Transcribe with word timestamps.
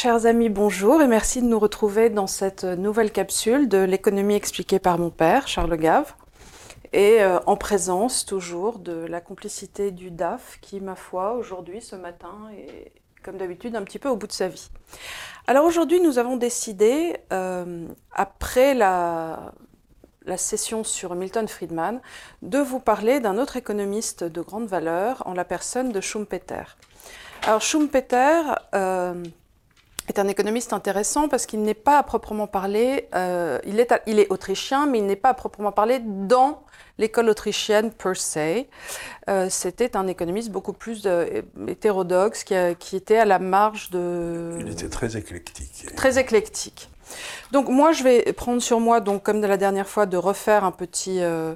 Chers 0.00 0.26
amis, 0.26 0.48
bonjour 0.48 1.02
et 1.02 1.08
merci 1.08 1.42
de 1.42 1.48
nous 1.48 1.58
retrouver 1.58 2.08
dans 2.08 2.28
cette 2.28 2.62
nouvelle 2.62 3.10
capsule 3.10 3.68
de 3.68 3.78
l'économie 3.78 4.36
expliquée 4.36 4.78
par 4.78 4.96
mon 4.96 5.10
père, 5.10 5.48
Charles 5.48 5.76
Gave, 5.76 6.14
et 6.92 7.20
euh, 7.20 7.40
en 7.46 7.56
présence 7.56 8.24
toujours 8.24 8.78
de 8.78 8.92
la 8.92 9.20
complicité 9.20 9.90
du 9.90 10.12
DAF 10.12 10.60
qui, 10.60 10.78
ma 10.80 10.94
foi, 10.94 11.32
aujourd'hui, 11.32 11.82
ce 11.82 11.96
matin, 11.96 12.48
est 12.56 12.92
comme 13.24 13.38
d'habitude 13.38 13.74
un 13.74 13.82
petit 13.82 13.98
peu 13.98 14.08
au 14.08 14.14
bout 14.14 14.28
de 14.28 14.32
sa 14.32 14.46
vie. 14.46 14.70
Alors 15.48 15.64
aujourd'hui, 15.64 16.00
nous 16.00 16.20
avons 16.20 16.36
décidé, 16.36 17.16
euh, 17.32 17.88
après 18.12 18.74
la, 18.74 19.52
session 20.36 20.84
sur 20.84 21.16
Milton 21.16 21.48
Friedman, 21.48 22.00
de 22.42 22.58
vous 22.58 22.78
parler 22.78 23.18
d'un 23.18 23.36
autre 23.36 23.56
économiste 23.56 24.22
de 24.22 24.42
grande 24.42 24.68
valeur 24.68 25.24
en 25.26 25.34
la 25.34 25.44
personne 25.44 25.90
de 25.90 26.00
Schumpeter. 26.00 26.76
Alors 27.42 27.62
Schumpeter 27.62 28.42
euh, 28.76 29.24
est 30.08 30.18
un 30.18 30.28
économiste 30.28 30.72
intéressant 30.72 31.28
parce 31.28 31.46
qu'il 31.46 31.62
n'est 31.62 31.74
pas 31.74 31.98
à 31.98 32.02
proprement 32.02 32.46
parler, 32.46 33.08
euh, 33.14 33.58
il, 33.66 33.78
est 33.80 33.92
il 34.06 34.18
est 34.18 34.30
autrichien, 34.30 34.86
mais 34.86 34.98
il 34.98 35.06
n'est 35.06 35.16
pas 35.16 35.30
à 35.30 35.34
proprement 35.34 35.72
parler 35.72 36.00
dans 36.02 36.62
l'école 36.98 37.28
autrichienne 37.28 37.90
per 37.92 38.14
se. 38.14 38.64
Euh, 39.28 39.46
C'était 39.50 39.96
un 39.96 40.06
économiste 40.06 40.50
beaucoup 40.50 40.72
plus 40.72 41.02
euh, 41.06 41.42
hétérodoxe 41.68 42.42
qui, 42.44 42.54
a- 42.54 42.74
qui 42.74 42.96
était 42.96 43.18
à 43.18 43.24
la 43.24 43.38
marge 43.38 43.90
de... 43.90 44.56
Il 44.60 44.68
était 44.72 44.88
très 44.88 45.16
éclectique. 45.16 45.94
Très 45.94 46.18
éclectique. 46.18 46.88
Donc 47.52 47.68
moi, 47.68 47.92
je 47.92 48.02
vais 48.02 48.32
prendre 48.32 48.60
sur 48.60 48.80
moi, 48.80 49.00
donc 49.00 49.22
comme 49.22 49.40
de 49.40 49.46
la 49.46 49.56
dernière 49.56 49.88
fois, 49.88 50.06
de 50.06 50.16
refaire 50.16 50.64
un 50.64 50.72
petit, 50.72 51.20
euh, 51.22 51.54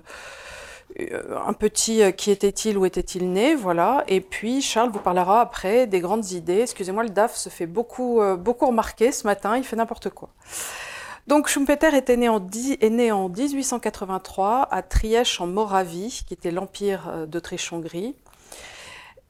un 0.99 1.53
petit 1.53 2.03
euh, 2.03 2.11
qui 2.11 2.31
était-il, 2.31 2.77
où 2.77 2.85
était-il 2.85 3.33
né, 3.33 3.55
voilà. 3.55 4.05
Et 4.09 4.21
puis 4.21 4.61
Charles 4.61 4.91
vous 4.91 4.99
parlera 4.99 5.41
après 5.41 5.87
des 5.87 6.01
grandes 6.01 6.31
idées. 6.33 6.61
Excusez-moi, 6.61 7.03
le 7.03 7.11
DAF 7.11 7.37
se 7.37 7.49
fait 7.49 7.67
beaucoup, 7.67 8.21
euh, 8.21 8.37
beaucoup 8.37 8.67
remarquer 8.67 9.13
ce 9.13 9.27
matin, 9.27 9.57
il 9.57 9.65
fait 9.65 9.77
n'importe 9.77 10.11
quoi. 10.11 10.31
Donc 11.27 11.47
Schumpeter 11.47 11.97
était 11.97 12.17
né 12.17 12.29
en, 12.29 12.45
est 12.81 12.91
né 12.91 13.13
en 13.13 13.29
1883 13.29 14.69
à 14.71 14.83
Trièche 14.83 15.41
en 15.41 15.47
Moravie, 15.47 16.25
qui 16.27 16.35
était 16.35 16.51
l'empire 16.51 17.09
euh, 17.09 17.27
d'Autriche-Hongrie. 17.27 18.17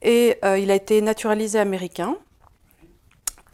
Et 0.01 0.37
euh, 0.43 0.57
il 0.57 0.71
a 0.71 0.75
été 0.75 1.01
naturalisé 1.01 1.59
américain. 1.59 2.17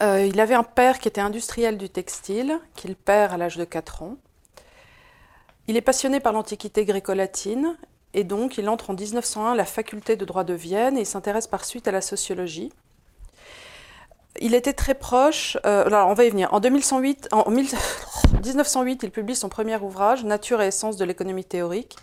Euh, 0.02 0.26
il 0.26 0.40
avait 0.40 0.54
un 0.54 0.62
père 0.62 0.98
qui 0.98 1.08
était 1.08 1.20
industriel 1.20 1.76
du 1.76 1.90
textile, 1.90 2.58
qu'il 2.74 2.96
perd 2.96 3.34
à 3.34 3.36
l'âge 3.36 3.58
de 3.58 3.64
4 3.64 4.02
ans. 4.02 4.16
Il 5.68 5.76
est 5.76 5.82
passionné 5.82 6.18
par 6.18 6.32
l'antiquité 6.32 6.84
gréco-latine 6.86 7.76
et 8.14 8.24
donc 8.24 8.58
il 8.58 8.68
entre 8.68 8.90
en 8.90 8.94
1901 8.94 9.52
à 9.52 9.54
la 9.54 9.64
faculté 9.64 10.16
de 10.16 10.24
droit 10.24 10.44
de 10.44 10.54
Vienne 10.54 10.96
et 10.96 11.04
s'intéresse 11.04 11.46
par 11.46 11.64
suite 11.64 11.88
à 11.88 11.92
la 11.92 12.00
sociologie. 12.00 12.72
Il 14.40 14.54
était 14.54 14.72
très 14.72 14.94
proche, 14.94 15.58
euh, 15.66 15.86
alors 15.86 16.08
on 16.08 16.14
va 16.14 16.24
y 16.24 16.30
venir, 16.30 16.52
en, 16.54 16.60
2108, 16.60 17.28
en 17.32 17.50
1000 17.50 17.68
1908 18.44 19.02
il 19.02 19.10
publie 19.10 19.34
son 19.34 19.48
premier 19.48 19.76
ouvrage, 19.76 20.24
Nature 20.24 20.62
et 20.62 20.68
essence 20.68 20.96
de 20.96 21.04
l'économie 21.04 21.44
théorique, 21.44 21.96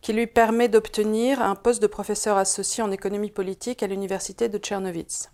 qui 0.00 0.12
lui 0.12 0.26
permet 0.26 0.68
d'obtenir 0.68 1.42
un 1.42 1.54
poste 1.54 1.82
de 1.82 1.86
professeur 1.86 2.38
associé 2.38 2.82
en 2.82 2.90
économie 2.90 3.30
politique 3.30 3.82
à 3.82 3.86
l'université 3.86 4.48
de 4.48 4.56
Tchernowitz. 4.58 5.30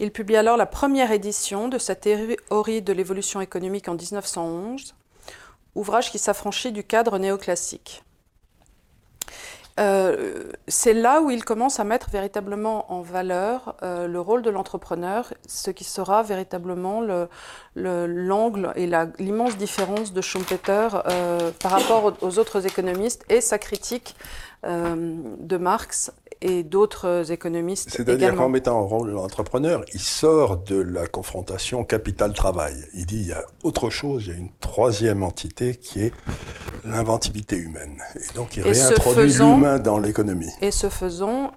Il 0.00 0.10
publie 0.10 0.36
alors 0.36 0.56
la 0.56 0.66
première 0.66 1.12
édition 1.12 1.68
de 1.68 1.78
sa 1.78 1.94
théorie 1.94 2.82
de 2.82 2.92
l'évolution 2.92 3.40
économique 3.40 3.88
en 3.88 3.94
1911, 3.94 4.96
ouvrage 5.76 6.10
qui 6.10 6.18
s'affranchit 6.18 6.72
du 6.72 6.82
cadre 6.82 7.18
néoclassique. 7.18 8.02
Euh, 9.80 10.52
c'est 10.68 10.92
là 10.94 11.20
où 11.20 11.30
il 11.32 11.44
commence 11.44 11.80
à 11.80 11.84
mettre 11.84 12.08
véritablement 12.10 12.92
en 12.92 13.00
valeur 13.00 13.74
euh, 13.82 14.06
le 14.06 14.20
rôle 14.20 14.42
de 14.42 14.50
l'entrepreneur, 14.50 15.34
ce 15.48 15.72
qui 15.72 15.82
sera 15.82 16.22
véritablement 16.22 17.00
le- 17.00 17.28
le- 17.74 18.06
l'angle 18.06 18.72
et 18.76 18.88
l'immense 19.18 19.56
différence 19.56 20.12
de 20.12 20.20
Schumpeter 20.20 20.88
euh, 21.06 21.50
par 21.60 21.72
rapport 21.72 22.04
aux, 22.04 22.12
aux 22.24 22.38
autres 22.38 22.64
économistes 22.66 23.24
et 23.28 23.40
sa 23.40 23.58
critique 23.58 24.14
euh, 24.64 24.94
de 25.40 25.56
Marx 25.56 26.12
et 26.44 26.62
d'autres 26.62 27.32
économistes 27.32 27.88
C'est-à-dire 27.90 28.34
qu'en 28.34 28.50
mettant 28.50 28.78
en 28.78 28.86
rôle 28.86 29.10
l'entrepreneur, 29.10 29.82
il 29.94 30.00
sort 30.00 30.58
de 30.58 30.76
la 30.76 31.06
confrontation 31.06 31.84
capital-travail. 31.84 32.76
Il 32.92 33.06
dit 33.06 33.16
il 33.16 33.28
y 33.28 33.32
a 33.32 33.42
autre 33.62 33.88
chose, 33.88 34.26
il 34.26 34.32
y 34.32 34.36
a 34.36 34.38
une 34.38 34.52
troisième 34.60 35.22
entité 35.22 35.74
qui 35.74 36.02
est 36.02 36.12
l'inventivité 36.84 37.56
humaine. 37.56 37.98
Et 38.16 38.34
donc 38.34 38.58
il 38.58 38.66
Et 38.66 38.72
réintroduit 38.72 39.32
l'humain 39.32 39.78
dans 39.78 39.98
l'économie. 39.98 40.52
Et 40.60 40.70
ce 40.70 40.90
faisant, 40.90 41.52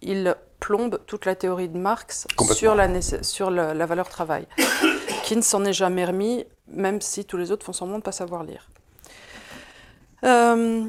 il 0.00 0.34
plombe 0.58 0.98
toute 1.06 1.24
la 1.24 1.36
théorie 1.36 1.68
de 1.68 1.78
Marx 1.78 2.26
sur, 2.52 2.74
la 2.74 3.86
valeur 3.86 4.08
travail, 4.08 4.48
qui 5.22 5.36
ne 5.36 5.42
s'en 5.42 5.64
est 5.64 5.72
jamais 5.72 6.04
remis, 6.04 6.44
même 6.66 7.00
si 7.00 7.24
tous 7.24 7.36
les 7.36 7.52
autres 7.52 7.64
font 7.64 7.72
semblant 7.72 7.94
de 7.94 8.00
ne 8.00 8.04
pas 8.04 8.12
savoir 8.12 8.42
lire. 8.42 8.68
Euh, 10.24 10.84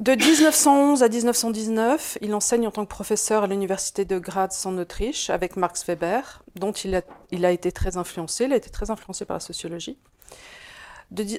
de 0.00 0.12
1911 0.12 1.02
à 1.02 1.10
1919, 1.10 2.18
il 2.22 2.34
enseigne 2.34 2.66
en 2.66 2.70
tant 2.70 2.84
que 2.84 2.88
professeur 2.88 3.42
à 3.42 3.46
l'université 3.46 4.06
de 4.06 4.18
Graz 4.18 4.62
en 4.64 4.78
Autriche 4.78 5.28
avec 5.28 5.56
Max 5.56 5.84
Weber, 5.86 6.42
dont 6.56 6.72
il 6.72 6.94
a, 7.44 7.50
été 7.50 7.70
très 7.70 7.98
influencé. 7.98 8.44
Il 8.44 8.54
a 8.54 8.56
été 8.56 8.70
très 8.70 8.90
influencé 8.90 9.26
par 9.26 9.36
la 9.36 9.40
sociologie. 9.40 9.98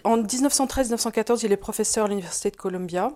En 0.04 0.22
1913-1914, 0.22 1.40
il 1.44 1.52
est 1.52 1.58
professeur 1.58 2.06
à 2.06 2.08
l'université 2.08 2.52
de 2.52 2.56
Columbia. 2.56 3.12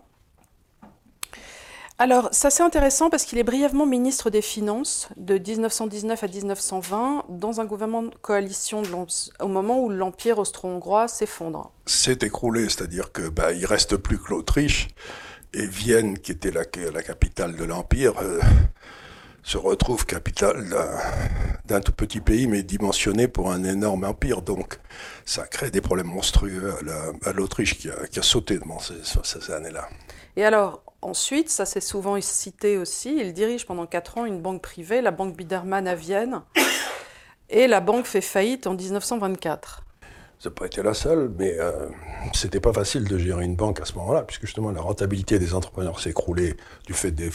Alors, 2.00 2.30
ça 2.32 2.50
c'est 2.50 2.64
intéressant 2.64 3.12
parce 3.12 3.24
qu'il 3.24 3.38
est 3.38 3.44
brièvement 3.44 3.86
ministre 3.86 4.32
des 4.32 4.42
Finances 4.42 5.10
de 5.16 5.38
1919 5.38 6.24
à 6.24 6.28
1920 6.28 7.26
dans 7.30 7.62
un 7.62 7.66
gouvernement 7.66 8.02
de 8.02 8.16
coalition 8.16 8.82
au 9.40 9.48
moment 9.48 9.80
où 9.80 9.90
l'empire 9.90 10.40
austro-hongrois 10.40 11.08
s'effondre. 11.08 11.72
s'est 11.86 12.18
écroulé, 12.24 12.64
c'est-à-dire 12.64 13.12
que 13.14 13.30
bah, 13.30 13.50
reste 13.64 13.96
plus 13.96 14.18
que 14.18 14.32
l'Autriche 14.32 14.90
et 15.56 15.66
Vienne, 15.68 16.20
qui 16.20 16.34
était 16.34 16.52
la, 16.52 16.66
capitale 16.66 17.56
de 17.56 17.64
l'empire, 17.64 18.14
euh, 18.22 18.42
se 19.42 19.58
retrouve 19.58 20.06
capitale 20.06 20.68
d'un- 21.66 21.80
tout 21.80 21.94
petit 21.94 22.20
pays, 22.20 22.48
mais 22.48 22.62
dimensionné 22.62 23.28
pour 23.28 23.52
un 23.52 23.64
énorme 23.64 24.04
empire. 24.04 24.42
Donc, 24.42 24.80
ça 25.24 25.48
crée 25.48 25.72
des 25.72 25.82
problèmes 25.82 26.08
monstrueux 26.08 26.74
à 26.80 26.84
la- 26.84 27.30
à 27.30 27.34
l'Autriche 27.34 27.78
qui 27.78 27.90
a, 27.90 28.22
sauté 28.22 28.60
dans 28.60 28.80
ces, 28.80 29.52
années-là. 29.52 29.88
Et 30.36 30.44
alors, 30.44 30.84
ensuite, 31.02 31.50
ça 31.50 31.66
c'est 31.66 31.82
souvent 31.82 32.20
cité 32.20 32.78
aussi, 32.78 33.18
il 33.18 33.34
dirige 33.34 33.66
pendant 33.66 33.86
quatre 33.86 34.18
ans 34.18 34.26
une 34.26 34.42
banque 34.42 34.62
privée, 34.62 35.02
la 35.02 35.12
banque 35.12 35.38
Biedermann 35.38 35.88
à 35.88 35.96
Vienne, 35.96 36.42
et 37.50 37.68
la 37.68 37.80
banque 37.80 38.06
fait 38.08 38.22
faillite 38.22 38.68
en 38.68 38.74
1924. 38.74 39.85
Pas 40.50 40.68
été 40.68 40.84
la 40.84 40.94
seule, 40.94 41.32
mais 41.38 41.56
euh, 41.60 41.88
c'était 42.34 42.60
pas 42.60 42.74
facile 42.74 43.06
de 43.06 43.18
gérer 43.18 43.44
une 43.44 43.56
banque 43.56 43.80
à 43.82 43.86
ce 43.86 43.94
moment-là, 43.96 44.24
puisque 44.24 44.46
justement 44.46 44.72
la 44.72 44.82
rentabilité 44.82 45.40
des 45.40 45.54
entrepreneurs 45.54 46.00
s'est 46.00 46.12
écroulée 46.12 46.56
du 46.86 46.94
fait 46.94 47.12
des, 47.12 47.32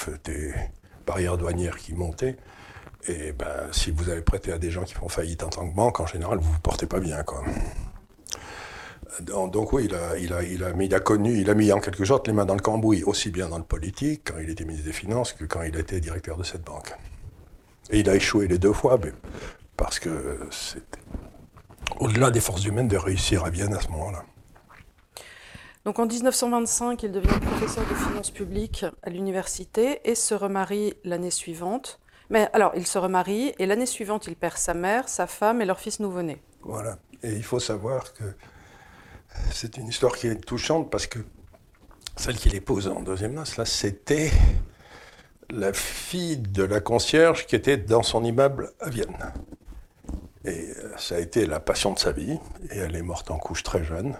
barrières 1.06 1.36
douanières 1.36 1.76
qui 1.76 1.92
montaient. 1.94 2.36
Et 3.08 3.32
ben, 3.32 3.68
si 3.72 3.90
vous 3.90 4.10
avez 4.10 4.20
prêté 4.20 4.52
à 4.52 4.58
des 4.58 4.70
gens 4.70 4.84
qui 4.84 4.94
font 4.94 5.08
faillite 5.08 5.42
en 5.42 5.48
tant 5.48 5.68
que 5.68 5.74
banque, 5.74 6.00
en 6.00 6.06
général, 6.06 6.38
vous 6.38 6.52
vous 6.52 6.60
portez 6.60 6.86
pas 6.86 7.00
bien, 7.00 7.22
quoi. 7.22 7.42
Donc, 9.20 9.72
oui, 9.72 9.86
il 9.86 9.94
a, 9.94 10.16
il, 10.16 10.32
a, 10.32 10.42
il, 10.42 10.62
a, 10.62 10.70
il 10.70 10.94
a 10.94 11.00
connu, 11.00 11.40
il 11.40 11.50
a 11.50 11.54
mis 11.54 11.72
en 11.72 11.80
quelque 11.80 12.04
sorte 12.04 12.28
les 12.28 12.32
mains 12.32 12.46
dans 12.46 12.54
le 12.54 12.60
cambouis, 12.60 13.02
aussi 13.02 13.30
bien 13.30 13.48
dans 13.48 13.58
le 13.58 13.64
politique, 13.64 14.22
quand 14.30 14.38
il 14.40 14.48
était 14.50 14.64
ministre 14.64 14.86
des 14.86 14.92
Finances, 14.92 15.32
que 15.32 15.44
quand 15.44 15.62
il 15.62 15.76
était 15.76 16.00
directeur 16.00 16.36
de 16.36 16.44
cette 16.44 16.62
banque. 16.62 16.94
Et 17.90 18.00
il 18.00 18.08
a 18.08 18.14
échoué 18.14 18.46
les 18.46 18.58
deux 18.58 18.72
fois, 18.72 18.98
parce 19.76 19.98
que 19.98 20.38
c'était 20.50 20.99
au-delà 21.98 22.30
des 22.30 22.40
forces 22.40 22.64
humaines 22.64 22.88
de 22.88 22.96
réussir 22.96 23.44
à 23.44 23.50
Vienne 23.50 23.74
à 23.74 23.80
ce 23.80 23.88
moment-là. 23.88 24.24
Donc 25.84 25.98
en 25.98 26.06
1925, 26.06 27.02
il 27.02 27.12
devient 27.12 27.40
professeur 27.40 27.84
de 27.88 27.94
finances 27.94 28.30
publiques 28.30 28.84
à 29.02 29.10
l'université 29.10 30.00
et 30.04 30.14
se 30.14 30.34
remarie 30.34 30.94
l'année 31.04 31.30
suivante. 31.30 32.00
Mais 32.28 32.48
alors, 32.52 32.72
il 32.76 32.86
se 32.86 32.98
remarie 32.98 33.54
et 33.58 33.66
l'année 33.66 33.86
suivante, 33.86 34.26
il 34.26 34.36
perd 34.36 34.56
sa 34.56 34.74
mère, 34.74 35.08
sa 35.08 35.26
femme 35.26 35.62
et 35.62 35.64
leur 35.64 35.80
fils 35.80 35.98
nouveau-né. 35.98 36.40
Voilà. 36.62 36.98
Et 37.22 37.32
il 37.32 37.42
faut 37.42 37.60
savoir 37.60 38.12
que 38.12 38.24
c'est 39.52 39.78
une 39.78 39.88
histoire 39.88 40.14
qui 40.16 40.26
est 40.26 40.36
touchante 40.36 40.90
parce 40.90 41.06
que 41.06 41.18
celle 42.16 42.36
qui 42.36 42.50
l'épouse 42.50 42.86
en 42.86 43.00
deuxième 43.00 43.32
noce, 43.32 43.56
là, 43.56 43.64
c'était 43.64 44.30
la 45.48 45.72
fille 45.72 46.36
de 46.36 46.62
la 46.62 46.80
concierge 46.80 47.46
qui 47.46 47.56
était 47.56 47.78
dans 47.78 48.02
son 48.02 48.22
immeuble 48.22 48.70
à 48.80 48.90
Vienne. 48.90 49.32
Et 50.44 50.70
euh, 50.78 50.92
ça 50.96 51.16
a 51.16 51.18
été 51.18 51.46
la 51.46 51.60
passion 51.60 51.92
de 51.92 51.98
sa 51.98 52.12
vie. 52.12 52.38
Et 52.72 52.78
elle 52.78 52.96
est 52.96 53.02
morte 53.02 53.30
en 53.30 53.38
couche 53.38 53.62
très 53.62 53.84
jeune. 53.84 54.16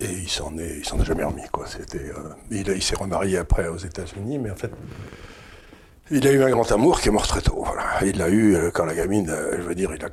Et 0.00 0.06
il 0.10 0.28
s'en 0.28 0.58
est, 0.58 0.78
il 0.78 0.84
s'en 0.84 0.98
est 1.00 1.04
jamais 1.04 1.22
remis, 1.24 1.48
quoi. 1.52 1.66
C'était, 1.66 2.10
euh, 2.10 2.30
il, 2.50 2.66
il 2.68 2.82
s'est 2.82 2.96
remarié 2.96 3.38
après 3.38 3.68
aux 3.68 3.76
États-Unis, 3.76 4.38
mais 4.38 4.50
en 4.50 4.56
fait, 4.56 4.72
il 6.10 6.26
a 6.26 6.32
eu 6.32 6.42
un 6.42 6.50
grand 6.50 6.70
amour 6.72 7.00
qui 7.00 7.08
est 7.08 7.12
mort 7.12 7.26
très 7.28 7.40
tôt. 7.40 7.62
Voilà. 7.64 7.84
Il 8.04 8.18
l'a 8.18 8.28
eu 8.28 8.56
euh, 8.56 8.70
quand 8.72 8.84
la 8.84 8.94
gamine, 8.94 9.30
euh, 9.30 9.56
je 9.58 9.62
veux 9.62 9.74
dire, 9.76 9.94
il 9.94 10.04
a 10.04 10.08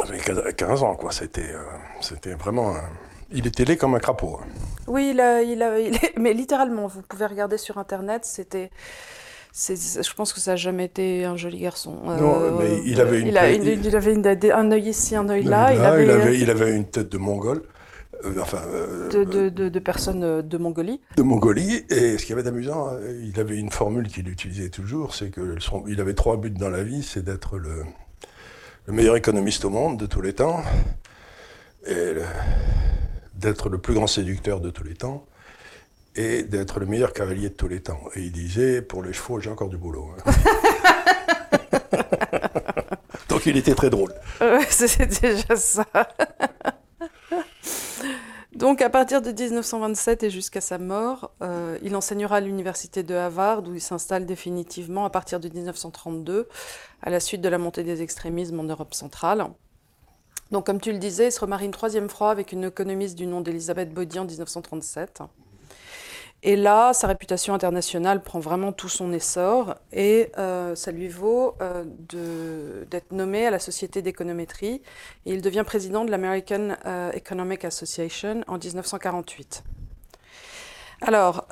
avait 0.00 0.52
15 0.54 0.82
ans, 0.82 0.94
quoi. 0.96 1.12
C'était, 1.12 1.54
c'était 2.00 2.34
vraiment. 2.34 2.74
Il 3.30 3.46
était 3.46 3.64
laid 3.64 3.76
comme 3.78 3.94
un 3.94 3.98
crapaud. 4.00 4.38
hein. 4.42 4.46
Oui, 4.86 5.10
il 5.14 5.20
a, 5.20 5.42
il 5.42 5.62
a- 5.62 5.78
mais 6.18 6.34
littéralement, 6.34 6.86
vous 6.88 7.00
pouvez 7.02 7.24
regarder 7.26 7.56
sur 7.56 7.78
Internet, 7.78 8.24
c'était... 8.26 8.70
je 9.54 10.14
pense 10.14 10.32
que 10.32 10.40
ça 10.40 10.52
n'a 10.52 10.56
jamais 10.56 10.86
été 10.86 11.24
un 11.24 11.36
joli 11.36 11.58
garçon. 11.58 11.98
Non, 12.04 12.58
mais 12.58 12.80
il 12.86 13.00
avait 13.00 13.20
une. 13.20 13.28
Il, 13.28 13.36
avait 13.96 14.52
un 14.52 14.70
œil 14.72 14.88
ici, 14.88 15.14
un 15.14 15.28
œil 15.28 15.44
là. 15.44 15.74
Il, 15.74 15.80
avait, 15.80 16.38
il, 16.38 16.50
avait, 16.50 16.74
une 16.74 16.86
tête 16.86 17.12
de 17.12 17.18
mongol. 17.18 17.62
enfin, 18.40 18.62
de, 19.12 19.24
de, 19.24 19.68
de, 19.68 19.78
personnes 19.78 20.40
de 20.40 20.58
Mongolie. 20.58 21.00
De 21.16 21.22
Mongolie. 21.22 21.84
Et 21.90 22.16
ce 22.16 22.24
qui 22.24 22.32
avait 22.32 22.42
d'amusant, 22.42 22.92
il 23.22 23.38
avait 23.38 23.56
une 23.56 23.70
formule 23.70 24.08
qu'il 24.08 24.28
utilisait 24.28 24.70
toujours, 24.70 25.14
c'est 25.14 25.30
qu'il 25.30 26.00
avait 26.00 26.14
trois 26.14 26.38
buts 26.38 26.50
dans 26.50 26.70
la 26.70 26.82
vie, 26.82 27.02
c'est 27.02 27.24
d'être 27.24 27.58
le, 27.58 27.84
le 28.86 28.92
meilleur 28.92 29.16
économiste 29.16 29.64
au 29.64 29.70
monde 29.70 29.98
de 29.98 30.06
tous 30.06 30.22
les 30.22 30.32
temps, 30.32 30.62
et 31.86 32.14
d'être 33.34 33.68
le 33.68 33.78
plus 33.78 33.94
grand 33.94 34.06
séducteur 34.06 34.60
de 34.60 34.70
tous 34.70 34.84
les 34.84 34.94
temps, 34.94 35.26
et 36.16 36.42
d'être 36.42 36.80
le 36.80 36.86
meilleur 36.86 37.12
cavalier 37.12 37.48
de 37.48 37.54
tous 37.54 37.68
les 37.68 37.80
temps. 37.80 38.00
Et 38.14 38.20
il 38.20 38.32
disait, 38.32 38.82
pour 38.82 39.02
les 39.02 39.12
chevaux, 39.12 39.40
j'ai 39.40 39.50
encore 39.50 39.68
du 39.68 39.78
boulot. 39.78 40.10
Hein. 40.26 40.32
Donc 43.28 43.46
il 43.46 43.56
était 43.56 43.74
très 43.74 43.90
drôle. 43.90 44.12
C'est 44.68 45.22
déjà 45.22 45.56
ça. 45.56 45.86
Donc 48.54 48.82
à 48.82 48.90
partir 48.90 49.22
de 49.22 49.32
1927 49.32 50.22
et 50.24 50.30
jusqu'à 50.30 50.60
sa 50.60 50.78
mort, 50.78 51.32
euh, 51.42 51.78
il 51.82 51.96
enseignera 51.96 52.36
à 52.36 52.40
l'université 52.40 53.02
de 53.02 53.14
Harvard 53.14 53.66
où 53.66 53.74
il 53.74 53.80
s'installe 53.80 54.26
définitivement 54.26 55.04
à 55.04 55.10
partir 55.10 55.40
de 55.40 55.48
1932 55.48 56.48
à 57.00 57.10
la 57.10 57.18
suite 57.18 57.40
de 57.40 57.48
la 57.48 57.58
montée 57.58 57.82
des 57.82 58.02
extrémismes 58.02 58.60
en 58.60 58.64
Europe 58.64 58.94
centrale. 58.94 59.46
Donc 60.52 60.66
comme 60.66 60.80
tu 60.80 60.92
le 60.92 60.98
disais, 60.98 61.28
il 61.28 61.32
se 61.32 61.40
remarie 61.40 61.64
une 61.64 61.72
troisième 61.72 62.10
fois 62.10 62.30
avec 62.30 62.52
une 62.52 62.64
économiste 62.64 63.16
du 63.16 63.26
nom 63.26 63.40
d'Elisabeth 63.40 63.92
Baudy 63.92 64.18
en 64.18 64.26
1937. 64.26 65.22
Et 66.44 66.56
là, 66.56 66.92
sa 66.92 67.06
réputation 67.06 67.54
internationale 67.54 68.20
prend 68.20 68.40
vraiment 68.40 68.72
tout 68.72 68.88
son 68.88 69.12
essor 69.12 69.76
et 69.92 70.32
euh, 70.38 70.74
ça 70.74 70.90
lui 70.90 71.06
vaut 71.06 71.54
euh, 71.60 71.84
d'être 72.90 73.12
nommé 73.12 73.46
à 73.46 73.50
la 73.52 73.60
Société 73.60 74.02
d'économétrie. 74.02 74.82
Il 75.24 75.40
devient 75.40 75.62
président 75.64 76.04
de 76.04 76.10
l'American 76.10 76.74
euh, 76.84 77.12
Economic 77.12 77.64
Association 77.64 78.42
en 78.48 78.58
1948. 78.58 79.62
Alors, 81.04 81.48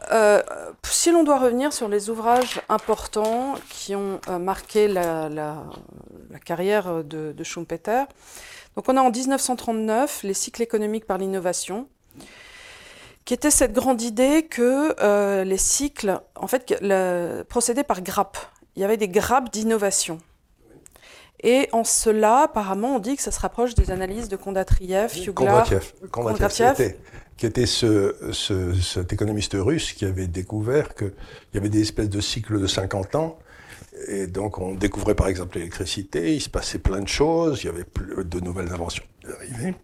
si 0.85 1.11
l'on 1.11 1.25
doit 1.25 1.41
revenir 1.41 1.73
sur 1.73 1.89
les 1.89 2.09
ouvrages 2.09 2.61
importants 2.69 3.57
qui 3.69 3.97
ont 3.97 4.21
marqué 4.41 4.87
la, 4.87 5.29
la, 5.29 5.65
carrière 6.45 7.03
de, 7.03 7.33
de 7.33 7.45
Schumpeter, 7.45 8.05
donc 8.77 8.89
on 8.89 8.97
a 8.97 9.01
en 9.01 9.11
1939 9.11 10.23
les 10.23 10.35
cycles 10.35 10.63
économiques 10.63 11.05
par 11.05 11.19
l'innovation, 11.19 11.89
qui 13.25 13.35
était 13.35 13.51
cette 13.51 13.73
grande 13.73 14.03
idée 14.03 14.47
que 14.49 14.95
euh, 15.01 15.45
les 15.45 15.57
cycles, 15.57 16.21
en 16.35 16.47
fait, 16.47 16.77
le, 16.81 17.43
procédaient 17.43 17.85
par 17.85 18.03
grappes. 18.03 18.39
Il 18.77 18.83
y 18.83 18.85
avait 18.85 18.97
des 18.97 19.09
grappes 19.09 19.53
d'innovation. 19.53 20.19
Et 21.43 21.69
en 21.73 21.85
cela, 21.85 22.43
apparemment, 22.43 22.97
on 22.97 22.99
dit 22.99 23.17
que 23.17 23.23
ça 23.23 23.31
se 23.31 23.41
rapproche 23.41 23.75
des 23.75 23.91
analyses 23.91 24.29
de 24.29 24.37
Kondatriev, 24.37 25.17
Yuglar... 25.17 25.69
Kondratiev, 26.11 26.95
qui 27.37 27.47
était 27.47 27.65
ce, 27.65 28.15
cet 28.83 29.15
économiste 29.15 29.57
russe 29.59 29.95
qui 29.95 30.05
avait 30.05 30.27
découvert 30.27 30.95
qu'il 30.95 31.15
y 31.55 31.57
avait 31.57 31.71
des 31.71 31.81
espèces 31.81 32.11
de 32.11 32.21
cycles 32.21 32.61
de 32.61 32.67
50 32.67 33.15
ans. 33.15 33.39
Et 34.09 34.27
donc, 34.27 34.59
on 34.59 34.75
découvrait 34.75 35.15
par 35.15 35.29
exemple 35.29 35.57
l'électricité, 35.57 36.35
il 36.35 36.41
se 36.41 36.51
passait 36.51 36.79
plein 36.79 37.01
de 37.01 37.09
choses, 37.09 37.63
il 37.63 37.67
y 37.67 37.71
avait 37.71 37.87
de 38.23 38.41
nouvelles 38.41 38.73
inventions 38.73 39.05
arrivées. 39.39 39.75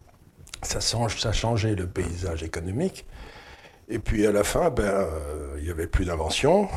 Ça, 0.62 0.80
ça 0.80 1.32
changeait 1.32 1.74
le 1.74 1.86
paysage 1.86 2.42
économique. 2.42 3.06
Et 3.88 3.98
puis 3.98 4.26
à 4.26 4.32
la 4.32 4.42
fin, 4.42 4.70
ben, 4.70 4.82
euh, 4.84 5.56
il 5.58 5.64
n'y 5.64 5.70
avait 5.70 5.86
plus 5.86 6.04
d'invention, 6.04 6.68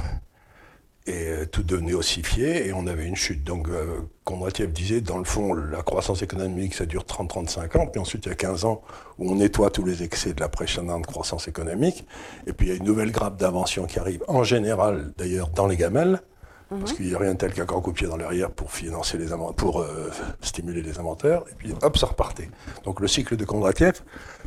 et 1.08 1.28
euh, 1.28 1.46
tout 1.46 1.64
devenait 1.64 1.96
ossifié, 1.96 2.68
et 2.68 2.74
on 2.74 2.86
avait 2.86 3.06
une 3.06 3.16
chute. 3.16 3.44
Donc 3.44 3.68
euh, 3.68 4.02
Kondratiev 4.26 4.72
disait, 4.72 5.02
dans 5.02 5.18
le 5.18 5.24
fond, 5.24 5.54
la 5.56 5.82
croissance 5.82 6.22
économique, 6.22 6.76
ça 6.76 6.86
dure 6.86 7.04
30-35 7.04 7.78
ans, 7.80 7.88
puis 7.88 8.00
ensuite 8.00 8.26
il 8.28 8.30
y 8.30 8.32
a 8.32 8.36
15 8.36 8.66
ans 8.66 8.82
où 9.18 9.32
on 9.32 9.36
nettoie 9.36 9.72
tous 9.72 9.86
les 9.86 10.04
excès 10.04 10.34
de 10.34 10.40
la 10.40 10.50
précédente 10.50 11.08
croissance 11.08 11.48
économique, 11.48 12.06
et 12.46 12.54
puis 12.54 12.68
il 12.68 12.70
y 12.70 12.74
a 12.74 12.76
une 12.76 12.86
nouvelle 12.86 13.12
grappe 13.12 13.38
d'invention 13.38 13.88
qui 13.88 13.98
arrive, 13.98 14.24
en 14.28 14.44
général 14.44 15.12
d'ailleurs 15.18 15.50
dans 15.50 15.66
les 15.66 15.78
gamelles, 15.78 16.22
parce 16.70 16.94
qu'il 16.94 17.08
n'y 17.08 17.16
a 17.16 17.18
rien 17.18 17.36
tel 17.36 17.54
qu'un 17.54 17.66
grand 17.66 17.82
coup 17.82 17.92
de 17.92 17.98
pied 17.98 18.08
dans 18.08 18.18
l'arrière 18.18 18.52
pour 18.52 18.72
financer 18.72 19.18
les 19.18 19.28
pour 19.58 19.82
euh, 19.82 20.12
stimuler 20.42 20.82
les 20.82 21.00
inventaires, 21.00 21.44
et 21.52 21.56
puis 21.56 21.74
hop, 21.82 21.98
ça 21.98 22.08
repartait. 22.08 22.50
Donc 22.84 23.00
le 23.00 23.08
cycle 23.08 23.36
de 23.38 23.46
Kondratiev, 23.46 24.02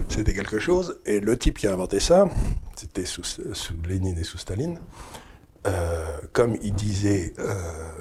c'était 0.08 0.32
quelque 0.32 0.58
chose, 0.58 1.00
et 1.04 1.20
le 1.20 1.36
type 1.36 1.58
qui 1.58 1.66
a 1.66 1.72
inventé 1.72 1.98
ça, 1.98 2.28
c'était 2.76 3.04
sous, 3.04 3.24
sous 3.24 3.74
Lénine 3.88 4.18
et 4.18 4.24
sous 4.24 4.38
Staline, 4.38 4.78
euh, 5.66 6.06
comme 6.32 6.56
il 6.62 6.74
disait, 6.74 7.34
euh, 7.38 7.54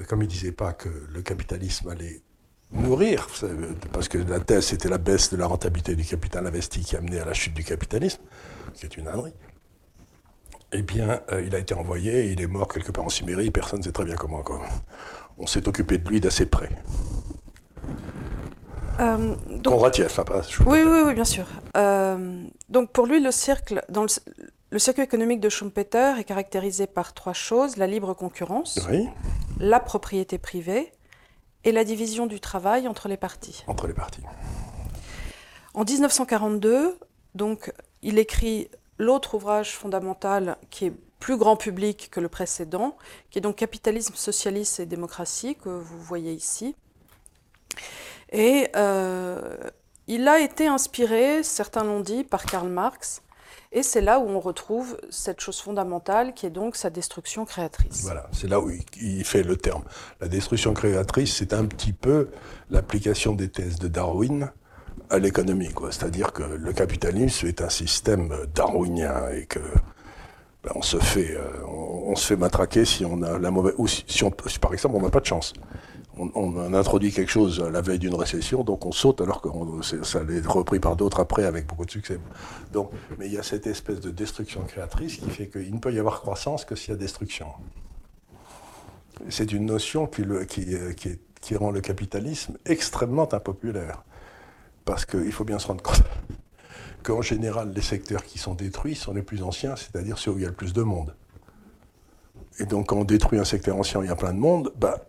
comme 0.08 0.22
il 0.22 0.28
disait 0.28 0.52
pas 0.52 0.72
que 0.72 0.88
le 1.12 1.22
capitalisme 1.22 1.88
allait 1.88 2.22
nourrir, 2.70 3.26
parce 3.92 4.08
que 4.08 4.18
la 4.18 4.40
thèse 4.40 4.66
c'était 4.66 4.88
la 4.88 4.98
baisse 4.98 5.30
de 5.30 5.36
la 5.36 5.46
rentabilité 5.46 5.94
du 5.94 6.04
capital 6.04 6.46
investi 6.46 6.80
qui 6.80 6.96
a 6.96 7.00
amené 7.00 7.18
à 7.18 7.24
la 7.24 7.34
chute 7.34 7.54
du 7.54 7.64
capitalisme, 7.64 8.22
qui 8.74 8.86
est 8.86 8.96
une 8.96 9.08
ânerie 9.08 9.34
eh 10.72 10.82
bien, 10.82 11.20
euh, 11.30 11.42
il 11.46 11.54
a 11.54 11.58
été 11.58 11.74
envoyé 11.74 12.32
il 12.32 12.40
est 12.40 12.46
mort 12.46 12.68
quelque 12.68 12.92
part 12.92 13.04
en 13.04 13.08
Sibérie. 13.08 13.50
Personne 13.50 13.80
ne 13.80 13.84
sait 13.84 13.92
très 13.92 14.04
bien 14.04 14.16
comment. 14.16 14.42
On 15.38 15.46
s'est 15.46 15.66
occupé 15.68 15.98
de 15.98 16.08
lui 16.08 16.20
d'assez 16.20 16.46
près. 16.46 16.70
Euh, 19.00 19.34
donc, 19.48 19.98
hein, 19.98 20.24
pas, 20.24 20.42
oui, 20.66 20.82
oui, 20.82 21.00
oui, 21.06 21.14
bien 21.14 21.24
sûr. 21.24 21.46
Euh, 21.76 22.42
donc 22.68 22.90
pour 22.92 23.06
lui, 23.06 23.20
le 23.20 23.30
cercle, 23.30 23.82
dans 23.88 24.04
le, 24.70 24.78
circuit 24.78 25.02
économique 25.02 25.40
de 25.40 25.48
Schumpeter 25.48 26.14
est 26.18 26.24
caractérisé 26.24 26.86
par 26.86 27.14
trois 27.14 27.32
choses 27.32 27.76
la 27.76 27.86
libre 27.86 28.14
concurrence, 28.14 28.86
la 29.58 29.80
propriété 29.80 30.38
privée 30.38 30.92
et 31.64 31.72
la 31.72 31.84
division 31.84 32.26
du 32.26 32.38
travail 32.38 32.86
entre 32.86 33.08
les 33.08 33.16
parties. 33.16 33.64
Entre 33.66 33.86
les 33.86 33.94
parties. 33.94 34.22
En 35.74 35.84
1942, 35.84 36.98
donc, 37.34 37.72
il 38.02 38.18
écrit 38.18 38.68
l'autre 39.02 39.34
ouvrage 39.34 39.76
fondamental 39.76 40.56
qui 40.70 40.86
est 40.86 40.92
plus 41.18 41.36
grand 41.36 41.56
public 41.56 42.08
que 42.10 42.20
le 42.20 42.28
précédent, 42.28 42.96
qui 43.30 43.38
est 43.38 43.42
donc 43.42 43.56
Capitalisme, 43.56 44.14
Socialisme 44.14 44.82
et 44.82 44.86
Démocratie, 44.86 45.56
que 45.56 45.68
vous 45.68 46.00
voyez 46.00 46.32
ici. 46.32 46.74
Et 48.30 48.68
euh, 48.76 49.56
il 50.06 50.26
a 50.26 50.40
été 50.40 50.66
inspiré, 50.66 51.42
certains 51.42 51.84
l'ont 51.84 52.00
dit, 52.00 52.24
par 52.24 52.44
Karl 52.44 52.68
Marx, 52.68 53.22
et 53.70 53.82
c'est 53.82 54.00
là 54.00 54.18
où 54.18 54.28
on 54.28 54.40
retrouve 54.40 54.98
cette 55.10 55.40
chose 55.40 55.60
fondamentale 55.60 56.34
qui 56.34 56.46
est 56.46 56.50
donc 56.50 56.76
sa 56.76 56.90
destruction 56.90 57.44
créatrice. 57.44 58.02
Voilà, 58.02 58.28
c'est 58.32 58.48
là 58.48 58.60
où 58.60 58.70
il 59.00 59.24
fait 59.24 59.42
le 59.42 59.56
terme. 59.56 59.84
La 60.20 60.28
destruction 60.28 60.74
créatrice, 60.74 61.36
c'est 61.36 61.54
un 61.54 61.64
petit 61.64 61.92
peu 61.92 62.28
l'application 62.70 63.34
des 63.34 63.48
thèses 63.48 63.78
de 63.78 63.88
Darwin 63.88 64.52
à 65.12 65.18
l'économie. 65.18 65.68
C'est-à-dire 65.90 66.32
que 66.32 66.42
le 66.42 66.72
capitalisme 66.72 67.46
est 67.46 67.60
un 67.60 67.68
système 67.68 68.34
darwinien 68.54 69.28
et 69.30 69.44
que 69.44 69.60
ben, 70.64 70.72
on 70.74 70.82
se 70.82 70.96
fait, 70.98 71.36
euh, 71.36 71.66
on, 71.66 72.16
se 72.16 72.26
fait 72.26 72.36
matraquer 72.36 72.84
si 72.84 73.04
on 73.04 73.20
a 73.22 73.38
la 73.38 73.50
mauvaise, 73.50 73.74
ou 73.78 73.86
si, 73.88 74.24
on, 74.24 74.30
par 74.30 74.72
exemple 74.72 74.96
on 74.96 75.02
n'a 75.02 75.10
pas 75.10 75.20
de 75.20 75.26
chance. 75.26 75.52
On, 76.16 76.74
introduit 76.74 77.10
quelque 77.10 77.30
chose 77.30 77.58
la 77.58 77.80
veille 77.80 77.98
d'une 77.98 78.14
récession, 78.14 78.64
donc 78.64 78.84
on 78.84 78.92
saute 78.92 79.22
alors 79.22 79.40
que 79.40 79.48
ça 80.04 80.20
est 80.20 80.46
repris 80.46 80.78
par 80.78 80.94
d'autres 80.94 81.20
après 81.20 81.44
avec 81.44 81.66
beaucoup 81.66 81.86
de 81.86 81.90
succès. 81.90 82.18
Donc, 82.70 82.90
mais 83.18 83.26
il 83.26 83.32
y 83.32 83.38
a 83.38 83.42
cette 83.42 83.66
espèce 83.66 84.00
de 84.00 84.10
destruction 84.10 84.60
créatrice 84.62 85.16
qui 85.16 85.30
fait 85.30 85.48
qu'il 85.48 85.74
ne 85.74 85.78
peut 85.78 85.92
y 85.92 85.98
avoir 85.98 86.20
croissance 86.20 86.66
que 86.66 86.76
s'il 86.76 86.90
y 86.90 86.92
a 86.92 86.96
destruction. 86.96 87.46
C'est 89.30 89.52
une 89.52 89.64
notion 89.64 90.06
qui, 90.06 90.22
qui 91.40 91.56
rend 91.56 91.70
le 91.70 91.80
capitalisme 91.80 92.58
extrêmement 92.66 93.32
impopulaire. 93.32 94.02
Parce 94.84 95.04
qu'il 95.04 95.32
faut 95.32 95.44
bien 95.44 95.58
se 95.58 95.66
rendre 95.66 95.82
compte 95.82 96.02
qu'en 97.02 97.22
général, 97.22 97.72
les 97.74 97.82
secteurs 97.82 98.24
qui 98.24 98.38
sont 98.38 98.54
détruits 98.54 98.94
sont 98.94 99.12
les 99.12 99.22
plus 99.22 99.42
anciens, 99.42 99.76
c'est-à-dire 99.76 100.18
ceux 100.18 100.32
où 100.32 100.38
il 100.38 100.42
y 100.42 100.46
a 100.46 100.48
le 100.48 100.54
plus 100.54 100.72
de 100.72 100.82
monde. 100.82 101.14
Et 102.58 102.66
donc, 102.66 102.88
quand 102.88 102.96
on 102.96 103.04
détruit 103.04 103.38
un 103.38 103.44
secteur 103.44 103.76
ancien 103.76 104.00
où 104.00 104.02
il 104.02 104.08
y 104.08 104.12
a 104.12 104.16
plein 104.16 104.34
de 104.34 104.38
monde, 104.38 104.72
bah, 104.76 105.06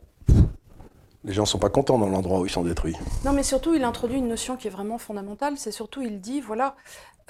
les 1.25 1.34
gens 1.34 1.44
ne 1.44 1.48
sont 1.48 1.60
pas 1.60 1.70
contents 1.70 1.98
dans 1.98 2.10
l'endroit 2.10 2.39
où 2.39 2.46
ils 2.46 2.51
sont 2.51 2.63
détruits. 2.63 2.96
Non, 3.25 3.32
mais 3.32 3.44
surtout, 3.44 3.74
il 3.74 3.84
introduit 3.84 4.18
une 4.18 4.27
notion 4.27 4.58
qui 4.58 4.68
est 4.68 4.72
vraiment 4.72 4.98
fondamentale. 4.98 5.53
C'est 5.58 5.72
surtout, 5.72 6.01
il 6.01 6.20
dit, 6.20 6.42
voilà, 6.42 6.75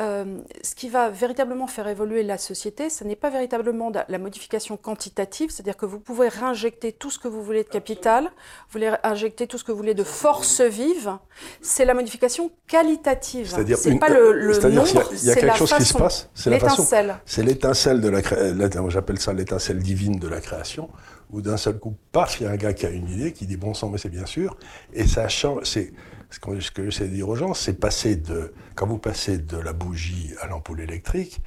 euh, 0.01 0.39
ce 0.63 0.73
qui 0.73 0.89
va 0.89 1.09
véritablement 1.09 1.67
faire 1.67 1.87
évoluer 1.87 2.23
la 2.23 2.39
société, 2.39 2.89
ce 2.89 3.03
n'est 3.03 3.15
pas 3.15 3.29
véritablement 3.29 3.91
la 4.09 4.17
modification 4.17 4.75
quantitative, 4.75 5.51
c'est-à-dire 5.51 5.77
que 5.77 5.85
vous 5.85 5.99
pouvez 5.99 6.29
réinjecter 6.29 6.93
tout 6.93 7.11
ce 7.11 7.19
que 7.19 7.27
vous 7.27 7.43
voulez 7.43 7.63
de 7.63 7.69
capital, 7.69 8.23
vous 8.23 8.71
voulez 8.71 8.91
injecter 9.03 9.45
tout 9.45 9.59
ce 9.59 9.63
que 9.63 9.93
de 9.93 10.03
force 10.03 10.61
vive, 10.61 11.15
c'est 11.61 11.85
la 11.85 11.93
modification 11.93 12.49
qualitative. 12.67 13.51
C'est-à-dire 13.51 13.77
c'est 13.77 13.99
pas 13.99 14.09
le, 14.09 14.31
le 14.31 14.69
nombre, 14.69 15.11
il 15.11 15.25
y 15.25 15.29
a, 15.29 15.35
quelque 15.35 15.57
chose 15.57 15.73
qui 15.73 15.85
se 15.85 15.93
passe, 15.95 16.27
c'est 16.33 16.49
l'étincelle. 16.49 17.15
C'est 17.25 17.43
l'étincelle 17.43 18.01
de 18.01 18.09
la 18.09 18.23
création, 18.23 18.89
j'appelle 18.89 19.19
ça 19.19 19.31
l'étincelle 19.31 19.77
divine 19.77 20.17
de 20.17 20.27
la 20.27 20.41
création, 20.41 20.89
où 21.33 21.41
d'un 21.41 21.57
seul 21.57 21.79
coup, 21.79 21.95
paf, 22.11 22.39
il 22.39 22.43
y 22.43 22.45
a 22.45 22.51
un 22.51 22.55
gars 22.55 22.73
qui 22.73 22.85
a 22.85 22.91
une 22.91 23.09
idée, 23.09 23.33
qui 23.33 23.47
dit 23.47 23.57
bon 23.57 23.73
sang, 23.73 23.89
mais 23.89 23.97
c'est 23.97 24.09
bien 24.09 24.25
sûr, 24.25 24.55
et 24.93 25.07
ça 25.07 25.27
change, 25.27 25.63
c'est 25.65 25.91
ce 26.29 26.39
que, 26.71 26.89
j'essaie 26.89 27.07
de 27.07 27.13
dire 27.13 27.27
aux 27.27 27.35
gens, 27.35 27.53
c'est 27.53 27.73
passer 27.73 28.15
de, 28.15 28.53
quand 28.75 28.87
vous 28.87 28.97
passez 28.97 29.37
de 29.37 29.57
la 29.57 29.73
bougie 29.73 30.31
à 30.41 30.47
l'ampoule 30.47 30.81
électrique, 30.81 31.41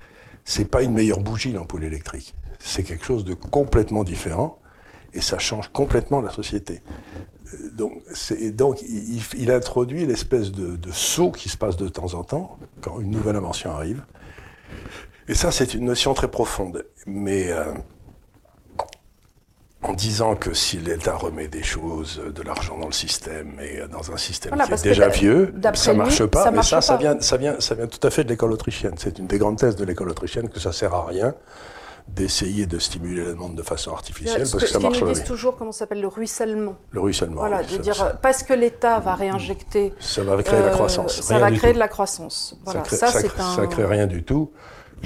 c'est 0.45 0.65
pas 0.67 0.83
une 0.83 0.93
meilleure 0.93 1.21
bougie 1.21 1.53
l'ampoule 1.53 1.85
électrique. 1.85 2.35
C'est 2.59 2.85
quelque 2.85 3.05
chose 3.05 3.25
de 3.25 3.35
complètement 3.35 4.05
différent. 4.05 4.59
Et 5.13 5.21
ça 5.21 5.39
change 5.39 5.69
complètement 5.69 6.21
la 6.21 6.31
société. 6.31 6.83
Euh, 7.55 7.71
donc, 7.73 8.03
donc 8.53 8.83
il, 8.83 9.51
introduit 9.51 10.05
l'espèce 10.05 10.53
de, 10.53 10.77
de, 10.77 10.93
saut 10.93 11.33
qui 11.33 11.49
se 11.49 11.57
passe 11.57 11.77
de 11.77 11.89
temps 11.89 12.15
en 12.15 12.23
temps 12.23 12.59
quand 12.83 13.01
une 13.01 13.11
nouvelle 13.11 13.37
invention 13.37 13.71
arrive. 13.71 14.05
Et 15.27 15.35
ça, 15.35 15.51
c'est 15.51 15.75
une 15.75 15.87
notion 15.87 16.13
très 16.13 16.31
profonde. 16.31 16.85
Mais 17.07 17.51
euh, 17.51 17.73
en 19.89 19.93
disant 19.93 20.35
que 20.35 20.53
si 20.55 20.79
l'État 20.79 21.17
remet 21.17 21.49
des 21.49 21.63
choses, 21.63 22.21
de 22.35 22.43
l'argent 22.43 22.79
dans 22.79 22.87
le 22.87 22.93
système, 22.93 23.53
et 23.61 23.87
dans 23.89 24.13
un 24.13 24.17
système 24.17 24.53
qui 24.55 24.73
est 24.73 24.83
déjà 24.83 25.09
vieux, 25.09 25.55
ça 25.75 25.93
ne 25.93 25.99
marche 25.99 26.25
pas. 26.27 26.51
mais 26.51 26.63
ça, 26.63 26.81
ça 26.81 26.97
vient, 26.97 27.21
ça, 27.21 27.37
vient, 27.37 27.57
ça 27.61 27.75
vient 27.75 27.87
tout 27.87 28.05
à 28.07 28.11
fait 28.11 28.25
de 28.25 28.29
l'école 28.29 28.53
autrichienne. 28.53 28.95
C'est 28.97 29.19
une 29.19 29.27
des 29.27 29.39
grandes 29.39 29.59
thèses 29.59 29.77
de 29.77 29.85
l'école 29.85 30.11
autrichienne 30.11 30.49
que 30.49 30.61
ça 30.61 30.73
sert 30.73 30.95
à 30.95 31.07
rien 31.07 31.35
d'essayer 32.09 32.67
de 32.67 32.79
stimuler 32.79 33.25
la 33.25 33.33
demande 33.33 33.57
de 33.57 33.63
façon 33.63 33.93
artificielle 33.93 34.39
parce 34.39 34.53
que, 34.53 34.59
que 34.61 34.67
ça 34.67 34.79
marche 34.79 35.03
disent 35.03 35.25
toujours 35.25 35.57
comment 35.57 35.73
s'appelle 35.73 36.01
le 36.01 36.07
ruissellement. 36.07 36.77
Le 36.93 37.01
ruissellement. 37.01 37.41
Voilà, 37.41 37.65
de 37.65 37.77
dire 37.79 38.17
parce 38.23 38.43
que 38.43 38.55
l'État 38.55 39.01
va 39.01 39.15
réinjecter. 39.15 39.93
Ça 39.99 40.23
va 40.23 40.41
créer 40.43 40.61
de 40.61 40.67
la 40.67 40.71
euh, 40.71 40.75
croissance. 40.75 41.21
Ça 41.21 41.39
va 41.39 41.51
créer 41.51 41.73
de 41.73 41.79
la 41.79 41.89
croissance. 41.89 42.57
Voilà, 42.65 42.85
ça, 42.85 43.09
ça, 43.09 43.23
crée, 43.23 43.43
un... 43.43 43.57
ça 43.57 43.67
crée 43.67 43.85
rien 43.85 44.07
du 44.07 44.23
tout. 44.23 44.53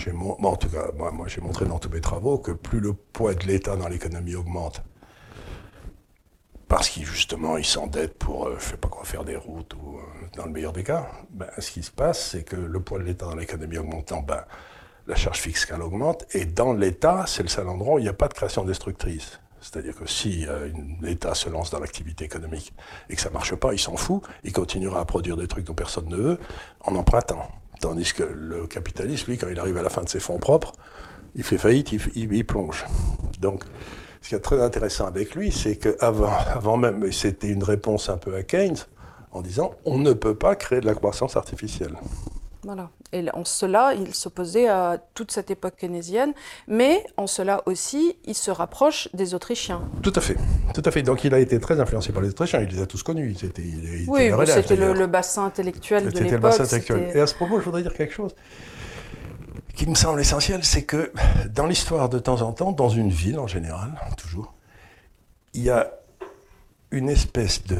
En 0.08 0.56
tout 0.56 0.68
cas, 0.68 0.90
moi, 0.96 1.26
j'ai 1.26 1.40
montré 1.40 1.64
dans 1.66 1.78
tous 1.78 1.90
mes 1.90 2.00
travaux 2.00 2.38
que 2.38 2.52
plus 2.52 2.80
le 2.80 2.92
poids 2.92 3.34
de 3.34 3.46
l'État 3.46 3.76
dans 3.76 3.88
l'économie 3.88 4.34
augmente, 4.34 4.82
parce 6.68 6.88
qu'il 6.88 7.04
justement 7.04 7.56
pour, 8.18 8.46
euh, 8.46 8.56
je 8.60 8.64
sais 8.64 8.76
pas 8.76 8.88
quoi, 8.88 9.04
faire 9.04 9.24
des 9.24 9.34
routes 9.36 9.74
ou 9.74 9.98
euh, 9.98 10.02
dans 10.36 10.44
le 10.44 10.52
meilleur 10.52 10.72
des 10.72 10.84
cas, 10.84 11.10
ben, 11.30 11.48
ce 11.58 11.70
qui 11.72 11.82
se 11.82 11.90
passe, 11.90 12.30
c'est 12.30 12.44
que 12.44 12.54
le 12.54 12.80
poids 12.80 13.00
de 13.00 13.04
l'État 13.04 13.26
dans 13.26 13.34
l'économie 13.34 13.76
augmentant, 13.76 14.22
ben, 14.22 14.44
la 15.08 15.16
charge 15.16 15.38
fiscale 15.38 15.82
augmente, 15.82 16.24
et 16.32 16.44
dans 16.44 16.72
l'État, 16.72 17.24
c'est 17.26 17.42
le 17.42 17.48
seul 17.48 17.68
endroit 17.68 17.96
où 17.96 17.98
il 17.98 18.02
n'y 18.02 18.08
a 18.08 18.12
pas 18.12 18.28
de 18.28 18.34
création 18.34 18.64
destructrice. 18.64 19.40
C'est-à-dire 19.60 19.94
que 19.94 20.06
si 20.06 20.46
euh, 20.46 20.70
l'État 21.02 21.34
se 21.34 21.50
lance 21.50 21.70
dans 21.70 21.80
l'activité 21.80 22.24
économique 22.24 22.72
et 23.08 23.16
que 23.16 23.20
ça 23.20 23.30
marche 23.30 23.54
pas, 23.56 23.72
il 23.72 23.78
s'en 23.78 23.96
fout, 23.96 24.22
il 24.44 24.52
continuera 24.52 25.00
à 25.00 25.04
produire 25.04 25.36
des 25.36 25.48
trucs 25.48 25.66
dont 25.66 25.74
personne 25.74 26.08
ne 26.08 26.16
veut 26.16 26.38
en 26.82 26.94
empruntant. 26.94 27.48
Tandis 27.80 28.12
que 28.12 28.22
le 28.22 28.66
capitaliste, 28.66 29.26
lui, 29.26 29.38
quand 29.38 29.48
il 29.48 29.58
arrive 29.58 29.78
à 29.78 29.82
la 29.82 29.88
fin 29.88 30.02
de 30.02 30.08
ses 30.08 30.20
fonds 30.20 30.38
propres, 30.38 30.72
il 31.34 31.42
fait 31.42 31.58
faillite, 31.58 31.92
il, 31.92 32.46
plonge. 32.46 32.84
Donc, 33.40 33.64
ce 34.20 34.28
qui 34.28 34.34
est 34.34 34.40
très 34.40 34.60
intéressant 34.60 35.06
avec 35.06 35.34
lui, 35.34 35.50
c'est 35.50 35.76
qu'avant 35.76 36.32
avant 36.52 36.76
même, 36.76 37.10
c'était 37.10 37.48
une 37.48 37.64
réponse 37.64 38.10
un 38.10 38.18
peu 38.18 38.34
à 38.34 38.42
Keynes, 38.42 38.76
en 39.32 39.40
disant 39.40 39.72
on 39.84 39.98
ne 39.98 40.12
peut 40.12 40.34
pas 40.34 40.56
créer 40.56 40.80
de 40.80 40.86
la 40.86 40.94
croissance 40.94 41.36
artificielle. 41.36 41.96
Voilà. 42.64 42.90
Et 43.12 43.24
en 43.32 43.44
cela, 43.44 43.94
il 43.94 44.14
s'opposait 44.14 44.68
à 44.68 44.98
toute 45.14 45.32
cette 45.32 45.50
époque 45.50 45.76
keynésienne, 45.76 46.32
mais 46.68 47.04
en 47.16 47.26
cela 47.26 47.62
aussi, 47.66 48.16
il 48.26 48.34
se 48.34 48.50
rapproche 48.50 49.08
des 49.14 49.34
Autrichiens. 49.34 49.82
Tout 50.02 50.12
à 50.14 50.20
fait, 50.20 50.36
tout 50.74 50.82
à 50.84 50.90
fait. 50.90 51.02
Donc 51.02 51.24
il 51.24 51.34
a 51.34 51.38
été 51.38 51.58
très 51.58 51.80
influencé 51.80 52.12
par 52.12 52.22
les 52.22 52.28
Autrichiens. 52.28 52.60
Il 52.60 52.68
les 52.68 52.82
a 52.82 52.86
tous 52.86 53.02
connus. 53.02 53.34
Il, 53.58 54.04
oui, 54.08 54.30
c'était 54.46 54.76
le, 54.76 54.92
le, 54.92 55.06
bassin 55.06 55.44
intellectuel 55.44 56.04
de 56.04 56.08
l'époque. 56.08 56.22
C'était 56.22 56.36
le 56.36 56.42
bassin 56.42 56.64
intellectuel. 56.64 57.10
Et 57.14 57.20
à 57.20 57.26
ce 57.26 57.34
propos, 57.34 57.58
je 57.58 57.64
voudrais 57.64 57.82
dire 57.82 57.94
quelque 57.94 58.14
chose 58.14 58.34
qui 59.80 59.88
me 59.88 59.94
semble 59.94 60.20
essentiel, 60.20 60.62
c'est 60.62 60.82
que 60.82 61.10
dans 61.48 61.66
l'histoire, 61.66 62.10
de 62.10 62.18
temps 62.18 62.42
en 62.42 62.52
temps, 62.52 62.70
dans 62.70 62.90
une 62.90 63.08
ville 63.08 63.38
en 63.38 63.46
général, 63.46 63.98
toujours, 64.18 64.52
il 65.54 65.62
y 65.62 65.70
a 65.70 65.90
une 66.90 67.08
espèce 67.08 67.64
de 67.64 67.78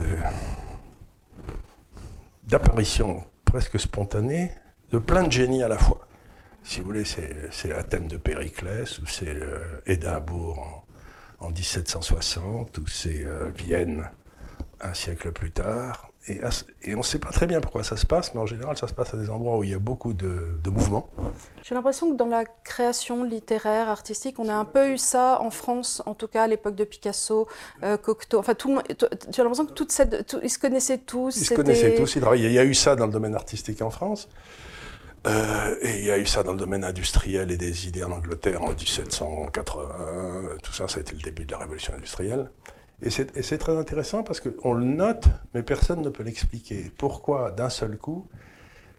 d'apparition 2.45 3.23
presque 3.45 3.79
spontanée 3.79 4.51
de 4.93 4.99
plein 4.99 5.25
de 5.25 5.33
génies 5.33 5.63
à 5.63 5.69
la 5.69 5.79
fois. 5.79 6.07
Si 6.63 6.81
vous 6.81 6.87
voulez, 6.87 7.05
c'est 7.05 7.73
Athènes 7.73 8.09
de 8.09 8.17
Périclès, 8.17 8.99
ou 8.99 9.07
c'est 9.07 9.29
euh, 9.29 9.81
Édimbourg 9.87 10.85
en, 11.41 11.47
en, 11.47 11.51
1760, 11.51 12.79
ou 12.79 12.87
c'est 12.87 13.25
euh, 13.25 13.51
Vienne 13.57 14.11
un 14.81 14.95
siècle 14.95 15.33
plus 15.33 15.53
tard, 15.53 16.11
et, 16.29 16.95
on 16.95 16.99
ne 16.99 17.03
sait 17.03 17.19
pas 17.19 17.31
très 17.31 17.47
bien 17.47 17.61
pourquoi 17.61 17.83
ça 17.83 17.97
se 17.97 18.05
passe, 18.05 18.35
mais 18.35 18.41
en 18.41 18.47
général, 18.47 18.77
ça 18.77 18.87
se 18.87 18.93
passe 18.93 19.15
à 19.15 19.17
des 19.17 19.31
endroits 19.31 19.57
où 19.57 19.65
il 19.65 19.71
y 19.71 19.75
a 19.75 19.79
beaucoup 19.79 20.13
de, 20.13 20.61
mouvements. 20.67 21.09
J'ai 21.63 21.75
l'impression 21.75 22.11
que 22.13 22.17
dans 22.17 22.27
la 22.27 22.45
création 22.45 23.25
littéraire, 23.25 23.89
artistique, 23.89 24.39
on 24.39 24.49
a 24.49 24.55
un 24.55 24.67
peu 24.67 24.91
eu 24.91 24.99
ça 24.99 25.41
en 25.41 25.51
France, 25.51 26.03
en 26.05 26.15
tout 26.15 26.29
cas 26.29 26.43
à 26.43 26.47
l'époque 26.47 26.75
de 26.75 26.85
Picasso, 26.85 27.49
euh, 27.83 27.97
Cocteau. 27.97 28.39
Enfin, 28.39 28.55
tout 28.55 28.79
J'ai 29.31 29.43
l'impression 29.43 29.65
que 29.65 29.73
toute 29.73 29.93
cette, 29.93 30.37
ils 30.43 30.51
se 30.51 30.59
connaissaient 30.59 30.99
tous. 30.99 31.37
Ils 31.37 31.47
se 31.47 31.55
connaissaient 31.55 31.95
tous. 31.95 32.17
Il 32.17 32.53
y 32.53 32.59
a 32.59 32.65
eu 32.65 32.75
ça 32.75 32.97
dans 32.97 33.07
le 33.07 33.13
domaine 33.13 33.35
artistique 33.35 33.81
en 33.81 33.91
France. 33.91 34.29
Euh, 35.27 35.77
et 35.83 35.99
il 35.99 36.05
y 36.05 36.11
a 36.11 36.19
eu 36.19 36.27
ça 36.27 36.43
dans 36.43 36.53
le 36.53 36.59
domaine 36.59 36.85
industriel 36.85 37.51
et 37.51 37.57
des 37.57 37.87
idées 37.87 38.05
en 38.05 38.13
Angleterre 38.13 38.63
en 38.63 38.71
1780. 38.71 40.57
Tout 40.63 40.73
ça, 40.73 40.89
ça 40.89 40.99
a 40.99 41.01
été 41.01 41.15
le 41.15 41.23
début 41.23 41.45
de 41.45 41.53
la 41.53 41.59
révolution 41.59 41.95
industrielle. 41.95 42.51
Et 43.03 43.11
c'est 43.11 43.59
très 43.59 43.77
intéressant 43.77 44.23
parce 44.23 44.41
qu'on 44.41 44.75
le 44.75 44.85
note, 44.85 45.25
mais 45.55 45.63
personne 45.63 46.03
ne 46.03 46.11
peut 46.11 46.23
l'expliquer. 46.23 46.91
Pourquoi, 46.99 47.51
d'un 47.51 47.71
seul 47.71 47.97
coup, 47.97 48.27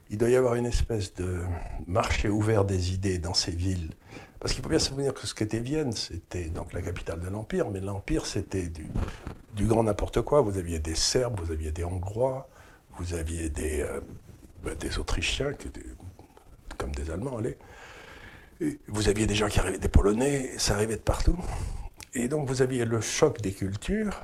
il 0.09 0.17
doit 0.17 0.29
y 0.29 0.35
avoir 0.35 0.55
une 0.55 0.65
espèce 0.65 1.13
de 1.13 1.41
marché 1.85 2.27
ouvert 2.27 2.65
des 2.65 2.93
idées 2.93 3.19
dans 3.19 3.35
ces 3.35 3.51
villes? 3.51 3.91
Parce 4.39 4.53
qu'il 4.53 4.63
faut 4.63 4.69
bien 4.69 4.79
se 4.79 4.87
souvenir 4.87 5.13
que 5.13 5.27
ce 5.27 5.35
qu'était 5.35 5.59
Vienne, 5.59 5.91
c'était 5.91 6.49
donc 6.49 6.73
la 6.73 6.81
capitale 6.81 7.19
de 7.19 7.29
l'Empire, 7.29 7.69
mais 7.69 7.79
l'Empire, 7.79 8.25
c'était 8.25 8.69
du, 9.55 9.67
grand 9.67 9.83
n'importe 9.83 10.21
quoi. 10.23 10.41
Vous 10.41 10.57
aviez 10.57 10.79
des 10.79 10.95
Serbes, 10.95 11.39
vous 11.39 11.51
aviez 11.51 11.71
des 11.71 11.83
Hongrois, 11.83 12.49
vous 12.97 13.13
aviez 13.13 13.51
des, 13.51 13.81
euh, 13.81 14.01
ben, 14.63 14.73
des 14.73 14.97
Autrichiens, 14.97 15.53
qui 15.53 15.67
étaient 15.67 15.85
comme 16.81 16.91
des 16.95 17.11
Allemands, 17.11 17.37
allez. 17.37 17.57
vous 18.87 19.07
aviez 19.07 19.27
des 19.27 19.35
gens 19.35 19.47
qui 19.47 19.59
arrivaient, 19.59 19.77
des 19.77 19.87
Polonais, 19.87 20.51
ça 20.57 20.73
arrivait 20.73 20.95
de 20.95 21.01
partout. 21.01 21.37
Et 22.13 22.27
donc 22.27 22.47
vous 22.47 22.61
aviez 22.61 22.85
le 22.85 22.99
choc 23.01 23.39
des 23.41 23.51
cultures 23.51 24.19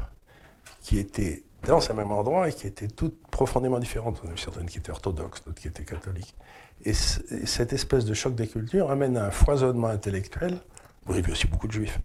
qui 0.82 0.98
étaient 0.98 1.44
dans 1.64 1.80
ce 1.80 1.94
même 1.94 2.12
endroit 2.12 2.50
et 2.50 2.54
qui 2.54 2.66
étaient 2.66 2.88
toutes 2.88 3.20
profondément 3.28 3.80
différentes. 3.80 4.20
On 4.24 4.28
avait 4.28 4.38
certaines 4.38 4.66
qui 4.66 4.80
étaient 4.80 4.92
orthodoxes, 4.92 5.44
d'autres 5.46 5.62
qui 5.62 5.68
étaient 5.68 5.86
catholiques. 5.86 6.36
Et, 6.84 6.94
cette 6.94 7.74
espèce 7.74 8.06
de 8.06 8.14
choc 8.14 8.36
des 8.36 8.48
cultures 8.48 8.90
amène 8.90 9.18
à 9.18 9.28
un 9.28 9.32
foisonnement 9.32 9.88
intellectuel. 9.88 10.58
Vous 11.06 11.16
avez 11.16 11.32
aussi 11.32 11.48
beaucoup 11.48 11.68
de 11.68 11.74
juifs. 11.74 12.00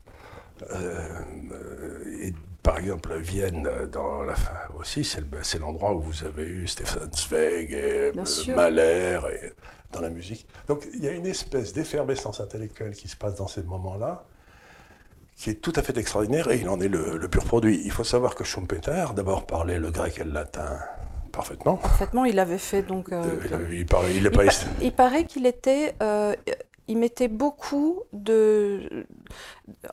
Euh, 0.70 1.22
et 2.20 2.34
par 2.62 2.78
exemple, 2.78 3.16
Vienne, 3.18 3.68
dans 3.90 4.22
la 4.22 4.34
fin 4.34 4.52
aussi, 4.78 5.04
c'est 5.04 5.58
l'endroit 5.58 5.94
où 5.94 6.00
vous 6.00 6.24
avez 6.24 6.44
eu 6.44 6.68
Stefan 6.68 7.10
Zweig 7.12 7.72
et 7.72 8.12
Mahler 8.54 9.18
et, 9.32 9.52
dans 9.92 10.00
la 10.00 10.10
musique. 10.10 10.46
Donc 10.68 10.86
il 10.94 11.02
y 11.02 11.08
a 11.08 11.12
une 11.12 11.26
espèce 11.26 11.72
d'effervescence 11.72 12.40
intellectuelle 12.40 12.94
qui 12.94 13.08
se 13.08 13.16
passe 13.16 13.34
dans 13.34 13.48
ces 13.48 13.62
moments-là, 13.62 14.24
qui 15.36 15.50
est 15.50 15.54
tout 15.54 15.72
à 15.74 15.82
fait 15.82 15.96
extraordinaire 15.98 16.50
et 16.50 16.58
il 16.58 16.68
en 16.68 16.80
est 16.80 16.88
le, 16.88 17.28
pur 17.28 17.44
produit. 17.44 17.82
Il 17.84 17.90
faut 17.90 18.04
savoir 18.04 18.34
que 18.34 18.44
Schumpeter, 18.44 19.06
d'abord, 19.14 19.46
parlait 19.46 19.78
le 19.78 19.90
grec 19.90 20.18
et 20.18 20.24
le 20.24 20.32
latin 20.32 20.78
parfaitement. 21.32 21.76
Parfaitement, 21.76 22.24
il 22.26 22.38
avait 22.38 22.58
fait 22.58 22.82
donc. 22.82 23.10
Euh, 23.10 23.22
euh, 23.24 23.68
il, 23.72 23.86
paraît, 23.86 24.14
il, 24.14 24.30
pas... 24.30 24.44
il, 24.80 24.92
paraît 24.92 25.24
qu'il 25.24 25.46
était. 25.46 25.94
Euh, 26.02 26.36
il 26.92 26.98
mettait 26.98 27.28
beaucoup 27.28 28.02
de. 28.12 29.06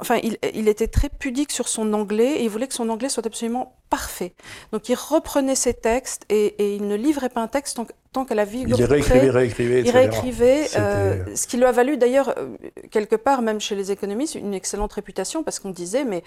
Enfin, 0.02 0.20
il, 0.22 0.68
était 0.68 0.90
très 0.90 1.08
pudique 1.08 1.52
sur 1.52 1.70
son 1.70 1.94
anglais 1.94 2.42
et 2.42 2.44
il 2.44 2.50
voulait 2.50 2.68
que 2.68 2.74
son 2.74 2.90
anglais 2.90 3.08
soit 3.08 3.26
absolument 3.26 3.79
parfait. 3.90 4.34
Donc 4.72 4.90
il 4.90 4.96
reprenait 4.96 5.56
ses 5.56 5.74
textes 5.74 6.26
et, 6.30 6.56
et 6.60 6.76
il 6.76 6.88
ne 6.88 6.96
livrait 6.96 7.30
pas 7.30 7.42
un 7.42 7.48
texte 7.48 7.76
tant, 7.78 7.88
tant 8.12 8.26
qu'à 8.26 8.36
la 8.36 8.46
vie. 8.46 8.66
Il 8.68 8.84
réécrivait, 8.86 9.30
réécrivait, 9.30 9.82
Il 9.82 9.92
réécrivait, 9.92 10.68
euh, 10.78 11.36
ce 11.36 11.46
qui 11.48 11.58
lui 11.58 11.66
a 11.66 11.72
valu 11.72 11.98
d'ailleurs, 11.98 12.34
euh, 12.38 12.56
quelque 12.90 13.16
part, 13.16 13.42
même 13.42 13.60
chez 13.60 13.76
les 13.76 13.92
économistes, 13.92 14.36
une 14.36 14.54
excellente 14.54 14.94
réputation 14.94 15.44
parce 15.44 15.60
qu'on 15.60 15.70
disait, 15.70 16.06
mais 16.06 16.24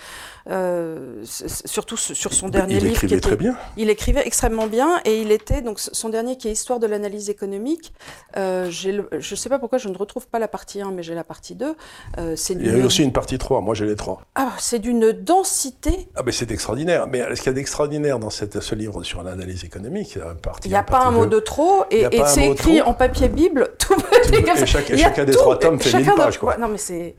euh, 0.48 1.24
surtout 1.24 1.96
sur 1.96 2.32
son 2.32 2.48
dernier 2.48 2.76
il 2.76 2.84
livre. 2.84 2.86
Il 2.86 2.92
écrivait 2.92 3.20
très 3.20 3.36
bien. 3.36 3.56
Il 3.76 3.90
écrivait 3.90 4.26
extrêmement 4.26 4.68
bien 4.68 5.00
et 5.04 5.20
il 5.20 5.32
était, 5.32 5.60
donc 5.60 5.80
son 5.80 6.08
dernier 6.08 6.36
qui 6.36 6.48
est 6.48 6.52
Histoire 6.52 6.78
de 6.78 6.86
l'analyse 6.86 7.28
économique, 7.30 7.92
euh, 8.36 8.70
je 8.70 8.90
ne 8.90 9.36
sais 9.36 9.48
pas 9.48 9.58
pourquoi 9.58 9.78
je 9.78 9.88
ne 9.88 9.96
retrouve 9.96 10.28
pas 10.28 10.38
la 10.38 10.48
partie 10.48 10.80
1, 10.80 10.92
mais 10.92 11.02
j'ai 11.02 11.14
la 11.14 11.24
partie 11.24 11.54
2. 11.54 11.74
Euh, 12.18 12.36
il 12.50 12.66
y 12.66 12.70
a 12.70 12.76
eu 12.76 12.84
aussi 12.84 13.02
une 13.02 13.12
partie 13.12 13.38
3, 13.38 13.60
moi 13.62 13.74
j'ai 13.74 13.86
les 13.86 13.96
3. 13.96 14.20
Ah, 14.36 14.52
c'est 14.58 14.78
d'une 14.78 15.10
densité. 15.12 16.08
Ah, 16.14 16.22
mais 16.24 16.30
c'est 16.30 16.50
extraordinaire. 16.52 17.06
Mais 17.08 17.22
ce 17.34 17.40
qu'il 17.42 17.50
y 17.50 17.51
a 17.52 17.54
d'extraordinaire 17.54 18.18
dans 18.18 18.30
cette, 18.30 18.60
ce 18.60 18.74
livre 18.74 19.02
sur 19.02 19.22
l'analyse 19.22 19.64
économique, 19.64 20.18
partie 20.42 20.68
Il 20.68 20.72
n'y 20.72 20.76
a 20.76 20.82
pas 20.82 21.04
un 21.04 21.10
mot 21.10 21.26
de 21.26 21.38
trop 21.38 21.84
et, 21.90 22.06
et 22.10 22.22
c'est 22.26 22.48
écrit 22.48 22.80
en 22.82 22.94
papier 22.94 23.28
Bible. 23.28 23.70
Tout 23.78 23.94
et, 24.32 24.66
chaque, 24.66 24.96
chacun 24.96 25.24
des 25.24 25.32
trois 25.32 25.58
tomes 25.58 25.80
fait 25.80 25.98
1000 25.98 26.12
pages. 26.14 26.38
Quoi. 26.38 26.56
non, 26.56 26.68
mais 26.68 26.78
c'est... 26.78 27.16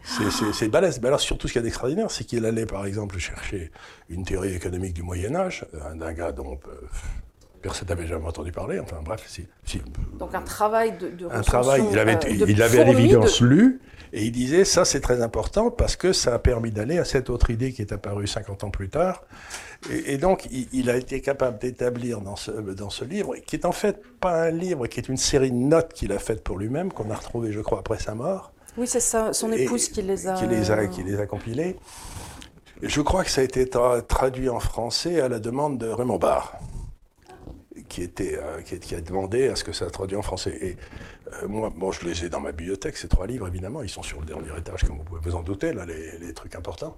C'est 0.54 0.68
balèze. 0.68 1.00
Mais 1.02 1.08
alors 1.08 1.20
surtout 1.20 1.48
ce 1.48 1.54
qu'il 1.54 1.60
y 1.60 1.64
a 1.64 1.66
d'extraordinaire, 1.66 2.12
c'est 2.12 2.24
qu'il 2.24 2.46
allait 2.46 2.66
par 2.66 2.86
exemple 2.86 3.18
chercher 3.18 3.72
une 4.10 4.24
théorie 4.26 4.54
économique 4.54 4.94
du 4.94 5.04
Moyen 5.04 5.36
Âge, 5.36 5.66
euh, 5.74 5.94
d'un 5.96 6.14
gars 6.14 6.32
dont... 6.32 6.60
Euh, 6.68 6.72
personne 7.62 7.88
n'avait 7.88 8.06
jamais 8.06 8.28
entendu 8.28 8.52
parler. 8.52 8.80
Enfin 8.80 8.98
bref, 9.04 9.24
si. 9.28 9.48
si. 9.66 9.82
Donc 10.20 10.36
un 10.36 10.42
travail 10.42 10.94
de, 11.00 11.08
de 11.10 11.28
Un 11.32 11.42
travail. 11.42 11.84
Il 11.92 11.98
avait, 11.98 12.18
euh, 12.18 12.46
il 12.48 12.62
avait 12.62 12.82
à 12.82 12.84
l'évidence 12.84 13.42
lu 13.42 13.80
et 14.16 14.26
il 14.26 14.32
disait 14.32 14.64
ça 14.64 14.86
c'est 14.86 15.02
très 15.02 15.22
important 15.22 15.72
parce 15.72 15.96
que 15.96 16.14
ça 16.14 16.36
a 16.36 16.40
permis 16.40 16.72
d'aller 16.72 17.00
à 17.00 17.04
cette 17.04 17.30
autre 17.30 17.50
idée 17.50 17.74
qui 17.74 17.82
est 17.82 17.92
apparue 17.92 18.28
50 18.28 18.64
ans 18.64 18.70
plus 18.70 18.90
tard. 18.90 19.24
Et, 19.92 20.14
et 20.14 20.18
donc 20.18 20.48
il, 20.52 20.68
il, 20.72 20.90
a 20.90 20.96
été 20.96 21.20
capable 21.20 21.58
d'établir 21.58 22.22
dans 22.22 22.36
ce, 22.36 22.52
dans 22.52 22.92
ce 22.92 23.04
livre, 23.04 23.36
qui 23.46 23.56
est 23.56 23.66
en 23.66 23.72
fait 23.72 24.02
pas 24.20 24.44
un 24.44 24.52
livre, 24.52 24.88
qui 24.88 25.00
est 25.00 25.10
une 25.10 25.18
série 25.18 25.52
de 25.52 25.58
notes 25.58 25.94
qu'il 25.94 26.12
a 26.12 26.20
faites 26.20 26.44
pour 26.44 26.58
lui-même, 26.58 26.94
qu'on 26.94 27.10
a 27.10 27.16
retrouvées 27.16 27.52
je 27.52 27.60
crois 27.60 27.80
après 27.80 27.98
sa 28.00 28.14
mort. 28.14 28.54
Oui 28.78 28.88
c'est 28.88 29.00
ça, 29.00 29.34
son 29.34 29.52
épouse 29.52 29.90
qui 29.90 30.04
les 30.04 30.28
a... 30.28 30.36
Qui 30.36 30.48
les 30.48 30.72
a, 30.72 30.88
qui 30.88 31.04
les 31.04 31.20
a 31.20 31.26
compilées 31.26 31.76
je 32.84 33.00
crois 33.00 33.24
que 33.24 33.30
ça 33.30 33.40
a 33.40 33.44
été 33.46 33.70
traduit 34.10 34.50
en 34.50 34.60
français 34.60 35.22
à 35.22 35.30
la 35.30 35.40
demande 35.40 35.78
de 35.78 35.88
Raymond 35.88 36.18
Barre, 36.18 36.58
qui, 37.94 38.02
était, 38.02 38.40
euh, 38.42 38.62
qui, 38.62 38.96
a 38.96 39.02
demandé 39.02 39.50
à 39.50 39.56
ce 39.56 39.64
que 39.64 39.72
ça 39.72 39.86
soit 39.86 39.92
traduit 39.92 40.18
en 40.18 40.24
français. 40.24 40.58
Et 40.60 40.78
euh, 41.32 41.48
moi, 41.48 41.72
bon, 41.76 41.92
je 41.92 42.04
les 42.08 42.26
ai 42.26 42.30
dans 42.30 42.40
ma 42.40 42.52
bibliothèque, 42.52 42.98
ces 42.98 43.08
trois 43.08 43.28
livres, 43.28 43.48
évidemment. 43.48 43.84
Ils 43.84 43.90
sont 43.90 44.02
sur 44.02 44.20
le 44.20 44.26
dernier 44.26 44.50
étage, 44.58 44.84
comme 44.84 44.98
vous 44.98 45.04
pouvez 45.04 45.22
vous 45.22 45.36
en 45.36 45.44
douter, 45.44 45.74
là, 45.74 45.86
les, 45.86 46.34
trucs 46.34 46.56
importants. 46.56 46.98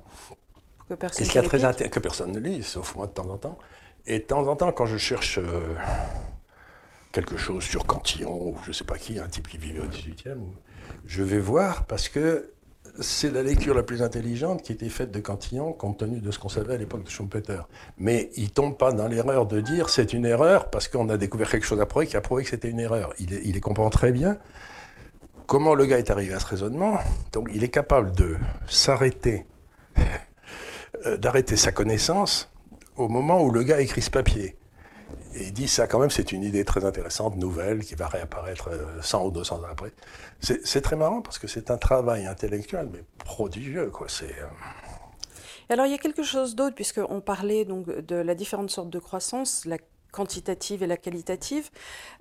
Que 0.88 0.94
personne, 0.94 1.24
et 1.24 1.28
ce 1.28 1.40
qui 1.40 1.48
très 1.48 1.90
que 1.90 2.00
personne 2.00 2.32
ne 2.32 2.40
lit, 2.40 2.64
sauf 2.64 2.96
moi 2.96 3.08
de 3.08 3.12
temps 3.12 3.30
en 3.30 3.38
temps. 3.38 3.58
Et 4.06 4.20
de 4.20 4.24
temps 4.24 4.48
en 4.48 4.56
temps, 4.56 4.72
quand 4.72 4.86
je 4.86 4.98
cherche 4.98 5.38
euh, 5.38 5.76
quelque 7.12 7.36
chose 7.36 7.64
sur 7.64 7.86
Cantillon, 7.86 8.50
ou 8.50 8.58
je 8.64 8.70
ne 8.70 8.74
sais 8.74 8.86
pas 8.86 8.98
qui, 8.98 9.20
un 9.20 9.28
type 9.28 9.50
qui 9.50 9.58
vivait 9.58 9.82
au 9.82 9.88
18e, 9.88 10.38
je 11.06 11.24
vais 11.24 11.40
voir 11.40 11.86
parce 11.88 12.08
que 12.08 12.54
c'est 13.00 13.32
la 13.32 13.44
lecture 13.44 13.76
la 13.76 13.84
plus 13.84 14.02
intelligente 14.02 14.62
qui 14.62 14.72
était 14.72 14.90
faite 14.90 15.12
de 15.12 15.20
Cantillon 15.20 15.74
compte 15.74 16.00
tenu 16.00 16.20
de 16.20 16.32
ce 16.32 16.40
qu'on 16.40 16.50
savait 16.50 16.76
à 16.76 16.78
l'époque 16.78 17.04
de 17.04 17.10
Schumpeter. 17.10 17.62
Mais 17.98 18.30
il 18.36 18.52
tombe 18.52 18.78
pas 18.78 18.92
dans 18.92 19.08
l'erreur 19.08 19.46
de 19.46 19.60
dire 19.62 19.90
c'est 19.90 20.14
une 20.14 20.26
erreur 20.26 20.70
parce 20.70 20.88
qu'on 20.88 21.10
a 21.10 21.18
découvert 21.18 21.50
quelque 21.50 21.66
chose 21.66 21.82
après 21.82 22.08
qui 22.08 22.18
a 22.18 22.22
prouvé 22.22 22.44
que 22.44 22.50
c'était 22.50 22.70
une 22.70 22.80
erreur. 22.80 23.14
Il, 23.20 23.34
il 23.44 23.60
comprend 23.62 23.90
très 23.90 24.12
bien 24.12 24.38
comment 25.46 25.76
le 25.76 25.86
gars 25.86 26.00
est 26.00 26.10
arrivé 26.10 26.34
à 26.34 26.40
ce 26.40 26.48
raisonnement. 26.48 26.98
Donc 27.34 27.50
il 27.54 27.64
est 27.64 27.70
capable 27.70 28.12
de 28.12 28.38
s'arrêter, 28.68 29.46
euh, 31.06 31.18
d'arrêter 31.18 31.56
sa 31.58 31.72
connaissance 31.72 32.52
au 32.96 33.08
moment 33.08 33.44
où 33.44 33.52
le 33.52 33.64
gars 33.64 33.82
écrit 33.82 34.02
ce 34.02 34.12
papier. 34.12 34.56
Et 35.36 35.48
il 35.48 35.54
dit 35.54 35.68
ça 35.68 35.86
quand 35.86 36.00
même, 36.00 36.10
c'est 36.10 36.32
une 36.32 36.44
idée 36.44 36.64
très 36.64 36.86
intéressante, 36.86 37.36
nouvelle, 37.36 37.84
qui 37.84 37.94
va 37.96 38.08
réapparaître 38.08 38.70
100 39.02 39.22
euh, 39.22 39.28
ou 39.28 39.32
200 39.32 39.58
ans 39.58 39.62
après. 39.70 39.92
C'est 40.40 40.82
très 40.82 40.96
marrant 40.96 41.22
parce 41.22 41.40
que 41.40 41.48
c'est 41.48 41.72
un 41.72 41.78
travail 41.78 42.26
intellectuel, 42.26 42.90
mais 42.92 43.04
prodigieux. 43.18 43.90
Quoi. 43.90 44.08
C'est, 44.08 44.26
euh, 44.26 44.48
Alors 45.70 45.88
il 45.88 45.92
y 45.92 45.96
a 45.96 45.98
quelque 45.98 46.24
chose 46.24 46.56
d'autre, 46.56 46.76
puisqu'on 46.76 47.20
parlait 47.20 47.66
donc 47.66 47.90
de 47.90 48.16
la 48.16 48.34
différente 48.34 48.70
sorte 48.70 48.90
de 48.90 49.00
croissance, 49.00 49.66
la 49.66 49.78
quantitative 50.12 50.82
et 50.84 50.88
la 50.88 50.96
qualitative. 50.96 51.70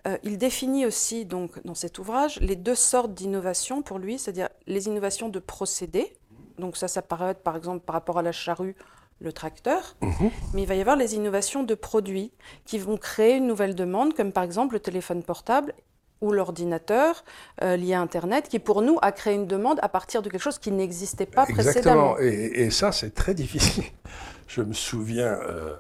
Euh, 0.09 0.19
il 0.25 0.37
définit 0.37 0.85
aussi 0.85 1.25
donc 1.25 1.65
dans 1.65 1.77
cet 1.77 2.01
ouvrage 2.01 2.41
les 2.41 2.57
deux 2.57 2.75
sortes 2.75 3.15
d'innovations 3.15 3.83
pour 3.83 4.01
lui, 4.01 4.19
c'est-à-dire 4.19 4.49
les 4.67 4.87
innovations 4.87 5.29
de 5.29 5.39
procédés. 5.39 6.17
Donc 6.59 6.77
ça, 6.77 6.89
ça 6.89 7.03
paraît 7.03 7.35
par 7.35 7.55
exemple 7.57 7.85
par 7.85 7.95
rapport 7.95 8.19
à 8.19 8.23
la 8.23 8.33
charrue 8.33 8.75
le 9.21 9.33
tracteur, 9.33 9.97
mhm. 10.01 10.31
mais 10.53 10.63
il 10.63 10.69
va 10.69 10.75
y 10.75 10.81
avoir 10.81 10.97
les 10.97 11.15
innovations 11.15 11.63
de 11.63 11.75
produits 11.75 12.33
qui 12.65 12.79
vont 12.79 12.97
créer 12.97 13.37
une 13.37 13.47
nouvelle 13.47 13.75
demande, 13.75 14.15
comme 14.15 14.33
par 14.33 14.45
exemple 14.45 14.75
le 14.75 14.81
téléphone 14.81 15.23
portable 15.23 15.75
ou 16.21 16.33
l'ordinateur 16.33 17.25
euh, 17.63 17.77
lié 17.77 17.95
à 17.95 18.01
Internet, 18.01 18.49
qui 18.49 18.59
pour 18.59 18.83
nous 18.83 18.99
a 19.03 19.13
créé 19.13 19.35
une 19.35 19.47
demande 19.47 19.79
à 19.83 19.89
partir 19.89 20.23
de 20.23 20.31
quelque 20.31 20.43
chose 20.43 20.59
qui 20.59 20.71
n'existait 20.71 21.27
pas 21.27 21.47
précédemment. 21.47 22.17
Et, 22.19 22.53
et, 22.55 22.71
ça, 22.71 22.93
c'est 22.93 23.15
très 23.15 23.35
difficile. 23.35 23.85
Je 24.47 24.63
me 24.63 24.73
souviens 24.73 25.27
euh, 25.27 25.75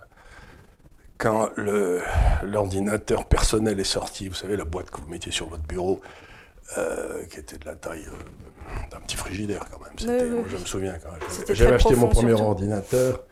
quand 1.18 1.50
l'ordinateur 2.42 3.26
personnel 3.26 3.80
est 3.80 3.84
sorti, 3.84 4.28
vous 4.28 4.34
savez, 4.34 4.56
la 4.56 4.64
boîte 4.64 4.90
que 4.90 5.00
vous 5.00 5.08
mettiez 5.08 5.32
sur 5.32 5.48
votre 5.48 5.62
bureau, 5.62 6.00
euh, 6.78 7.24
qui 7.26 7.40
était 7.40 7.58
de 7.58 7.66
la 7.66 7.76
taille 7.76 8.06
d'un 8.90 9.00
petit 9.00 9.16
frigidaire 9.16 9.66
quand 9.70 9.80
même. 9.80 10.46
je 10.48 10.56
me 10.56 10.64
souviens 10.64 10.98
quand 10.98 11.10
J'avais 11.54 11.74
acheté 11.74 11.94
mon 11.94 12.08
premier 12.08 12.32
ordinateur, 12.32 13.24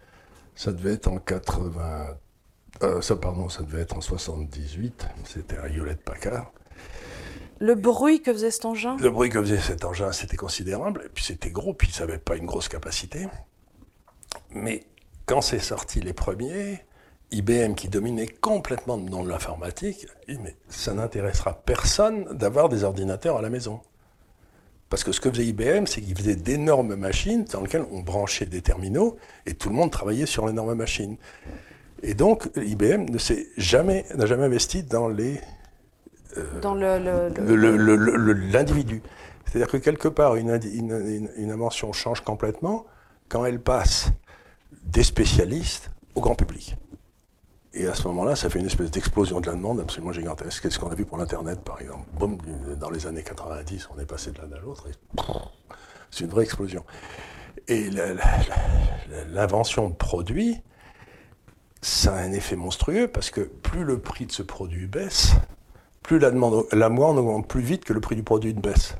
ça 0.54 0.72
devait 0.72 0.94
être 0.94 1.08
en 1.08 1.18
80. 1.18 2.16
Euh, 2.82 3.00
ça, 3.00 3.16
pardon, 3.16 3.48
ça 3.48 3.62
devait 3.62 3.82
être 3.82 3.96
en 3.96 4.00
78. 4.00 5.06
C'était 5.24 5.58
un 5.58 5.66
Hewlett 5.66 6.02
Packard. 6.02 6.52
Le 7.58 7.74
bruit 7.74 8.22
que 8.22 8.32
faisait 8.32 8.50
cet 8.50 8.64
engin? 8.64 8.96
Le 8.96 9.10
bruit 9.10 9.30
que 9.30 9.40
faisait 9.40 9.58
cet 9.58 9.84
engin, 9.84 10.10
c'était 10.12 10.36
considérable. 10.36 11.02
Et 11.06 11.08
puis 11.08 11.22
c'était 11.24 11.50
gros, 11.50 11.74
puis 11.74 11.92
ça 11.92 12.06
n'avait 12.06 12.18
pas 12.18 12.36
une 12.36 12.46
grosse 12.46 12.68
capacité. 12.68 13.28
Mais 14.50 14.84
quand 15.26 15.40
c'est 15.40 15.60
sorti 15.60 16.00
les 16.00 16.12
premiers, 16.12 16.84
IBM 17.32 17.74
qui 17.74 17.88
dominait 17.88 18.28
complètement 18.28 18.98
dans 18.98 19.24
l'informatique, 19.24 20.06
mais 20.28 20.54
ça 20.68 20.94
n'intéressera 20.94 21.54
personne 21.54 22.24
d'avoir 22.32 22.68
des 22.68 22.84
ordinateurs 22.84 23.38
à 23.38 23.42
la 23.42 23.50
maison. 23.50 23.80
Parce 24.88 25.02
que 25.04 25.12
ce 25.12 25.20
que 25.20 25.30
faisait 25.30 25.46
IBM, 25.46 25.86
c'est 25.86 26.02
qu'il 26.02 26.16
faisait 26.16 26.36
d'énormes 26.36 26.96
machines 26.96 27.44
dans 27.44 27.62
lesquelles 27.62 27.86
on 27.90 28.00
branchait 28.00 28.44
des 28.44 28.60
terminaux 28.60 29.16
et 29.46 29.54
tout 29.54 29.70
le 29.70 29.74
monde 29.74 29.90
travaillait 29.90 30.26
sur 30.26 30.46
l'énorme 30.46 30.74
machine. 30.74 31.16
Et 32.02 32.12
donc, 32.14 32.50
IBM 32.56 33.06
ne 33.06 33.16
s'est 33.16 33.46
jamais, 33.56 34.04
n'a 34.14 34.26
jamais 34.26 34.44
investi 34.44 34.82
dans 34.82 35.08
les 35.08 35.40
euh, 36.36 36.60
dans 36.60 36.74
l'individu. 36.74 39.02
C'est-à-dire 39.46 39.68
que 39.68 39.76
quelque 39.76 40.08
part, 40.08 40.36
une, 40.36 40.58
une, 40.64 41.30
une, 41.36 41.50
invention 41.50 41.92
change 41.92 42.22
complètement 42.22 42.86
quand 43.28 43.44
elle 43.44 43.60
passe 43.60 44.08
des 44.84 45.02
spécialistes 45.02 45.90
au 46.14 46.20
grand 46.20 46.34
public. 46.34 46.76
Et 47.74 47.86
à 47.86 47.94
ce 47.94 48.06
moment-là, 48.08 48.36
ça 48.36 48.50
fait 48.50 48.58
une 48.58 48.66
espèce 48.66 48.90
d'explosion 48.90 49.40
de 49.40 49.46
la 49.46 49.54
demande 49.54 49.80
absolument 49.80 50.12
gigantesque. 50.12 50.62
Qu'est-ce 50.62 50.78
qu'on 50.78 50.90
a 50.90 50.94
vu 50.94 51.06
pour 51.06 51.16
l'Internet, 51.16 51.60
par 51.60 51.80
exemple? 51.80 52.06
Dans 52.78 52.90
les 52.90 53.06
années 53.06 53.22
90, 53.22 53.88
on 53.94 53.98
est 53.98 54.04
passé 54.04 54.30
de 54.30 54.38
l'un 54.38 54.52
à 54.56 54.60
l'autre. 54.60 54.88
C'est 56.10 56.24
une 56.24 56.30
vraie 56.30 56.44
explosion. 56.44 56.84
Et 57.68 57.88
l'invention 59.32 59.88
de 59.88 59.94
produits, 59.94 60.60
ça 61.80 62.14
a 62.14 62.18
un 62.18 62.32
effet 62.32 62.56
monstrueux 62.56 63.08
parce 63.08 63.30
que 63.30 63.40
plus 63.40 63.84
le 63.84 63.98
prix 63.98 64.26
de 64.26 64.32
ce 64.32 64.42
produit 64.42 64.86
baisse, 64.86 65.32
plus 66.02 66.18
la 66.18 66.30
demande, 66.30 66.66
la 66.72 66.88
demande 66.90 67.18
augmente 67.18 67.48
plus 67.48 67.62
vite 67.62 67.84
que 67.84 67.94
le 67.94 68.00
prix 68.00 68.16
du 68.16 68.22
produit 68.22 68.52
baisse. 68.52 68.96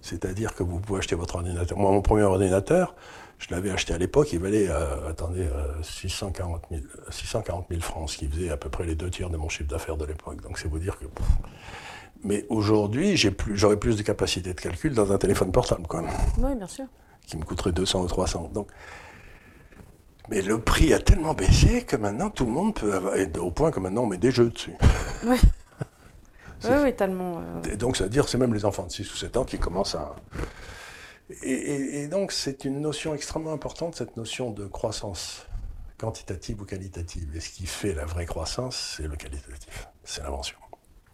C'est-à-dire 0.00 0.54
que 0.54 0.62
vous 0.62 0.78
pouvez 0.78 1.00
acheter 1.00 1.16
votre 1.16 1.34
ordinateur. 1.34 1.76
Moi, 1.76 1.90
mon 1.90 2.02
premier 2.02 2.22
ordinateur, 2.22 2.94
je 3.38 3.46
l'avais 3.50 3.70
acheté 3.70 3.94
à 3.94 3.98
l'époque, 3.98 4.32
il 4.32 4.40
valait, 4.40 4.68
euh, 4.68 5.08
attendez, 5.08 5.46
640, 5.82 6.62
000, 6.70 6.82
640 7.10 7.66
000 7.70 7.80
francs, 7.80 8.10
ce 8.10 8.18
qui 8.18 8.28
faisait 8.28 8.50
à 8.50 8.56
peu 8.56 8.68
près 8.68 8.84
les 8.84 8.94
deux 8.94 9.10
tiers 9.10 9.30
de 9.30 9.36
mon 9.36 9.48
chiffre 9.48 9.68
d'affaires 9.70 9.96
de 9.96 10.04
l'époque. 10.04 10.42
Donc 10.42 10.58
c'est 10.58 10.68
vous 10.68 10.78
dire 10.78 10.98
que. 10.98 11.04
Mais 12.24 12.46
aujourd'hui, 12.48 13.16
j'aurais 13.16 13.76
plus, 13.76 13.96
de 13.96 14.02
capacité 14.02 14.52
de 14.52 14.60
calcul 14.60 14.92
dans 14.92 15.12
un 15.12 15.18
téléphone 15.18 15.52
portable, 15.52 15.82
même. 15.94 16.08
Oui, 16.38 16.54
bien 16.56 16.66
sûr. 16.66 16.86
Qui 17.26 17.36
me 17.36 17.44
coûterait 17.44 17.72
200 17.72 18.02
ou 18.02 18.06
300. 18.08 18.50
Donc, 18.52 18.68
mais 20.28 20.42
le 20.42 20.58
prix 20.58 20.92
a 20.92 20.98
tellement 20.98 21.34
baissé 21.34 21.82
que 21.82 21.96
maintenant 21.96 22.28
tout 22.28 22.44
le 22.44 22.50
monde 22.50 22.74
peut 22.74 22.92
avoir, 22.92 23.14
au 23.40 23.50
point 23.50 23.70
que 23.70 23.80
maintenant 23.80 24.02
on 24.02 24.06
met 24.06 24.18
des 24.18 24.30
jeux 24.30 24.50
dessus. 24.50 24.74
Oui. 25.24 25.36
oui, 26.64 26.70
oui, 26.82 26.96
tellement. 26.96 27.40
Euh. 27.66 27.76
donc, 27.76 27.96
ça 27.96 28.04
veut 28.04 28.10
dire 28.10 28.28
c'est 28.28 28.36
même 28.38 28.52
les 28.52 28.64
enfants 28.64 28.84
de 28.84 28.90
6 28.90 29.12
ou 29.12 29.16
7 29.16 29.36
ans 29.36 29.44
qui 29.44 29.58
commencent 29.58 29.94
à, 29.94 30.16
et, 31.42 32.06
donc, 32.08 32.32
c'est 32.32 32.64
une 32.64 32.80
notion 32.80 33.14
extrêmement 33.14 33.52
importante, 33.52 33.96
cette 33.96 34.16
notion 34.16 34.50
de 34.50 34.66
croissance 34.66 35.46
quantitative 35.98 36.62
ou 36.62 36.64
qualitative. 36.64 37.36
Et 37.36 37.40
ce 37.40 37.50
qui 37.50 37.66
fait 37.66 37.92
la 37.92 38.06
vraie 38.06 38.26
croissance, 38.26 38.96
c'est 38.96 39.06
le 39.06 39.16
qualitatif, 39.16 39.88
c'est 40.04 40.22
l'invention. 40.22 40.56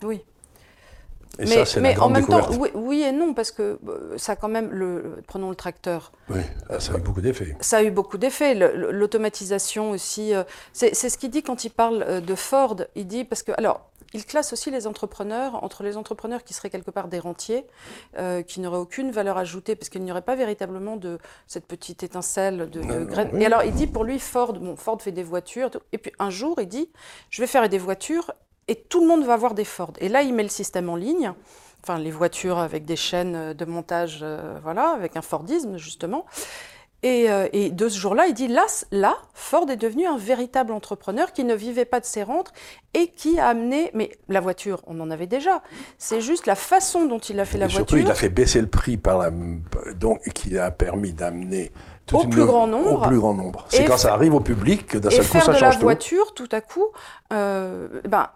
Oui. 0.02 0.22
Et 1.38 1.46
mais, 1.46 1.64
ça, 1.64 1.80
en 2.00 2.10
même 2.10 2.26
temps, 2.26 2.48
oui, 2.74 3.02
et 3.02 3.10
non, 3.10 3.34
parce 3.34 3.50
que 3.50 3.80
euh, 3.88 4.16
ça, 4.18 4.36
quand 4.36 4.48
même, 4.48 4.70
le, 4.70 5.16
prenons 5.26 5.50
le 5.50 5.56
tracteur. 5.56 6.12
Oui, 6.28 6.40
ça 6.78 6.92
a 6.92 6.98
eu 6.98 7.00
beaucoup 7.00 7.20
d'effets. 7.20 7.56
Ça 7.60 7.78
a 7.78 7.82
eu 7.82 7.90
beaucoup 7.90 8.18
d'effets. 8.18 8.54
L'automatisation 8.54 9.90
aussi. 9.90 10.32
Euh, 10.32 10.44
c'est 10.72 10.94
ce 10.94 11.18
qu'il 11.18 11.30
dit 11.30 11.42
quand 11.42 11.64
il 11.64 11.70
parle 11.70 12.04
euh, 12.06 12.20
de 12.20 12.36
Ford. 12.36 12.76
Il 12.94 13.08
dit, 13.08 13.24
parce 13.24 13.42
que, 13.42 13.50
alors, 13.58 13.90
il 14.14 14.24
classe 14.24 14.52
aussi 14.52 14.70
les 14.70 14.86
entrepreneurs 14.86 15.62
entre 15.62 15.82
les 15.82 15.96
entrepreneurs 15.96 16.44
qui 16.44 16.54
seraient 16.54 16.70
quelque 16.70 16.92
part 16.92 17.08
des 17.08 17.18
rentiers, 17.18 17.66
euh, 18.16 18.42
qui 18.42 18.60
n'auraient 18.60 18.78
aucune 18.78 19.10
valeur 19.10 19.36
ajoutée, 19.36 19.74
parce 19.74 19.88
qu'il 19.88 20.02
n'y 20.02 20.10
aurait 20.12 20.22
pas 20.22 20.36
véritablement 20.36 20.96
de 20.96 21.18
cette 21.48 21.66
petite 21.66 22.02
étincelle 22.04 22.70
de, 22.70 22.80
graines. 23.04 23.40
Et 23.40 23.44
alors, 23.44 23.64
il 23.64 23.72
dit 23.72 23.88
pour 23.88 24.04
lui, 24.04 24.20
Ford, 24.20 24.54
bon, 24.54 24.76
Ford 24.76 25.02
fait 25.02 25.12
des 25.12 25.24
voitures, 25.24 25.70
et 25.92 25.98
puis 25.98 26.12
un 26.20 26.30
jour, 26.30 26.60
il 26.60 26.68
dit, 26.68 26.88
je 27.28 27.42
vais 27.42 27.48
faire 27.48 27.68
des 27.68 27.78
voitures, 27.78 28.30
et 28.68 28.76
tout 28.76 29.00
le 29.00 29.08
monde 29.08 29.24
va 29.24 29.34
avoir 29.34 29.54
des 29.54 29.64
Ford. 29.64 29.92
Et 29.98 30.08
là, 30.08 30.22
il 30.22 30.32
met 30.32 30.44
le 30.44 30.48
système 30.48 30.88
en 30.88 30.96
ligne, 30.96 31.32
enfin 31.82 31.98
les 31.98 32.12
voitures 32.12 32.58
avec 32.58 32.86
des 32.86 32.96
chaînes 32.96 33.52
de 33.52 33.64
montage, 33.64 34.20
euh, 34.22 34.58
voilà, 34.62 34.90
avec 34.90 35.16
un 35.16 35.22
Fordisme 35.22 35.76
justement. 35.76 36.24
Euh, 37.04 37.48
et, 37.52 37.70
de 37.70 37.88
ce 37.88 37.98
jour-là, 37.98 38.26
il 38.26 38.34
dit 38.34 38.48
là, 38.48 38.64
là, 38.90 39.16
Ford 39.34 39.68
est 39.70 39.76
devenu 39.76 40.06
un 40.06 40.16
véritable 40.16 40.72
entrepreneur 40.72 41.32
qui 41.32 41.44
ne 41.44 41.54
vivait 41.54 41.84
pas 41.84 42.00
de 42.00 42.06
ses 42.06 42.22
rentes 42.22 42.52
et 42.94 43.08
qui 43.08 43.38
a 43.38 43.48
amené. 43.48 43.90
Mais 43.94 44.10
la 44.28 44.40
voiture, 44.40 44.82
on 44.86 44.98
en 45.00 45.10
avait 45.10 45.26
déjà. 45.26 45.62
C'est 45.98 46.20
juste 46.20 46.46
la 46.46 46.54
façon 46.54 47.06
dont 47.06 47.18
il 47.18 47.38
a 47.40 47.44
fait 47.44 47.58
la 47.58 47.66
voiture. 47.66 47.86
Surtout, 47.88 47.96
il 47.96 48.10
a 48.10 48.14
fait 48.14 48.30
baisser 48.30 48.60
le 48.60 48.68
prix 48.68 48.96
par 48.96 49.18
la, 49.18 49.30
donc 49.94 50.22
qui 50.30 50.56
a 50.56 50.70
permis 50.70 51.12
d'amener 51.12 51.72
au 52.12 52.26
plus 52.26 52.44
grand 52.44 52.66
nombre. 52.66 52.92
Au 52.92 53.06
plus 53.06 53.18
grand 53.18 53.34
nombre. 53.34 53.66
C'est 53.68 53.84
quand 53.84 53.96
ça 53.96 54.12
arrive 54.14 54.34
au 54.34 54.40
public 54.40 54.86
que 54.86 54.98
d'un 54.98 55.10
seul 55.10 55.26
coup 55.26 55.40
ça 55.40 55.40
change 55.40 55.54
tout. 55.54 55.58
faire 55.58 55.70
de 55.70 55.74
la 55.74 55.80
voiture, 55.80 56.34
tout 56.34 56.48
à 56.52 56.60
coup, 56.60 56.88
euh, 57.32 57.88
ben, 58.08 58.28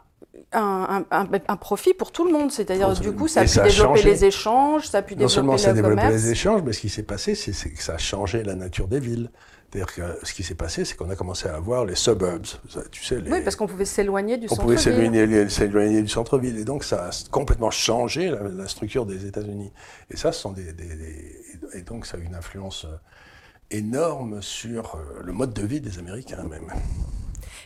un, 0.52 1.04
un, 1.10 1.56
profit 1.56 1.94
pour 1.94 2.12
tout 2.12 2.24
le 2.24 2.32
monde. 2.32 2.50
C'est-à-dire, 2.50 2.92
du 3.00 3.12
coup, 3.12 3.28
ça 3.28 3.40
a 3.40 3.44
pu 3.44 3.58
développer 3.60 4.02
les 4.02 4.24
échanges, 4.24 4.88
ça 4.88 4.98
a 4.98 5.02
pu 5.02 5.14
développer. 5.14 5.24
Non 5.24 5.28
seulement 5.28 5.58
ça 5.58 5.70
a 5.70 5.72
développé 5.72 6.08
les 6.08 6.30
échanges, 6.30 6.62
mais 6.64 6.72
ce 6.72 6.80
qui 6.80 6.88
s'est 6.88 7.02
passé, 7.02 7.34
c'est 7.34 7.70
que 7.70 7.82
ça 7.82 7.94
a 7.94 7.98
changé 7.98 8.42
la 8.42 8.54
nature 8.54 8.88
des 8.88 9.00
villes. 9.00 9.30
C'est-à-dire 9.70 9.94
que 9.94 10.26
ce 10.26 10.32
qui 10.32 10.42
s'est 10.42 10.54
passé, 10.54 10.86
c'est 10.86 10.96
qu'on 10.96 11.10
a 11.10 11.16
commencé 11.16 11.46
à 11.46 11.54
avoir 11.54 11.84
les 11.84 11.94
suburbs. 11.94 12.46
Tu 12.90 13.04
sais, 13.04 13.18
Oui, 13.18 13.42
parce 13.42 13.54
qu'on 13.54 13.66
pouvait 13.66 13.84
s'éloigner 13.84 14.38
du 14.38 14.48
centre-ville. 14.48 14.78
On 14.78 14.78
pouvait 14.78 15.48
s'éloigner 15.50 16.02
du 16.02 16.08
centre-ville. 16.08 16.56
Et 16.56 16.64
donc, 16.64 16.84
ça 16.84 17.08
a 17.08 17.10
complètement 17.30 17.70
changé 17.70 18.30
la, 18.30 18.66
structure 18.66 19.04
des 19.04 19.26
États-Unis. 19.26 19.70
Et 20.10 20.16
ça, 20.16 20.32
ce 20.32 20.40
sont 20.40 20.52
des, 20.52 20.72
des, 20.72 20.86
Et 21.74 21.82
donc, 21.82 22.06
ça 22.06 22.16
a 22.16 22.20
une 22.20 22.34
influence 22.34 22.86
euh, 22.86 22.96
énorme 23.70 24.40
sur 24.40 24.94
euh, 24.94 25.20
le 25.22 25.34
mode 25.34 25.52
de 25.52 25.66
vie 25.66 25.82
des 25.82 25.98
Américains 25.98 26.44
même. 26.44 26.72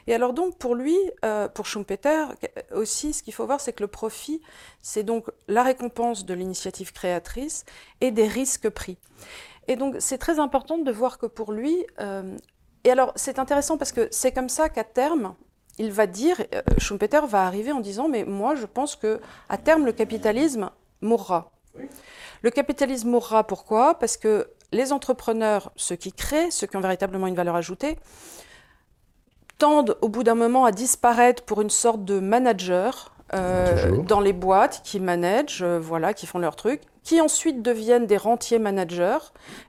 Et 0.06 0.14
alors 0.14 0.32
donc 0.32 0.58
pour 0.58 0.74
lui, 0.74 0.96
euh, 1.24 1.48
pour 1.48 1.66
Schumpeter 1.66 2.26
aussi, 2.72 3.12
ce 3.12 3.22
qu'il 3.22 3.32
faut 3.32 3.46
voir, 3.46 3.60
c'est 3.60 3.72
que 3.72 3.82
le 3.82 3.88
profit, 3.88 4.40
c'est 4.80 5.02
donc 5.02 5.26
la 5.48 5.62
récompense 5.62 6.24
de 6.24 6.34
l'initiative 6.34 6.92
créatrice 6.92 7.64
et 8.00 8.10
des 8.10 8.26
risques 8.26 8.68
pris. 8.68 8.98
Et 9.68 9.76
donc 9.76 9.96
c'est 9.98 10.18
très 10.18 10.38
important 10.38 10.78
de 10.78 10.90
voir 10.90 11.18
que 11.18 11.26
pour 11.26 11.52
lui, 11.52 11.86
euh, 12.00 12.36
et 12.84 12.90
alors 12.90 13.12
c'est 13.16 13.38
intéressant 13.38 13.78
parce 13.78 13.92
que 13.92 14.08
c'est 14.10 14.32
comme 14.32 14.48
ça 14.48 14.68
qu'à 14.68 14.84
terme, 14.84 15.34
il 15.78 15.92
va 15.92 16.06
dire, 16.06 16.42
euh, 16.54 16.62
Schumpeter 16.78 17.20
va 17.26 17.46
arriver 17.46 17.72
en 17.72 17.80
disant, 17.80 18.08
mais 18.08 18.24
moi 18.24 18.54
je 18.54 18.66
pense 18.66 18.96
que 18.96 19.20
à 19.48 19.56
terme 19.56 19.86
le 19.86 19.92
capitalisme 19.92 20.70
mourra. 21.00 21.52
Le 22.42 22.50
capitalisme 22.50 23.08
mourra 23.08 23.44
pourquoi? 23.44 23.98
Parce 23.98 24.16
que 24.16 24.48
les 24.72 24.92
entrepreneurs, 24.92 25.70
ceux 25.76 25.96
qui 25.96 26.12
créent, 26.12 26.50
ceux 26.50 26.66
qui 26.66 26.76
ont 26.76 26.80
véritablement 26.80 27.26
une 27.26 27.34
valeur 27.34 27.54
ajoutée, 27.54 27.98
tendent 29.62 29.96
au 30.00 30.08
bout 30.08 30.24
d'un 30.24 30.34
moment 30.34 30.64
à 30.64 30.72
disparaître 30.72 31.44
pour 31.44 31.62
une 31.62 31.70
sorte 31.70 32.04
de 32.04 32.18
manager 32.18 33.14
euh, 33.32 33.96
dans 34.08 34.18
les 34.18 34.32
boîtes 34.32 34.80
qui 34.82 34.98
managent, 34.98 35.62
euh, 35.62 35.78
voilà, 35.80 36.14
qui 36.14 36.26
font 36.26 36.40
leur 36.40 36.56
truc, 36.56 36.80
qui 37.04 37.20
ensuite 37.20 37.62
deviennent 37.62 38.06
des 38.06 38.16
rentiers 38.16 38.58
managers. 38.58 39.18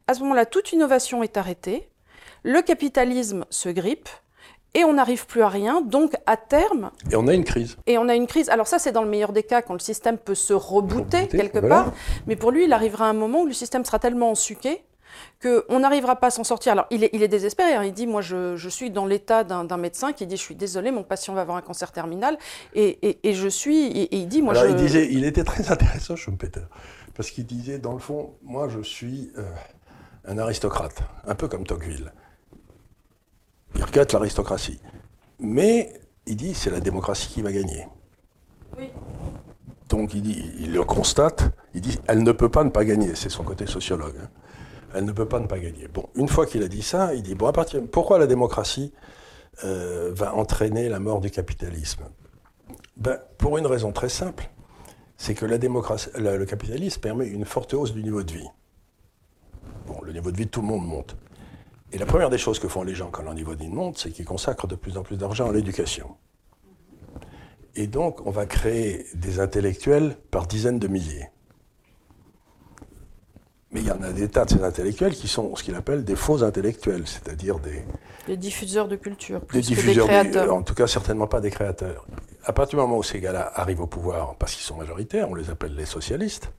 À 0.08 0.16
ce 0.16 0.22
moment-là, 0.22 0.48
toute 0.48 0.74
innovation 0.74 1.22
est 1.22 1.38
arrêtée, 1.38 1.88
le 2.42 2.64
capitalisme 2.64 3.46
se 3.52 3.70
grippe, 3.70 4.10
et 4.74 4.84
on 4.84 4.94
n'arrive 4.94 5.28
plus 5.28 5.44
à 5.44 5.50
rien. 5.50 5.82
Donc, 5.82 6.14
à 6.26 6.38
terme. 6.38 6.90
Et 7.12 7.16
on 7.16 7.28
a 7.28 7.34
une 7.36 7.44
crise. 7.44 7.78
Et 7.86 8.00
on 8.00 8.10
a 8.10 8.16
une 8.16 8.26
crise. 8.26 8.50
Alors, 8.50 8.66
ça, 8.66 8.80
c'est 8.80 8.92
dans 8.92 9.04
le 9.04 9.10
meilleur 9.10 9.32
des 9.32 9.44
cas, 9.44 9.62
quand 9.62 9.74
le 9.74 9.80
système 9.80 10.18
peut 10.18 10.34
se 10.34 10.54
rebooter, 10.54 11.28
quelque 11.28 11.60
part. 11.60 11.94
Mais 12.26 12.36
pour 12.36 12.50
lui, 12.50 12.64
il 12.64 12.74
arrivera 12.74 13.08
un 13.08 13.14
moment 13.14 13.42
où 13.42 13.46
le 13.46 13.54
système 13.54 13.86
sera 13.86 14.00
tellement 14.00 14.32
ensuqué 14.32 14.84
qu'on 15.42 15.80
n'arrivera 15.80 16.16
pas 16.16 16.28
à 16.28 16.32
s'en 16.32 16.44
sortir. 16.44 16.72
Alors, 16.74 16.86
il 16.92 17.04
est, 17.04 17.10
il 17.14 17.24
est 17.24 17.28
désespéré. 17.28 17.74
Hein. 17.74 17.84
Il 17.84 17.94
dit 17.94 18.08
Moi, 18.08 18.22
je, 18.22 18.56
je 18.56 18.70
suis 18.70 18.90
dans 18.92 19.06
l'état 19.06 19.44
d'un 19.44 19.78
médecin 19.78 20.14
qui 20.14 20.26
dit 20.28 20.38
Je 20.38 20.42
suis 20.42 20.56
désolé, 20.56 20.92
mon 20.92 21.04
patient 21.04 21.34
va 21.34 21.42
avoir 21.42 21.58
un 21.58 21.62
cancer 21.62 21.92
terminal. 21.92 22.38
Et, 22.74 22.98
et, 23.08 23.30
et 23.30 23.34
je 23.34 23.48
suis. 23.48 23.88
Et, 23.88 24.16
il 24.16 24.28
dit 24.28 24.42
Moi, 24.42 24.54
Alors, 24.58 24.66
je. 24.66 24.70
il, 24.70 24.76
disait, 24.76 25.08
il 25.12 25.26
était 25.26 25.44
très 25.44 25.72
intéressant, 25.72 26.16
Schumpeter. 26.16 26.62
Parce 27.16 27.30
qu'il 27.32 27.46
disait 27.46 27.80
Dans 27.80 27.94
le 27.94 28.00
fond, 28.00 28.36
moi, 28.44 28.70
je 28.70 28.82
suis 28.82 29.32
euh, 29.38 29.44
un 30.26 30.38
aristocrate, 30.38 31.02
un 31.26 31.36
peu 31.36 31.48
comme 31.48 31.66
Tocqueville. 31.66 32.12
Il 33.76 33.84
regrette 33.84 34.14
l'aristocratie. 34.14 34.80
Mais 35.40 35.92
il 36.26 36.38
dit 36.38 36.54
c'est 36.54 36.70
la 36.70 36.80
démocratie 36.80 37.28
qui 37.28 37.42
va 37.42 37.52
gagner. 37.52 37.88
Oui. 38.78 38.90
Donc 39.90 40.14
il, 40.14 40.22
dit, 40.22 40.52
il 40.60 40.72
le 40.74 40.84
constate, 40.84 41.44
il 41.74 41.82
dit 41.82 42.00
elle 42.08 42.24
ne 42.24 42.32
peut 42.32 42.50
pas 42.50 42.64
ne 42.64 42.70
pas 42.70 42.86
gagner, 42.86 43.14
c'est 43.16 43.30
son 43.30 43.44
côté 43.44 43.66
sociologue. 43.68 44.16
hein. 44.24 44.30
Elle 44.94 45.06
ne 45.06 45.12
peut 45.12 45.28
pas 45.28 45.40
ne 45.40 45.48
pas 45.48 45.60
gagner. 45.60 45.88
Bon, 45.88 46.08
une 46.16 46.28
fois 46.28 46.46
qu'il 46.46 46.64
a 46.64 46.68
dit 46.68 46.82
ça, 46.82 47.14
il 47.14 47.24
dit 47.24 47.36
bon, 47.36 47.48
à 47.48 47.54
partir, 47.54 47.82
pourquoi 47.92 48.20
la 48.20 48.28
démocratie 48.28 48.94
euh, 49.64 50.12
va 50.14 50.36
entraîner 50.36 50.90
la 50.90 51.00
mort 51.00 51.20
du 51.20 51.32
capitalisme? 51.32 52.04
Ben, 52.98 53.20
Pour 53.38 53.58
une 53.58 53.66
raison 53.66 53.92
très 53.92 54.10
simple, 54.10 54.50
c'est 55.18 55.34
que 55.34 55.46
le 55.46 56.46
capitalisme 56.46 57.02
permet 57.02 57.28
une 57.28 57.46
forte 57.46 57.74
hausse 57.74 57.94
du 57.94 58.04
niveau 58.04 58.24
de 58.24 58.32
vie. 58.34 58.50
Bon, 59.88 60.00
le 60.02 60.14
niveau 60.14 60.32
de 60.32 60.38
vie 60.38 60.46
de 60.46 60.52
tout 60.52 60.62
le 60.62 60.68
monde 60.68 60.86
monte. 60.86 61.16
Et 61.92 61.98
la 61.98 62.06
première 62.06 62.30
des 62.30 62.38
choses 62.38 62.60
que 62.60 62.68
font 62.68 62.84
les 62.84 62.96
gens 62.96 63.10
quand 63.12 63.24
leur 63.24 63.34
niveau 63.34 63.56
de 63.56 63.62
vie 63.62 63.70
monte, 63.70 63.98
c'est 63.98 64.12
qu'ils 64.12 64.26
consacrent 64.26 64.68
de 64.68 64.76
plus 64.76 64.98
en 64.98 65.04
plus 65.04 65.18
d'argent 65.18 65.50
à 65.50 65.54
l'éducation. 65.54 66.16
Et 67.76 67.88
donc, 67.88 68.26
on 68.26 68.32
va 68.32 68.46
créer 68.46 69.06
des 69.16 69.40
intellectuels 69.40 70.16
par 70.32 70.48
dizaines 70.48 70.80
de 70.80 70.88
milliers. 70.88 71.30
Mais 73.74 73.82
il 73.82 73.88
y 73.88 73.92
en 73.92 74.02
a 74.04 74.12
des 74.12 74.28
tas 74.30 74.46
de 74.46 74.52
ces 74.52 74.64
intellectuels 74.64 75.14
qui 75.14 75.28
sont 75.28 75.56
ce 75.56 75.64
qu'il 75.64 75.74
appelle 75.76 76.04
des 76.04 76.16
faux 76.16 76.44
intellectuels, 76.44 77.04
c'est-à-dire 77.08 77.58
des, 77.60 77.84
Des 78.28 78.38
diffuseurs 78.38 78.88
de 78.88 78.96
culture, 78.96 79.40
des 79.40 79.46
plus 79.48 79.62
que 79.62 79.68
des 79.70 79.76
diffuseurs, 79.76 80.06
du- 80.06 80.12
créateurs. 80.12 80.54
en 80.56 80.62
tout 80.62 80.76
cas 80.76 80.86
certainement 80.88 81.26
pas 81.28 81.42
des 81.42 81.50
créateurs. 81.50 82.06
À 82.46 82.54
partir 82.54 82.78
du 82.78 82.84
moment 82.86 82.98
où 83.00 83.04
ces 83.04 83.20
gars-là 83.20 83.52
arrivent 83.56 83.82
au 83.82 83.88
pouvoir, 83.88 84.36
parce 84.36 84.54
qu'ils 84.54 84.64
sont 84.64 84.76
majoritaires, 84.78 85.28
on 85.30 85.34
les 85.36 85.50
appelle 85.50 85.76
les 85.76 85.86
socialistes, 85.86 86.52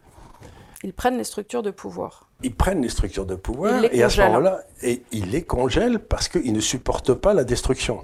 Ils 0.82 0.92
prennent 0.92 1.16
les 1.16 1.24
structures 1.24 1.62
de 1.62 1.70
pouvoir. 1.70 2.28
ils 2.42 2.54
prennent 2.54 2.82
les 2.82 2.88
structures 2.88 3.26
de 3.26 3.36
pouvoir 3.36 3.84
et 3.84 4.02
à 4.02 4.08
ce 4.10 4.20
moment-là, 4.22 4.60
et 4.82 5.02
ils 5.12 5.30
les 5.30 5.42
congèlent 5.42 6.00
parce 6.00 6.28
qu'ils 6.28 6.52
ne 6.52 6.60
supportent 6.60 7.14
pas 7.14 7.32
la 7.32 7.44
destruction. 7.44 8.00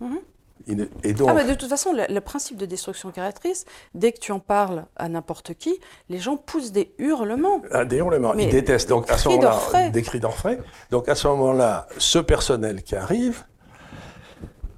Ne- 0.00 0.18
et 0.66 1.12
donc, 1.12 1.28
Ah 1.30 1.34
bah 1.34 1.44
de 1.44 1.54
toute 1.54 1.68
façon, 1.68 1.92
le, 1.92 2.04
le 2.08 2.20
principe 2.20 2.56
de 2.56 2.66
destruction 2.66 3.10
créatrice, 3.10 3.64
dès 3.94 4.12
que 4.12 4.18
tu 4.18 4.32
en 4.32 4.38
parles 4.40 4.86
à 4.96 5.08
n'importe 5.08 5.54
qui, 5.54 5.78
les 6.08 6.18
gens 6.18 6.36
poussent 6.36 6.72
des 6.72 6.94
hurlements. 6.98 7.60
un 7.70 7.84
des 7.84 7.96
hurlements, 7.96 8.32
Mais 8.34 8.44
ils 8.44 8.50
détestent. 8.50 8.88
Donc 8.88 9.10
à 9.10 9.18
ce 9.18 9.28
moment-là, 9.28 9.90
des 9.90 10.02
cris 10.02 10.20
d'orfraie. 10.20 10.58
Donc 10.90 11.08
à 11.08 11.14
ce 11.14 11.28
moment-là, 11.28 11.86
ce 11.98 12.18
personnel 12.18 12.82
qui 12.82 12.96
arrive 12.96 13.44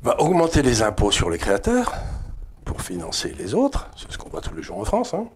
va 0.02 0.20
augmenter 0.20 0.62
les 0.62 0.82
impôts 0.82 1.10
sur 1.10 1.30
les 1.30 1.38
créateurs 1.38 1.92
pour 2.64 2.82
financer 2.82 3.34
les 3.38 3.54
autres. 3.54 3.88
C'est 3.96 4.10
ce 4.10 4.18
qu'on 4.18 4.28
voit 4.28 4.40
tous 4.40 4.54
les 4.54 4.62
jours 4.62 4.78
en 4.78 4.84
France. 4.84 5.14
hein. 5.14 5.28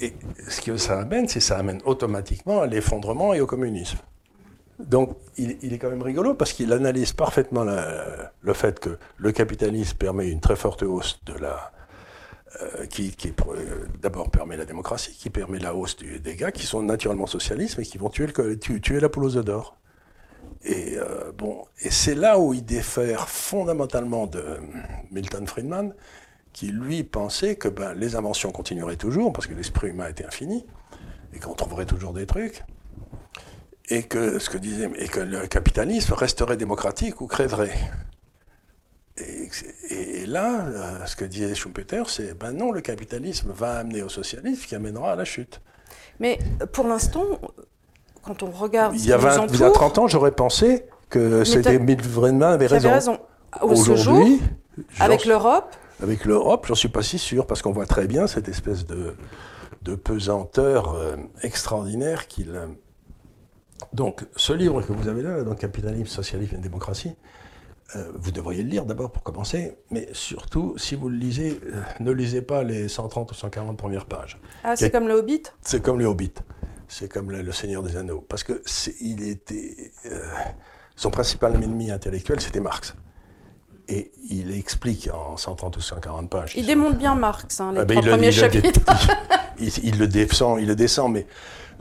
Et 0.00 0.12
ce 0.48 0.60
que 0.60 0.76
ça 0.76 0.98
amène, 1.00 1.28
c'est 1.28 1.38
que 1.38 1.44
ça 1.44 1.56
amène 1.58 1.80
automatiquement 1.84 2.60
à 2.60 2.66
l'effondrement 2.66 3.32
et 3.34 3.40
au 3.40 3.46
communisme. 3.46 3.98
Donc, 4.78 5.16
il, 5.36 5.72
est 5.72 5.78
quand 5.78 5.90
même 5.90 6.02
rigolo 6.02 6.34
parce 6.34 6.52
qu'il 6.52 6.72
analyse 6.72 7.12
parfaitement 7.12 7.64
le 7.64 8.52
fait 8.54 8.80
que 8.80 8.98
le 9.16 9.32
capitalisme 9.32 9.96
permet 9.96 10.28
une 10.30 10.40
très 10.40 10.56
forte 10.56 10.82
hausse 10.82 11.20
de 11.26 11.34
la, 11.34 11.72
euh, 12.62 12.86
qui, 12.86 13.14
euh, 13.48 13.86
d'abord 14.00 14.30
permet 14.30 14.56
la 14.56 14.64
démocratie, 14.64 15.12
qui 15.12 15.30
permet 15.30 15.58
la 15.58 15.74
hausse 15.74 15.96
du- 15.96 16.20
des 16.20 16.36
gars 16.36 16.52
qui 16.52 16.66
sont 16.66 16.82
naturellement 16.82 17.26
socialistes 17.26 17.78
mais 17.78 17.84
qui 17.84 17.98
vont 17.98 18.10
tuer, 18.10 19.00
la 19.00 19.08
poule 19.08 19.24
aux 19.24 19.42
d'or. 19.42 19.76
Et 20.62 20.96
euh, 20.96 21.32
bon, 21.36 21.64
et 21.82 21.90
c'est 21.90 22.14
là 22.14 22.38
où 22.38 22.54
il 22.54 22.64
diffère 22.64 23.28
fondamentalement 23.28 24.26
de 24.26 24.44
Milton 25.10 25.46
Friedman, 25.46 25.94
qui 26.52 26.68
lui 26.68 27.02
pensait 27.02 27.56
que 27.56 27.68
ben, 27.68 27.92
les 27.94 28.14
inventions 28.14 28.52
continueraient 28.52 28.96
toujours 28.96 29.32
parce 29.32 29.46
que 29.46 29.54
l'esprit 29.54 29.88
humain 29.88 30.08
était 30.08 30.24
infini 30.24 30.64
et 31.32 31.40
qu'on 31.40 31.54
trouverait 31.54 31.86
toujours 31.86 32.12
des 32.12 32.26
trucs. 32.26 32.62
Et 33.90 34.02
que 34.04 34.38
ce 34.38 34.48
que 34.48 34.56
disait, 34.58 34.90
et 34.96 35.08
que 35.08 35.20
le 35.20 35.46
capitalisme 35.46 36.14
resterait 36.14 36.56
démocratique 36.56 37.20
ou 37.20 37.26
crèverait. 37.26 37.74
Et, 39.16 39.48
et- 39.90 40.22
et 40.22 40.26
là, 40.26 40.64
euh, 40.66 41.06
ce 41.06 41.14
que 41.16 41.24
disait 41.24 41.54
Schumpeter, 41.54 42.02
c'est 42.08 42.36
ben 42.36 42.52
non, 42.52 42.72
le 42.72 42.80
capitalisme 42.80 43.52
va 43.54 43.76
amener 43.78 44.02
au 44.02 44.08
socialisme 44.08 44.66
qui 44.66 44.74
amènera 44.74 45.12
à 45.12 45.16
la 45.16 45.24
chute. 45.24 45.60
Mais 46.18 46.38
euh, 46.62 46.66
pour 46.66 46.86
l'instant, 46.88 47.24
quand 48.22 48.42
on 48.42 48.50
regarde 48.50 48.94
Il 48.96 49.04
y 49.06 49.12
a, 49.12 49.18
qui 49.18 49.24
nous 49.24 49.30
20 49.30 49.46
il 49.52 49.60
y 49.60 49.62
a 49.62 49.66
entoure, 49.66 49.72
30 49.72 49.98
ans, 49.98 50.08
j'aurais 50.08 50.32
pensé 50.32 50.86
que 51.10 51.44
c'était 51.44 51.78
Friedman 52.02 52.54
avait 52.54 52.66
raison. 52.66 52.90
raison. 52.90 53.18
Aujourd'hui, 53.60 54.40
avec 54.98 55.26
l'Europe, 55.26 55.76
Avec 56.02 56.24
l'Europe, 56.24 56.64
j'en 56.66 56.74
suis 56.74 56.88
pas 56.88 57.02
si 57.02 57.18
sûr, 57.18 57.46
parce 57.46 57.62
qu'on 57.62 57.70
voit 57.72 57.86
très 57.86 58.08
bien 58.08 58.26
cette 58.26 58.48
espèce 58.48 58.84
de, 58.84 59.14
de 59.82 59.94
pesanteur 59.94 60.94
euh, 60.94 61.16
extraordinaire 61.42 62.26
qu'il. 62.26 62.58
Donc, 63.92 64.24
ce 64.36 64.52
livre 64.52 64.82
que 64.82 64.92
vous 64.92 65.08
avez 65.08 65.22
là, 65.22 65.42
donc 65.42 65.58
Capitalisme, 65.58 66.06
Socialisme 66.06 66.56
et 66.56 66.58
Démocratie, 66.58 67.14
euh, 67.96 68.10
vous 68.14 68.30
devriez 68.30 68.62
le 68.62 68.68
lire 68.70 68.86
d'abord 68.86 69.10
pour 69.10 69.22
commencer, 69.22 69.76
mais 69.90 70.08
surtout, 70.12 70.74
si 70.78 70.94
vous 70.94 71.08
le 71.08 71.16
lisez, 71.16 71.60
euh, 71.66 71.82
ne 72.00 72.10
lisez 72.12 72.40
pas 72.42 72.62
les 72.62 72.88
130 72.88 73.30
ou 73.30 73.34
140 73.34 73.76
premières 73.76 74.06
pages. 74.06 74.38
ah, 74.64 74.74
c'est 74.76 74.90
comme 74.90 75.06
le 75.06 75.14
Hobbit? 75.14 75.42
C'est 75.60 75.82
comme 75.82 75.98
les 75.98 76.06
Hobbits, 76.06 76.32
c'est 76.88 77.12
comme 77.12 77.30
le, 77.30 77.42
le 77.42 77.52
Seigneur 77.52 77.82
des 77.82 77.96
Anneaux, 77.96 78.24
parce 78.28 78.42
que 78.42 78.62
il 79.00 79.28
était 79.28 79.92
euh, 80.06 80.18
son 80.96 81.10
principal 81.10 81.54
ennemi 81.62 81.90
intellectuel, 81.90 82.40
c'était 82.40 82.60
Marx. 82.60 82.94
Et 83.86 84.12
il 84.30 84.56
explique 84.56 85.10
en 85.12 85.36
130 85.36 85.76
ou 85.76 85.80
140 85.82 86.30
pages. 86.30 86.54
Il 86.56 86.64
démonte 86.64 86.96
bien 86.96 87.14
Marx, 87.14 87.60
hein, 87.60 87.72
les 87.72 87.80
Ah 87.80 87.84
ben, 87.84 87.98
il 87.98 88.04
le- 88.04 88.10
premiers 88.12 88.28
il 88.34 88.40
le 88.40 88.48
dé- 88.48 88.62
chapitres. 88.62 89.08
il, 89.60 89.70
il 89.84 89.98
le 89.98 90.08
descend, 90.08 90.58
il 90.58 90.66
le 90.68 90.74
descend, 90.74 91.12
mais 91.12 91.26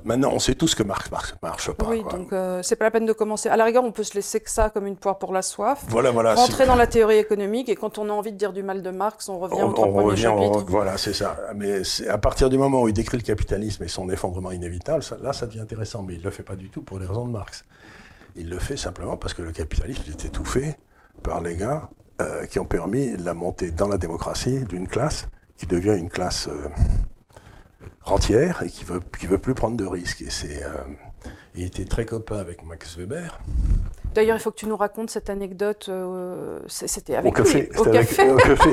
maintenant 0.05 0.31
on 0.33 0.39
sait 0.39 0.55
tous 0.55 0.75
que 0.75 0.83
Marx 0.83 1.09
marche, 1.11 1.33
marche 1.41 1.71
pas. 1.71 1.85
oui, 1.89 2.01
quoi. 2.01 2.13
donc 2.13 2.33
euh, 2.33 2.61
c'est 2.63 2.75
pas 2.75 2.85
la 2.85 2.91
peine 2.91 3.05
de 3.05 3.13
commencer. 3.13 3.49
À 3.49 3.57
la 3.57 3.63
rigueur, 3.65 3.83
on 3.83 3.91
peut 3.91 4.03
se 4.03 4.13
laisser 4.15 4.39
que 4.39 4.49
ça 4.49 4.69
comme 4.69 4.87
une 4.87 4.95
poire 4.97 5.17
pour 5.17 5.33
la 5.33 5.41
soif. 5.41 5.83
voilà, 5.89 6.11
voilà. 6.11 6.35
Rentrer 6.35 6.65
dans 6.65 6.75
la 6.75 6.87
théorie 6.87 7.17
économique 7.17 7.69
et 7.69 7.75
quand 7.75 7.97
on 7.97 8.09
a 8.09 8.13
envie 8.13 8.31
de 8.31 8.37
dire 8.37 8.53
du 8.53 8.63
mal 8.63 8.81
de 8.81 8.89
Marx, 8.89 9.29
on 9.29 9.39
revient 9.39 9.55
on, 9.61 9.71
trois 9.73 9.87
on 9.87 9.93
revient, 10.03 10.27
on- 10.27 10.51
voilà, 10.65 10.97
c'est 10.97 11.13
ça. 11.13 11.37
Mais 11.55 11.81
à 12.09 12.17
partir 12.17 12.49
du 12.49 12.57
moment 12.57 12.81
où 12.81 12.87
il 12.87 12.93
décrit 12.93 13.17
le 13.17 13.23
capitalisme 13.23 13.83
et 13.83 13.87
son 13.87 14.09
effondrement 14.09 14.51
inévitable, 14.51 15.03
ça- 15.03 15.17
là, 15.21 15.33
ça 15.33 15.45
devient 15.47 15.59
intéressant. 15.61 16.03
Mais 16.03 16.15
il 16.15 16.21
le 16.23 16.31
fait 16.31 16.43
pas 16.43 16.55
du 16.55 16.69
tout 16.69 16.81
pour 16.81 16.99
les 16.99 17.05
raisons 17.05 17.25
de 17.27 17.31
Marx. 17.31 17.65
Il 18.35 18.49
le 18.49 18.59
fait 18.59 18.77
simplement 18.77 19.15
parce 19.17 19.33
que 19.33 19.41
le 19.43 19.51
capitalisme 19.51 20.03
est 20.09 20.25
étouffé 20.25 20.75
par 21.21 21.41
les 21.41 21.55
gars 21.55 21.89
euh, 22.21 22.45
qui 22.47 22.59
ont 22.59 22.65
permis 22.65 23.15
la 23.17 23.33
montée 23.33 23.71
dans 23.71 23.87
la 23.87 23.97
démocratie 23.97 24.65
d'une 24.65 24.87
classe 24.87 25.27
qui 25.57 25.67
devient 25.67 25.95
une 25.97 26.09
classe 26.09 26.47
euh, 26.47 26.67
rentière 28.03 28.63
et 28.63 28.69
qui 28.69 28.83
veut, 28.83 29.01
qui 29.19 29.27
veut 29.27 29.37
plus 29.37 29.53
prendre 29.53 29.77
de 29.77 29.85
risques. 29.85 30.21
Et 30.21 30.29
c'est, 30.29 30.63
euh, 30.63 30.69
il 31.55 31.63
était 31.65 31.85
très 31.85 32.05
copain 32.05 32.37
avec 32.37 32.63
Max 32.65 32.97
Weber. 32.97 33.39
D'ailleurs, 34.13 34.37
il 34.37 34.39
faut 34.39 34.51
que 34.51 34.57
tu 34.57 34.67
nous 34.67 34.77
racontes 34.77 35.09
cette 35.09 35.29
anecdote. 35.29 35.87
euh, 35.89 36.59
C'était 36.67 37.15
Au 37.15 37.19
avec 37.19 37.35
café. 37.35 37.69
lui, 37.71 37.77
au 37.79 37.83
café. 37.85 38.29
au 38.29 38.35
café. 38.37 38.69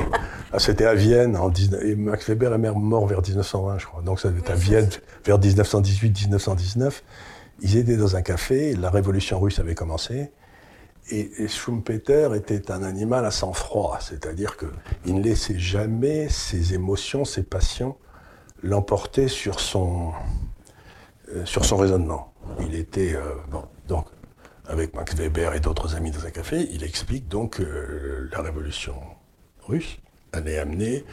Ah, 0.53 0.59
c'était 0.59 0.85
à 0.85 0.95
Vienne. 0.95 1.37
En 1.37 1.49
19 1.49 1.83
et 1.83 1.95
Max 1.97 2.29
Weber 2.29 2.53
est 2.53 2.59
mort 2.59 3.07
vers 3.07 3.23
1920, 3.23 3.79
je 3.79 3.87
crois. 3.87 4.03
Donc 4.03 4.21
ça 4.21 4.29
devait 4.29 4.41
être 4.41 4.51
à 4.51 4.55
Vienne 4.55 4.89
vers 5.25 5.39
1918-1919. 5.39 7.03
Ils 7.63 7.77
étaient 7.77 7.97
dans 7.97 8.17
un 8.17 8.23
café, 8.23 8.75
la 8.75 8.91
révolution 8.91 9.39
russe 9.39 9.59
avait 9.59 9.75
commencé, 9.75 10.31
et, 11.11 11.49
Schumpeter 11.49 12.31
était 12.35 12.71
un 12.71 12.83
animal 12.83 13.25
à 13.27 13.31
sang-froid, 13.31 13.99
c'est-à-dire 14.01 14.57
qu'il 14.57 15.15
ne 15.17 15.23
laissait 15.23 15.59
jamais 15.59 16.29
ses 16.29 16.73
émotions, 16.75 17.25
ses 17.25 17.43
passions 17.43 17.97
son, 18.63 20.13
euh, 21.33 21.45
sur 21.45 21.65
son 21.65 21.77
raisonnement. 21.77 22.33
Il 22.61 22.75
était, 22.75 23.15
euh, 23.15 23.35
donc, 23.89 24.07
avec 24.67 24.95
Max 24.95 25.15
Weber 25.15 25.55
et 25.55 25.61
d'autres 25.61 25.97
amis 25.97 26.11
dans 26.11 26.25
un 26.27 26.31
café, 26.31 26.69
il 26.73 26.85
explique 26.85 27.29
donc 27.29 27.57
que 27.57 28.29
la 28.31 28.41
révolution 28.41 28.95
russe 29.67 29.99
allait 30.33 30.59
amener 30.59 31.05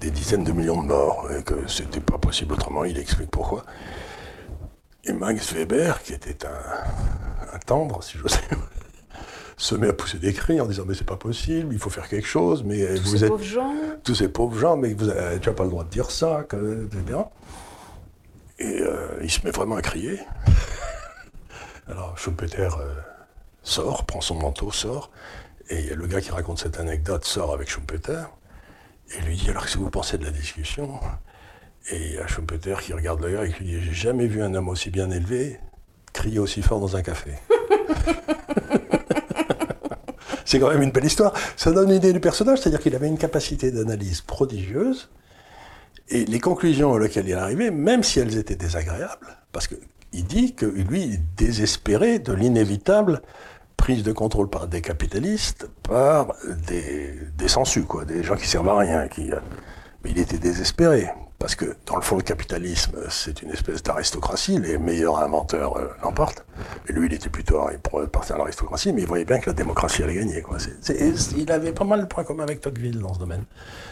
des 0.00 0.10
dizaines 0.10 0.42
de 0.44 0.52
millions 0.52 0.82
de 0.82 0.88
morts, 0.88 1.28
et 1.30 1.42
que 1.44 1.68
c'était 1.68 2.00
pas 2.00 2.18
possible 2.18 2.54
autrement, 2.54 2.84
il 2.84 2.98
explique 2.98 3.30
pourquoi. 3.30 3.64
Et 5.04 5.12
Max 5.12 5.52
Weber, 5.52 6.02
qui 6.02 6.12
était 6.12 6.44
un, 6.44 7.54
un 7.54 7.58
tendre, 7.58 8.02
si 8.02 8.18
j'ose 8.18 8.32
dire, 8.48 8.58
se 9.56 9.74
met 9.74 9.88
à 9.88 9.92
pousser 9.92 10.18
des 10.18 10.32
cris 10.32 10.60
en 10.60 10.66
disant 10.66 10.84
mais 10.86 10.94
c'est 10.94 11.04
pas 11.04 11.16
possible, 11.16 11.72
il 11.72 11.78
faut 11.78 11.90
faire 11.90 12.08
quelque 12.08 12.26
chose, 12.26 12.64
mais 12.64 12.94
tous 12.96 13.02
vous 13.02 13.16
ces 13.16 13.24
êtes 13.24 13.30
pauvres 13.30 13.44
gens. 13.44 13.74
tous 14.02 14.14
ces 14.14 14.28
pauvres 14.28 14.58
gens, 14.58 14.76
mais 14.76 14.94
vous 14.94 15.06
tu 15.40 15.48
n'as 15.48 15.54
pas 15.54 15.64
le 15.64 15.70
droit 15.70 15.84
de 15.84 15.90
dire 15.90 16.10
ça, 16.10 16.42
etc. 16.42 17.20
Et 18.58 18.80
euh, 18.80 19.18
il 19.22 19.30
se 19.30 19.44
met 19.44 19.50
vraiment 19.50 19.76
à 19.76 19.82
crier. 19.82 20.20
Alors 21.88 22.16
Schumpeter 22.16 22.68
euh, 22.80 22.94
sort, 23.62 24.06
prend 24.06 24.20
son 24.20 24.36
manteau, 24.36 24.70
sort, 24.70 25.10
et 25.68 25.94
le 25.94 26.06
gars 26.06 26.20
qui 26.20 26.30
raconte 26.30 26.58
cette 26.58 26.78
anecdote 26.78 27.24
sort 27.24 27.52
avec 27.52 27.68
Schumpeter 27.70 28.24
et 29.16 29.20
lui 29.22 29.36
dit 29.36 29.50
alors 29.50 29.64
qu'est-ce 29.64 29.74
que 29.76 29.82
vous 29.82 29.90
pensez 29.90 30.18
de 30.18 30.24
la 30.24 30.30
discussion? 30.30 30.98
Et 31.90 32.06
il 32.06 32.12
y 32.14 32.18
a 32.18 32.26
Schumpeter 32.26 32.76
qui 32.80 32.92
regarde 32.92 33.22
le 33.22 33.30
gars 33.30 33.44
et 33.44 33.48
lui 33.48 33.64
dit 33.66 33.82
j'ai 33.82 33.92
jamais 33.92 34.26
vu 34.26 34.42
un 34.42 34.54
homme 34.54 34.68
aussi 34.68 34.90
bien 34.90 35.10
élevé 35.10 35.60
crier 36.14 36.38
aussi 36.38 36.62
fort 36.62 36.80
dans 36.80 36.96
un 36.96 37.02
café. 37.02 37.32
c'est 40.44 40.58
quand 40.58 40.70
même 40.70 40.82
une 40.82 40.90
belle 40.90 41.04
histoire. 41.04 41.32
Ça 41.56 41.72
donne 41.72 41.90
une 41.90 41.96
idée 41.96 42.12
du 42.12 42.20
personnage, 42.20 42.60
c'est-à-dire 42.60 42.80
qu'il 42.80 42.94
avait 42.94 43.08
une 43.08 43.18
capacité 43.18 43.70
d'analyse 43.70 44.20
prodigieuse. 44.20 45.10
Et 46.08 46.24
les 46.26 46.40
conclusions 46.40 46.92
auxquelles 46.92 47.26
il 47.26 47.30
est 47.30 47.34
arrivé, 47.34 47.70
même 47.70 48.02
si 48.02 48.20
elles 48.20 48.36
étaient 48.36 48.56
désagréables, 48.56 49.38
parce 49.52 49.68
qu'il 49.68 50.24
dit 50.26 50.54
que 50.54 50.66
lui, 50.66 51.02
il 51.02 51.20
désespérait 51.36 52.18
de 52.18 52.32
l'inévitable 52.32 53.22
prise 53.76 54.02
de 54.02 54.12
contrôle 54.12 54.48
par 54.48 54.68
des 54.68 54.80
capitalistes, 54.80 55.68
par 55.82 56.34
des, 56.68 57.18
des 57.36 57.48
sensus, 57.48 57.84
des 58.06 58.22
gens 58.22 58.36
qui 58.36 58.46
servent 58.46 58.68
à 58.68 58.78
rien. 58.78 59.08
Qui, 59.08 59.32
euh, 59.32 59.40
mais 60.02 60.10
il 60.10 60.18
était 60.18 60.38
désespéré. 60.38 61.08
Parce 61.44 61.56
que 61.56 61.76
dans 61.84 61.96
le 61.96 62.00
fond, 62.00 62.16
le 62.16 62.22
capitalisme, 62.22 62.96
c'est 63.10 63.42
une 63.42 63.50
espèce 63.50 63.82
d'aristocratie, 63.82 64.58
les 64.58 64.78
meilleurs 64.78 65.18
inventeurs 65.18 65.76
euh, 65.76 65.88
l'emportent. 66.02 66.42
Et 66.88 66.94
lui, 66.94 67.06
il 67.06 67.12
était 67.12 67.28
plutôt, 67.28 67.60
partir 68.10 68.36
à 68.36 68.38
l'aristocratie, 68.38 68.94
mais 68.94 69.02
il 69.02 69.06
voyait 69.06 69.26
bien 69.26 69.38
que 69.38 69.50
la 69.50 69.52
démocratie 69.52 70.02
allait 70.02 70.14
gagner. 70.14 70.40
Quoi. 70.40 70.56
il 71.36 71.52
avait 71.52 71.74
pas 71.74 71.84
mal 71.84 72.00
de 72.00 72.06
points 72.06 72.24
communs 72.24 72.44
avec 72.44 72.62
Tocqueville 72.62 72.98
dans 72.98 73.12
ce 73.12 73.18
domaine. 73.18 73.44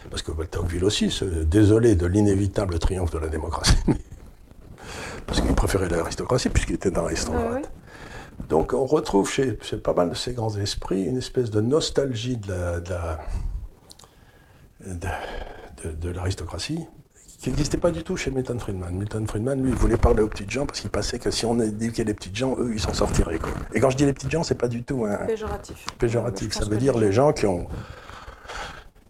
Parce 0.09 0.23
que 0.23 0.33
Tocqueville 0.33 0.83
aussi 0.83 1.11
se 1.11 1.27
désolé 1.27 1.95
de 1.95 2.07
l'inévitable 2.07 2.79
triomphe 2.79 3.11
de 3.11 3.19
la 3.19 3.29
démocratie. 3.29 3.77
parce 5.27 5.43
qu'il 5.43 5.55
préférait 5.55 5.91
l'aristocratie, 5.91 6.49
puisqu'il 6.49 6.77
était 6.77 6.97
un 6.97 7.05
aristocrate. 7.05 7.71
Donc 8.49 8.73
on 8.73 8.87
retrouve 8.87 9.31
chez, 9.31 9.59
pas 9.85 9.93
mal 9.93 10.09
de 10.09 10.15
ces 10.15 10.33
grands 10.33 10.57
esprits 10.57 11.03
une 11.03 11.19
espèce 11.19 11.51
de 11.51 11.61
nostalgie 11.61 12.38
de 12.38 12.81
de 15.85 16.11
l'aristocratie, 16.11 16.87
qui 17.42 17.48
n'existait 17.48 17.76
pas 17.76 17.90
du 17.90 18.05
tout 18.05 18.16
chez 18.16 18.31
Milton 18.31 18.61
Friedman. 18.61 18.94
Milton 18.94 19.26
Friedman, 19.26 19.61
lui, 19.61 19.70
il 19.70 19.76
voulait 19.76 19.96
parler 19.96 20.22
aux 20.22 20.28
petites 20.28 20.50
gens 20.50 20.64
parce 20.64 20.81
qu'il 20.81 20.90
pensait 20.90 21.18
que 21.18 21.33
si 21.33 21.44
on 21.44 21.59
éduquait 21.59 22.05
les 22.05 22.14
petites 22.14 22.37
gens, 22.37 22.55
eux, 22.57 22.70
ils 22.72 22.81
s'en 22.81 22.94
sortiraient. 22.94 23.40
Quoi. 23.40 23.50
Et 23.74 23.81
quand 23.81 23.90
je 23.90 23.96
dis 23.96 24.07
les 24.07 24.12
petites 24.12 24.31
gens, 24.31 24.44
c'est 24.44 24.55
pas 24.55 24.68
du 24.68 24.85
tout 24.85 25.05
un. 25.05 25.16
Péjoratif. 25.26 25.85
Péjoratif. 25.98 26.52
Ça 26.52 26.64
veut 26.66 26.76
dire 26.76 26.96
les 26.96 27.11
gens 27.11 27.33
qui 27.33 27.46
ont. 27.46 27.66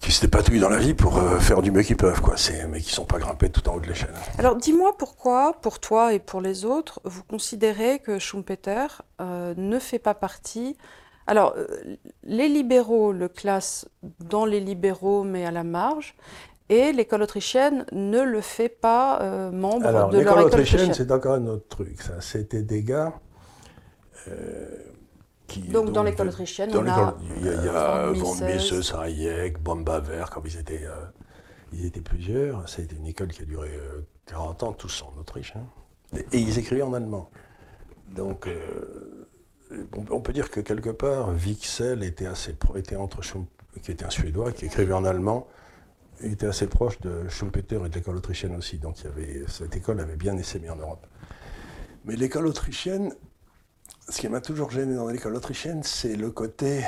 qui 0.00 0.10
s'étaient 0.12 0.28
patouillés 0.28 0.60
dans 0.60 0.70
la 0.70 0.78
vie 0.78 0.94
pour 0.94 1.18
euh, 1.18 1.38
faire 1.40 1.60
du 1.60 1.70
mieux 1.70 1.82
qu'ils 1.82 1.98
peuvent, 1.98 2.22
quoi. 2.22 2.36
mais 2.70 2.80
qui 2.80 2.90
sont 2.90 3.04
pas 3.04 3.18
grimpés 3.18 3.50
tout 3.50 3.68
en 3.68 3.74
haut 3.74 3.80
de 3.80 3.86
l'échelle. 3.86 4.14
Alors, 4.38 4.56
dis-moi 4.56 4.96
pourquoi, 4.96 5.52
pour 5.60 5.78
toi 5.78 6.14
et 6.14 6.18
pour 6.18 6.40
les 6.40 6.64
autres, 6.64 7.02
vous 7.04 7.24
considérez 7.24 7.98
que 7.98 8.18
Schumpeter 8.18 8.86
euh, 9.20 9.52
ne 9.58 9.78
fait 9.78 9.98
pas 9.98 10.14
partie. 10.14 10.78
Alors, 11.26 11.54
euh, 11.58 11.66
les 12.24 12.48
libéraux 12.48 13.12
le 13.12 13.28
classent 13.28 13.86
dans 14.20 14.46
les 14.46 14.58
libéraux, 14.58 15.22
mais 15.22 15.44
à 15.44 15.50
la 15.50 15.64
marge. 15.64 16.14
Et 16.72 16.90
l'école 16.94 17.20
autrichienne 17.20 17.84
ne 17.92 18.22
le 18.22 18.40
fait 18.40 18.70
pas 18.70 19.20
euh, 19.20 19.50
membre 19.50 19.84
Alors, 19.84 20.08
de 20.08 20.20
l'école 20.20 20.44
autrichienne. 20.44 20.94
c'est 20.94 21.12
encore 21.12 21.34
un 21.34 21.46
autre 21.46 21.68
truc. 21.68 22.00
Ça, 22.00 22.22
c'était 22.22 22.62
des 22.62 22.82
gars 22.82 23.12
euh, 24.28 24.68
qui. 25.46 25.60
Donc, 25.60 25.92
dans 25.92 26.02
l'école 26.02 26.28
autrichienne, 26.28 26.70
il 26.70 26.76
y 26.76 26.88
a. 26.88 27.14
Il 27.36 27.44
y 27.44 27.68
a, 27.68 28.06
von 28.12 28.34
Mises, 28.36 28.94
Hayek, 28.98 29.62
Bombaver, 29.62 30.24
comme 30.32 30.44
ils 30.46 30.58
étaient, 30.58 30.86
euh, 30.86 30.94
ils 31.74 31.84
étaient 31.84 32.00
plusieurs. 32.00 32.66
C'était 32.66 32.96
une 32.96 33.06
école 33.06 33.28
qui 33.28 33.42
a 33.42 33.44
duré 33.44 33.68
40 34.24 34.62
ans, 34.62 34.72
tous 34.72 35.02
en 35.02 35.20
Autriche. 35.20 35.52
Hein. 35.54 35.66
Et, 36.32 36.38
ils 36.38 36.58
écrivaient 36.58 36.80
en 36.80 36.94
allemand. 36.94 37.28
Donc. 38.16 38.48
On, 40.10 40.20
peut 40.20 40.34
dire 40.34 40.50
que 40.50 40.60
quelque 40.60 40.90
part, 40.90 41.30
Wixel 41.30 42.02
était 42.02 42.26
assez 42.26 42.54
était 42.76 42.96
entre 42.96 43.22
qui 43.82 43.90
était 43.90 44.04
un 44.04 44.10
Suédois, 44.10 44.52
qui 44.52 44.66
écrivait 44.66 44.92
en 44.92 45.06
allemand, 45.06 45.48
était 46.24 46.46
assez 46.46 46.66
proche 46.66 47.00
de 47.00 47.28
Schumpeter 47.28 47.80
et 47.84 47.88
de 47.88 47.94
l'école 47.94 48.16
autrichienne 48.16 48.54
aussi, 48.56 48.78
donc 48.78 48.96
cette 49.48 49.76
école 49.76 50.00
avait 50.00 50.16
bien 50.16 50.36
essaimé 50.36 50.70
en 50.70 50.76
Europe. 50.76 51.06
Mais 52.04 52.16
l'école 52.16 52.46
autrichienne, 52.46 53.14
ce 54.08 54.20
qui 54.20 54.28
m'a 54.28 54.40
toujours 54.40 54.70
gêné 54.70 54.94
dans 54.94 55.08
l'école 55.08 55.36
autrichienne, 55.36 55.82
c'est 55.82 56.16
le 56.16 56.30
côté 56.30 56.82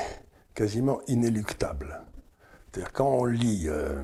quasiment 0.54 1.00
inéluctable. 1.06 2.00
C'est-à-dire 2.70 2.92
quand 2.92 3.08
on 3.08 3.24
lit, 3.24 3.64
euh, 3.68 4.02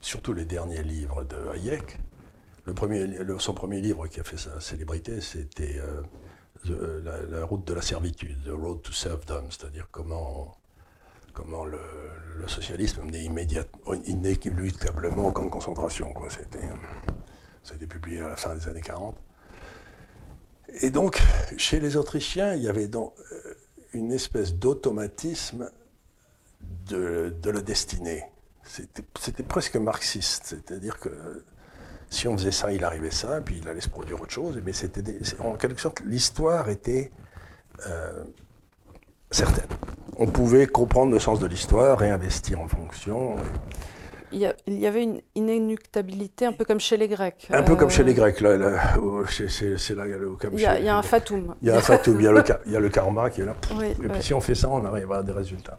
surtout 0.00 0.32
les 0.32 0.44
derniers 0.44 0.82
livres 0.82 1.24
de 1.24 1.36
Hayek, 1.54 1.98
premier, 2.74 3.18
son 3.38 3.54
premier 3.54 3.80
livre 3.80 4.06
qui 4.06 4.20
a 4.20 4.24
fait 4.24 4.38
sa 4.38 4.60
célébrité, 4.60 5.20
c'était 5.20 5.80
euh, 5.80 7.00
la, 7.04 7.22
la, 7.22 7.44
route 7.44 7.66
de 7.66 7.74
la 7.74 7.82
servitude, 7.82 8.42
The 8.44 8.50
Road 8.50 8.82
to 8.82 8.92
Serfdom, 8.92 9.50
c'est-à-dire 9.50 9.88
comment 9.90 10.56
comment 11.34 11.64
le, 11.64 11.78
socialisme 12.46 13.02
menait 13.02 13.24
immédiatement, 13.24 13.94
inéluctablement 14.04 15.28
au 15.28 15.32
camp 15.32 15.44
de 15.44 15.50
concentration. 15.50 16.12
C'était, 16.28 16.66
ça 17.62 17.72
a 17.72 17.76
été 17.76 17.86
publié 17.86 18.20
à 18.20 18.28
la 18.28 18.36
fin 18.36 18.54
des 18.54 18.68
années 18.68 18.82
40. 18.82 19.16
Et 20.82 20.90
donc, 20.90 21.22
chez 21.56 21.80
les 21.80 21.96
Autrichiens, 21.96 22.54
il 22.54 22.62
y 22.62 22.68
avait 22.68 22.88
donc 22.88 23.14
euh, 23.32 23.54
une 23.94 24.12
espèce 24.12 24.54
d'automatisme 24.54 25.70
de, 26.86 27.34
la 27.44 27.62
destinée. 27.62 28.24
C'était, 28.62 29.42
presque 29.42 29.76
marxiste, 29.76 30.44
c'est-à-dire 30.46 30.98
que 30.98 31.44
si 32.10 32.28
on 32.28 32.36
faisait 32.36 32.50
ça, 32.50 32.72
il 32.72 32.84
arrivait 32.84 33.10
ça, 33.10 33.40
puis 33.40 33.58
il 33.58 33.68
allait 33.68 33.80
se 33.80 33.88
produire 33.88 34.20
autre 34.20 34.32
chose. 34.32 34.60
Mais 34.64 34.72
c'était 34.72 35.02
en 35.38 35.54
quelque 35.54 35.80
sorte, 35.80 36.00
l'histoire 36.00 36.68
était 36.68 37.10
euh, 37.86 38.24
certaine 39.30 39.68
on 40.18 40.26
pouvait 40.26 40.66
comprendre 40.66 41.12
le 41.12 41.18
sens 41.18 41.40
de 41.40 41.46
l'histoire, 41.46 41.98
réinvestir 41.98 42.60
en 42.60 42.68
fonction. 42.68 43.36
Il 44.32 44.40
y, 44.66 44.86
avait 44.86 45.04
une 45.04 45.20
inéluctabilité 45.36 46.46
un 46.46 46.52
peu 46.52 46.64
comme 46.64 46.80
chez 46.80 46.96
les 46.96 47.06
Grecs. 47.06 47.46
Un 47.52 47.62
peu 47.62 47.76
comme 47.76 47.90
chez 47.90 48.02
les 48.02 48.14
Grecs, 48.14 48.40
là, 48.40 48.58
c'est 49.28 49.94
là, 49.94 50.06
Il 50.06 50.60
y, 50.60 50.66
a, 50.66 50.78
il 50.80 50.84
y 50.84 50.88
a 50.88 50.96
un 50.96 51.02
fatum. 51.02 51.54
Il 51.62 51.68
y 51.68 51.70
a 51.70 51.76
un 51.76 51.80
fatum, 51.80 52.16
il 52.18 52.24
y 52.24 52.26
a 52.26 52.32
le, 52.32 52.42
il 52.66 52.72
y 52.72 52.76
a 52.76 52.80
le 52.80 52.88
karma 52.88 53.30
qui 53.30 53.42
est 53.42 53.44
là. 53.44 53.54
et 53.80 54.08
puis 54.08 54.22
si 54.22 54.34
on 54.34 54.40
fait 54.40 54.56
ça, 54.56 54.68
on 54.68 54.84
arrive 54.84 55.12
à 55.12 55.22
des 55.22 55.30
résultats. 55.30 55.78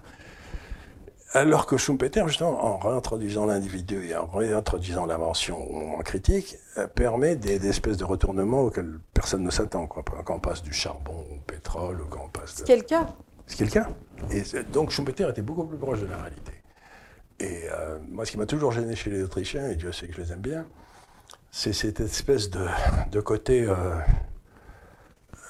Alors 1.34 1.66
que 1.66 1.76
Schumpeter, 1.76 2.24
justement, 2.28 2.64
en 2.64 2.78
réintroduisant 2.78 3.46
l'individu 3.46 4.08
et 4.08 4.16
en 4.16 4.26
réintroduisant 4.26 5.06
l'invention 5.06 5.98
en 5.98 6.02
critique, 6.02 6.56
euh, 6.78 6.88
permet 6.88 7.36
des, 7.36 7.68
espèces 7.68 7.98
de 7.98 8.06
retournements 8.06 8.62
auxquels 8.62 9.00
personne 9.14 9.44
ne 9.44 9.52
s'attend. 9.52 9.86
Quand 9.86 10.34
on 10.34 10.40
passe 10.40 10.64
du 10.64 10.72
charbon 10.72 11.26
au 11.30 11.42
pétrole, 11.46 12.00
ou 12.00 12.06
quand 12.06 12.22
on 12.24 12.30
passe... 12.30 12.62
De... 12.62 12.66
C'est 12.66 12.78
le 12.78 12.84
cas. 12.84 13.08
C'est 13.48 13.68
cas. 13.68 13.90
Et 14.32 14.44
donc 14.72 14.92
Schumpeter 14.92 15.30
était 15.30 15.42
beaucoup 15.42 15.66
plus 15.66 15.78
proche 15.78 16.02
de 16.02 16.08
la 16.08 16.18
réalité. 16.18 16.52
Et 17.40 17.64
euh, 17.70 18.00
moi, 18.08 18.26
ce 18.26 18.32
qui 18.32 18.38
m'a 18.38 18.46
toujours 18.46 18.72
gêné 18.72 18.96
chez 18.96 19.10
les 19.10 19.22
Autrichiens, 19.24 19.70
et 19.70 19.76
Dieu 19.76 19.92
sait 19.92 20.08
que 20.08 20.14
je 20.14 20.22
les 20.22 20.32
aime 20.32 20.42
bien, 20.42 20.66
c'est 21.52 21.74
cette 21.74 22.00
espèce 22.00 22.50
de, 22.50 23.20
côté. 23.22 23.64
Euh, 23.64 23.76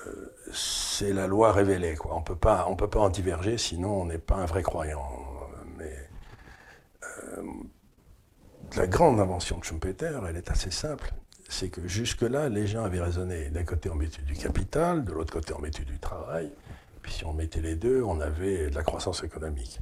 euh, 0.08 0.34
c'est 0.51 1.13
la 1.13 1.27
loi 1.27 1.51
révélée. 1.51 1.95
Quoi. 1.95 2.15
On 2.15 2.21
peut 2.21 2.36
pas, 2.36 2.67
peut 2.77 2.89
pas 2.89 2.99
en 2.99 3.10
diverger, 3.10 3.58
sinon 3.58 4.01
on 4.01 4.05
n'est 4.05 4.17
pas 4.17 4.36
un 4.36 4.45
vrai 4.45 4.63
croyant. 4.63 5.03
Mais 5.77 5.93
la 8.75 8.88
grande 8.88 9.19
invention 9.19 9.58
de 9.60 9.63
Schumpeter, 9.63 10.19
elle 10.27 10.38
est 10.38 10.49
assez 10.49 10.71
simple. 10.71 11.13
C'est 11.47 11.69
que 11.69 11.88
jusque-là, 11.88 12.49
les 12.49 12.65
gens 12.65 12.84
avaient 12.84 13.01
raisonné 13.01 13.49
d'un 13.49 13.63
côté 13.63 13.89
en 13.89 13.95
méthode 13.95 14.25
du 14.25 14.34
capital, 14.34 15.05
de 15.05 15.12
l'autre 15.12 15.34
côté 15.34 15.53
en 15.53 15.60
méthode 15.60 15.86
du 15.86 15.99
travail. 15.99 16.51
Puis 17.05 17.13
si 17.13 17.23
on 17.23 17.33
mettait 17.33 17.61
les 17.61 17.75
deux, 17.75 18.01
on 18.01 18.19
avait 18.19 18.71
de 18.71 18.73
la 18.73 18.81
croissance 18.81 19.23
économique. 19.23 19.79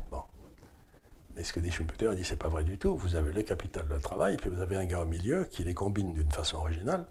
Mais 1.37 1.43
ce 1.45 1.53
que 1.53 1.61
dit 1.61 1.71
Schumpeter, 1.71 2.09
il 2.11 2.17
dit 2.17 2.25
c'est 2.25 2.35
pas 2.35 2.49
vrai 2.49 2.65
du 2.65 2.77
tout. 2.77 2.97
Vous 2.97 3.15
avez 3.15 3.31
le 3.31 3.43
capital 3.43 3.87
de 3.87 3.97
travail, 3.97 4.35
puis 4.35 4.49
vous 4.49 4.59
avez 4.59 4.75
un 4.75 4.83
gars 4.83 4.99
au 4.99 5.05
milieu 5.05 5.45
qui 5.45 5.63
les 5.63 5.73
combine 5.73 6.13
d'une 6.13 6.29
façon 6.29 6.57
originale 6.57 7.05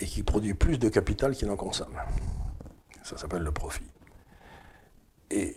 et 0.00 0.06
qui 0.06 0.24
produit 0.24 0.54
plus 0.54 0.76
de 0.76 0.88
capital 0.88 1.36
qu'il 1.36 1.46
n'en 1.46 1.54
consomme. 1.54 1.94
Ça 3.04 3.16
s'appelle 3.16 3.44
le 3.44 3.52
profit. 3.52 3.88
Et 5.30 5.56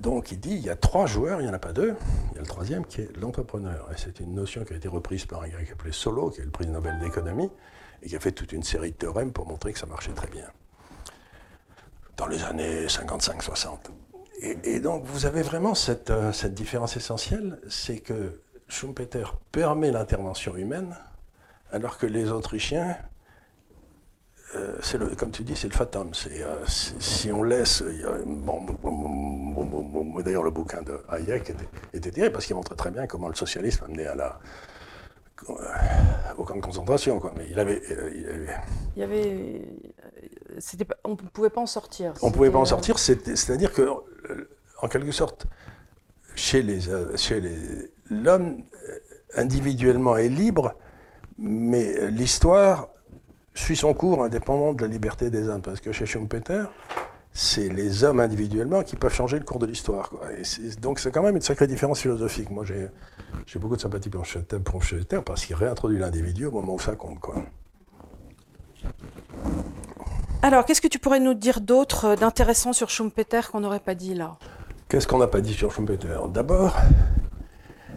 donc 0.00 0.32
il 0.32 0.40
dit, 0.40 0.54
il 0.54 0.64
y 0.64 0.70
a 0.70 0.76
trois 0.76 1.04
joueurs, 1.04 1.42
il 1.42 1.44
n'y 1.44 1.50
en 1.50 1.54
a 1.54 1.58
pas 1.58 1.74
deux. 1.74 1.96
Il 2.30 2.36
y 2.36 2.38
a 2.38 2.40
le 2.40 2.46
troisième 2.46 2.86
qui 2.86 3.02
est 3.02 3.14
l'entrepreneur. 3.18 3.90
Et 3.92 3.98
c'est 3.98 4.20
une 4.20 4.32
notion 4.32 4.64
qui 4.64 4.72
a 4.72 4.76
été 4.76 4.88
reprise 4.88 5.26
par 5.26 5.42
un 5.42 5.48
gars 5.48 5.62
qui 5.62 5.72
appelé 5.72 5.92
Solo, 5.92 6.30
qui 6.30 6.40
est 6.40 6.44
le 6.44 6.50
prix 6.50 6.66
Nobel 6.66 6.98
d'économie, 6.98 7.50
et 8.00 8.08
qui 8.08 8.16
a 8.16 8.20
fait 8.20 8.32
toute 8.32 8.52
une 8.52 8.62
série 8.62 8.92
de 8.92 8.96
théorèmes 8.96 9.34
pour 9.34 9.46
montrer 9.46 9.74
que 9.74 9.78
ça 9.78 9.86
marchait 9.86 10.12
très 10.12 10.28
bien. 10.28 10.50
Dans 12.18 12.26
les 12.26 12.42
années 12.44 12.86
55-60. 12.86 13.78
Et, 14.40 14.80
donc 14.80 15.04
vous 15.04 15.24
avez 15.24 15.42
vraiment 15.42 15.74
cette, 15.74 16.10
euh, 16.10 16.32
cette 16.32 16.54
différence 16.54 16.96
essentielle, 16.96 17.58
c'est 17.68 17.98
que 17.98 18.42
Schumpeter 18.68 19.24
permet 19.50 19.90
l'intervention 19.90 20.54
humaine, 20.56 20.96
alors 21.72 21.96
que 21.96 22.06
les 22.06 22.30
Autrichiens 22.30 22.96
euh, 24.54 24.78
le, 24.98 25.14
comme 25.14 25.30
tu 25.30 25.42
dis, 25.42 25.54
c'est 25.54 25.68
le 25.68 25.74
fatum. 25.74 26.10
Euh, 26.26 26.64
si 26.66 27.30
on 27.30 27.42
laisse. 27.42 27.82
bon, 28.26 28.64
D'ailleurs, 30.24 30.42
le 30.42 30.50
bouquin 30.50 30.82
de 30.82 31.00
Hayek 31.08 31.52
était, 31.92 32.10
terrible 32.10 32.32
parce 32.32 32.46
qu'il 32.46 32.56
montrait 32.56 32.76
très 32.76 32.90
bien 32.90 33.06
comment 33.06 33.28
le 33.28 33.34
socialisme 33.34 33.84
amenait 33.84 34.06
à 34.06 34.14
la, 34.14 34.38
au 36.38 36.44
camp 36.44 36.56
de 36.56 36.60
concentration. 36.60 37.20
Quoi. 37.20 37.34
Mais 37.36 37.46
il 37.50 37.58
avait. 37.58 37.82
il 38.96 39.00
y 39.00 39.02
avait. 39.02 39.62
On 41.04 41.10
ne 41.10 41.16
pouvait 41.16 41.50
pas 41.50 41.60
en 41.60 41.66
sortir. 41.66 42.14
On 42.22 42.28
ne 42.28 42.32
pouvait 42.32 42.50
pas 42.50 42.58
en 42.58 42.64
sortir, 42.64 42.98
c'est-à-dire 42.98 43.72
que, 43.72 43.88
en 44.82 44.88
quelque 44.88 45.12
sorte, 45.12 45.46
chez 46.34 46.62
les, 46.62 46.80
chez 47.16 47.40
les, 47.40 47.90
l'homme 48.10 48.62
individuellement 49.34 50.16
est 50.16 50.28
libre, 50.28 50.74
mais 51.38 52.10
l'histoire 52.10 52.88
suit 53.54 53.76
son 53.76 53.92
cours 53.94 54.24
indépendant 54.24 54.72
de 54.72 54.82
la 54.82 54.88
liberté 54.88 55.30
des 55.30 55.48
hommes. 55.48 55.62
Parce 55.62 55.80
que 55.80 55.92
chez 55.92 56.06
Schumpeter, 56.06 56.64
c'est 57.32 57.68
les 57.68 58.04
hommes 58.04 58.20
individuellement 58.20 58.82
qui 58.82 58.96
peuvent 58.96 59.12
changer 59.12 59.38
le 59.38 59.44
cours 59.44 59.58
de 59.58 59.66
l'histoire. 59.66 60.12
Donc 60.80 60.98
c'est 61.00 61.10
quand 61.10 61.22
même 61.22 61.36
une 61.36 61.42
sacrée 61.42 61.66
différence 61.66 62.00
philosophique. 62.00 62.50
Moi 62.50 62.64
j'ai 62.64 63.58
beaucoup 63.58 63.76
de 63.76 63.80
sympathie 63.80 64.10
pour 64.10 64.24
Schumpeter 64.84 65.20
parce 65.24 65.44
qu'il 65.44 65.56
réintroduit 65.56 65.98
l'individu 65.98 66.46
au 66.46 66.52
moment 66.52 66.74
où 66.74 66.80
ça 66.80 66.96
compte. 66.96 67.18
Quoi. 67.20 67.44
Alors 70.42 70.64
qu'est-ce 70.64 70.80
que 70.80 70.88
tu 70.88 70.98
pourrais 70.98 71.20
nous 71.20 71.34
dire 71.34 71.60
d'autre 71.60 72.04
euh, 72.06 72.16
d'intéressant 72.16 72.72
sur 72.72 72.90
Schumpeter 72.90 73.40
qu'on 73.50 73.60
n'aurait 73.60 73.80
pas 73.80 73.94
dit 73.94 74.14
là? 74.14 74.36
Qu'est-ce 74.88 75.06
qu'on 75.06 75.18
n'a 75.18 75.26
pas 75.26 75.40
dit 75.40 75.52
sur 75.52 75.72
Schumpeter? 75.72 76.18
D'abord, 76.32 76.76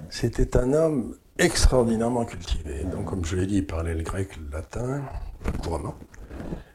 c'était 0.10 0.58
un 0.58 0.73
homme 0.73 1.15
extraordinairement 1.38 2.25
cultivé. 2.25 2.84
Donc 2.84 3.06
comme 3.06 3.25
je 3.25 3.36
l'ai 3.36 3.45
dit, 3.45 3.58
il 3.58 3.67
parlait 3.67 3.93
le 3.93 4.04
grec, 4.04 4.30
le 4.38 4.58
latin, 4.58 5.01
couramment. 5.63 5.95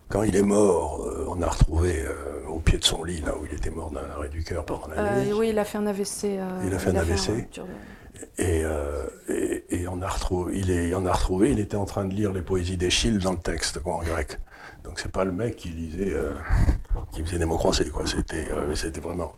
Quand 0.08 0.22
il 0.22 0.36
est 0.36 0.42
mort, 0.42 1.04
euh, 1.04 1.26
on 1.28 1.42
a 1.42 1.48
retrouvé 1.48 2.04
euh, 2.04 2.46
au 2.48 2.60
pied 2.60 2.78
de 2.78 2.84
son 2.84 3.02
lit, 3.02 3.20
là 3.22 3.36
où 3.36 3.44
il 3.44 3.56
était 3.56 3.70
mort 3.70 3.90
d'un 3.90 4.08
arrêt 4.16 4.28
du 4.28 4.44
cœur 4.44 4.64
pendant 4.64 4.86
la 4.88 5.02
euh, 5.02 5.24
nuit. 5.24 5.32
oui, 5.32 5.48
il 5.50 5.58
a 5.58 5.64
fait 5.64 5.78
un 5.78 5.86
AVC. 5.86 6.38
il 6.64 6.74
a 6.74 6.78
fait 6.78 6.90
un 6.90 6.96
AVC. 6.96 7.48
Et, 8.38 8.64
et, 9.70 9.88
on 9.88 10.00
a 10.02 10.08
retrouvé, 10.08 10.58
il, 10.58 10.70
est, 10.70 10.94
on 10.94 11.06
a 11.06 11.12
retrouvé, 11.12 11.50
il 11.50 11.60
était 11.60 11.76
en 11.76 11.84
train 11.84 12.04
de 12.04 12.14
lire 12.14 12.32
les 12.32 12.42
poésies 12.42 12.76
d'Échille 12.76 13.18
dans 13.18 13.32
le 13.32 13.38
texte, 13.38 13.80
quoi, 13.80 13.96
en 13.96 14.02
grec. 14.02 14.38
Donc 14.84 15.00
c'est 15.00 15.10
pas 15.10 15.24
le 15.24 15.32
mec 15.32 15.56
qui 15.56 15.68
lisait, 15.68 16.14
qui 17.12 17.24
faisait 17.24 17.38
des 17.38 17.44
mots 17.44 17.58
croisés, 17.58 17.88
quoi. 17.88 18.06
C'était, 18.06 18.48
c'était 18.74 19.00
vraiment. 19.00 19.34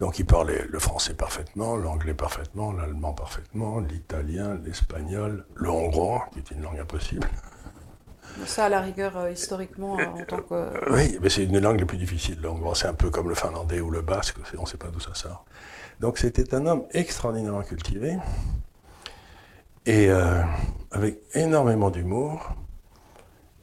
Donc 0.00 0.18
il 0.18 0.24
parlait 0.24 0.64
le 0.68 0.78
français 0.78 1.12
parfaitement, 1.12 1.76
l'anglais 1.76 2.14
parfaitement, 2.14 2.72
l'allemand 2.72 3.12
parfaitement, 3.12 3.80
l'italien, 3.80 4.58
l'espagnol, 4.64 5.44
le 5.54 5.70
hongrois, 5.70 6.26
qui 6.32 6.38
est 6.38 6.50
une 6.50 6.62
langue 6.62 6.78
impossible. 6.78 7.28
Ça, 8.46 8.66
à 8.66 8.68
la 8.68 8.80
rigueur, 8.80 9.16
euh, 9.16 9.30
historiquement, 9.30 9.98
euh, 9.98 10.04
en 10.06 10.24
tant 10.24 10.38
que. 10.38 10.54
Euh, 10.54 10.70
oui, 10.90 11.18
mais 11.20 11.28
c'est 11.28 11.44
une 11.44 11.58
langue 11.58 11.80
la 11.80 11.86
plus 11.86 11.98
difficile. 11.98 12.38
C'est 12.74 12.86
un 12.86 12.94
peu 12.94 13.10
comme 13.10 13.28
le 13.28 13.34
finlandais 13.34 13.80
ou 13.80 13.90
le 13.90 14.00
basque, 14.00 14.36
on 14.56 14.62
ne 14.62 14.66
sait 14.66 14.78
pas 14.78 14.88
d'où 14.88 15.00
ça 15.00 15.14
sort. 15.14 15.44
Donc 16.00 16.18
c'était 16.18 16.54
un 16.54 16.66
homme 16.66 16.84
extraordinairement 16.92 17.62
cultivé 17.62 18.16
et 19.86 20.10
avec 20.90 21.20
énormément 21.34 21.90
d'humour. 21.90 22.54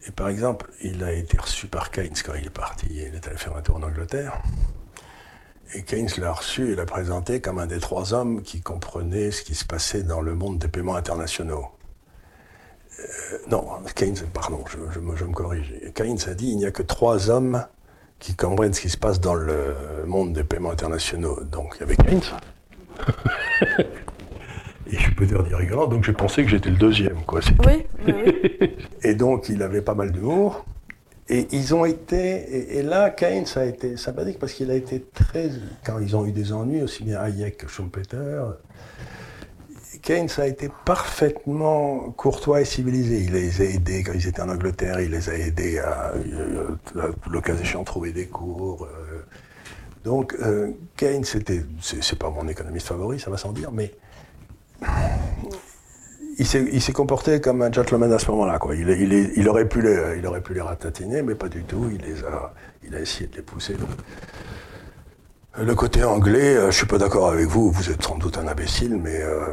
Et 0.08 0.12
par 0.12 0.30
exemple, 0.30 0.72
il 0.82 1.04
a 1.04 1.12
été 1.12 1.38
reçu 1.38 1.68
par 1.68 1.92
Keynes 1.92 2.16
quand 2.26 2.34
il 2.36 2.46
est 2.46 2.50
parti. 2.50 2.88
Il 2.90 3.16
est 3.16 3.28
allé 3.28 3.38
faire 3.38 3.56
un 3.58 3.62
tour 3.62 3.76
en 3.76 3.84
Angleterre. 3.84 4.42
Et 5.74 5.84
Keynes 5.84 6.10
l'a 6.18 6.32
reçu 6.32 6.72
et 6.72 6.76
l'a 6.76 6.86
présenté 6.86 7.42
comme 7.42 7.60
un 7.60 7.68
des 7.68 7.80
trois 7.80 8.14
hommes 8.14 8.42
qui 8.42 8.62
comprenaient 8.62 9.32
ce 9.32 9.42
qui 9.42 9.54
se 9.54 9.66
passait 9.66 10.04
dans 10.04 10.22
le 10.22 10.34
monde 10.34 10.60
des 10.60 10.70
paiements 10.70 10.96
internationaux. 10.96 11.68
Euh, 13.00 13.38
non, 13.50 13.68
Keynes, 13.94 14.16
pardon, 14.34 14.64
je, 14.70 15.00
me 15.00 15.34
corrige. 15.34 15.74
Keynes 15.94 16.20
a 16.28 16.34
dit 16.34 16.48
il 16.48 16.58
n'y 16.58 16.66
a 16.66 16.72
que 16.72 16.84
trois 16.84 17.30
hommes 17.30 17.66
qui 18.20 18.36
comprennent 18.36 18.74
ce 18.74 18.82
qui 18.82 18.90
se 18.90 18.98
passe 18.98 19.20
dans 19.20 19.36
le 19.36 19.76
monde 20.06 20.34
des 20.34 20.44
paiements 20.44 20.72
internationaux. 20.72 21.40
Donc 21.52 21.76
il 21.76 21.82
y 21.82 21.84
avait 21.84 21.96
Keynes. 21.96 22.22
Et 24.90 24.98
je 24.98 25.14
peux 25.14 25.26
dire 25.26 25.44
rigolant, 25.52 25.88
donc 25.88 26.06
j'ai 26.06 26.14
pensé 26.14 26.44
que 26.44 26.50
j'étais 26.50 26.70
le 26.70 26.78
deuxième. 26.78 27.22
Quoi. 27.26 27.42
Oui, 27.66 27.86
oui. 28.08 28.74
et 29.04 29.16
donc 29.16 29.50
il 29.50 29.62
avait 29.62 29.82
pas 29.82 29.96
mal 29.96 30.12
d'humour. 30.14 30.66
Et 31.30 31.46
ils 31.52 31.76
ont 31.76 31.84
été, 31.84 32.78
et, 32.78 32.84
là, 32.84 33.10
Keynes 33.10 33.48
a 33.58 33.66
été 33.66 33.98
sympathique 33.98 34.40
parce 34.40 34.54
qu'il 34.54 34.72
a 34.72 34.76
été 34.76 35.04
très, 35.14 35.50
quand 35.86 36.00
ils 36.00 36.16
ont 36.16 36.26
eu 36.26 36.32
des 36.32 36.54
ennuis, 36.54 36.82
aussi 36.82 37.04
bien 37.04 37.20
Hayek 37.20 37.58
que 37.58 37.68
Schumpeter, 37.68 38.44
Keynes 40.08 40.30
a 40.38 40.48
été 40.48 40.70
parfaitement 40.86 42.14
courtois 42.16 42.62
et 42.62 42.66
civilisé. 42.66 43.24
Il 43.26 43.34
les 43.34 43.60
a 43.60 43.66
aidés 43.66 44.04
quand 44.04 44.14
ils 44.14 44.26
étaient 44.26 44.42
en 44.42 44.48
Angleterre, 44.48 45.02
il 45.02 45.12
les 45.12 45.30
a 45.30 45.34
aidés 45.34 45.80
à, 45.80 46.14
euh, 46.14 47.12
le 47.30 47.42
cas 47.42 47.54
échéant, 47.56 47.84
trouver 47.84 48.14
des 48.14 48.28
cours. 48.28 48.86
Euh. 48.86 49.26
Donc, 50.06 50.34
euh, 50.42 50.72
Keynes, 50.96 51.26
c'était, 51.26 51.62
c'est 51.82 52.18
pas 52.18 52.30
mon 52.30 52.48
économiste 52.48 52.88
favori, 52.88 53.20
ça 53.20 53.30
va 53.30 53.36
sans 53.36 53.52
dire, 53.52 53.70
mais 53.74 53.92
il 56.40 56.46
s'est 56.46 56.94
comporté 56.94 57.42
comme 57.42 57.62
un 57.62 57.72
gentleman 57.74 58.14
à 58.14 58.20
ce 58.20 58.32
moment-là. 58.32 58.60
Il, 58.76 59.34
il, 59.36 59.50
aurait 59.50 59.68
pu 59.68 59.82
les, 59.82 60.20
il 60.20 60.26
aurait 60.26 60.40
pu 60.40 60.54
les 60.54 60.62
ratatiner, 60.62 61.22
mais 61.22 61.36
pas 61.36 61.50
du 61.50 61.64
tout. 61.64 61.92
Il, 61.92 62.00
les 62.10 62.24
a, 62.24 62.54
il 62.88 62.96
a 62.96 63.02
essayé 63.02 63.28
de 63.28 63.36
les 63.36 63.42
pousser. 63.42 63.76
Le 65.60 65.74
côté 65.74 66.04
anglais, 66.04 66.56
euh, 66.56 66.70
je 66.70 66.78
suis 66.78 66.86
pas 66.86 67.00
d'accord 67.00 67.30
avec 67.32 67.48
vous, 67.48 67.72
vous 67.72 67.90
êtes 67.90 68.04
sans 68.04 68.16
doute 68.20 68.38
un 68.38 68.48
imbécile, 68.48 68.96
mais 68.96 69.20
euh, 69.24 69.44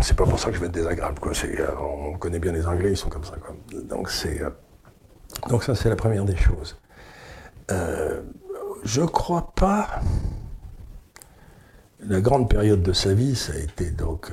c'est 0.00 0.16
pas 0.16 0.24
pour 0.24 0.38
ça 0.38 0.50
que 0.50 0.54
je 0.54 0.60
vais 0.60 0.66
être 0.66 0.72
désagréable. 0.72 1.20
Euh, 1.26 1.66
on 1.80 2.16
connaît 2.18 2.38
bien 2.38 2.52
les 2.52 2.68
Anglais, 2.68 2.92
ils 2.92 2.96
sont 2.96 3.08
comme 3.08 3.24
ça. 3.24 3.34
Donc, 3.72 4.10
c'est, 4.10 4.42
donc 5.48 5.64
ça, 5.64 5.74
c'est 5.74 5.88
la 5.88 5.96
première 5.96 6.24
des 6.24 6.36
choses. 6.36 6.78
je 8.84 9.02
crois 9.02 9.52
pas. 9.56 9.88
La 11.98 12.20
grande 12.20 12.48
période 12.48 12.82
de 12.82 12.92
sa 12.92 13.12
vie, 13.12 13.34
ça 13.34 13.52
a 13.52 13.58
été 13.58 13.90
donc 13.90 14.30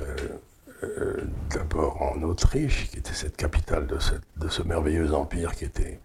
d'abord 1.50 2.00
en 2.00 2.22
Autriche, 2.22 2.90
qui 2.90 2.98
était 2.98 3.12
cette 3.12 3.36
capitale 3.36 3.88
de, 3.88 3.98
de 4.36 4.48
ce 4.48 4.62
merveilleux 4.62 5.12
empire 5.12 5.56
qui 5.56 5.64
était. 5.64 5.98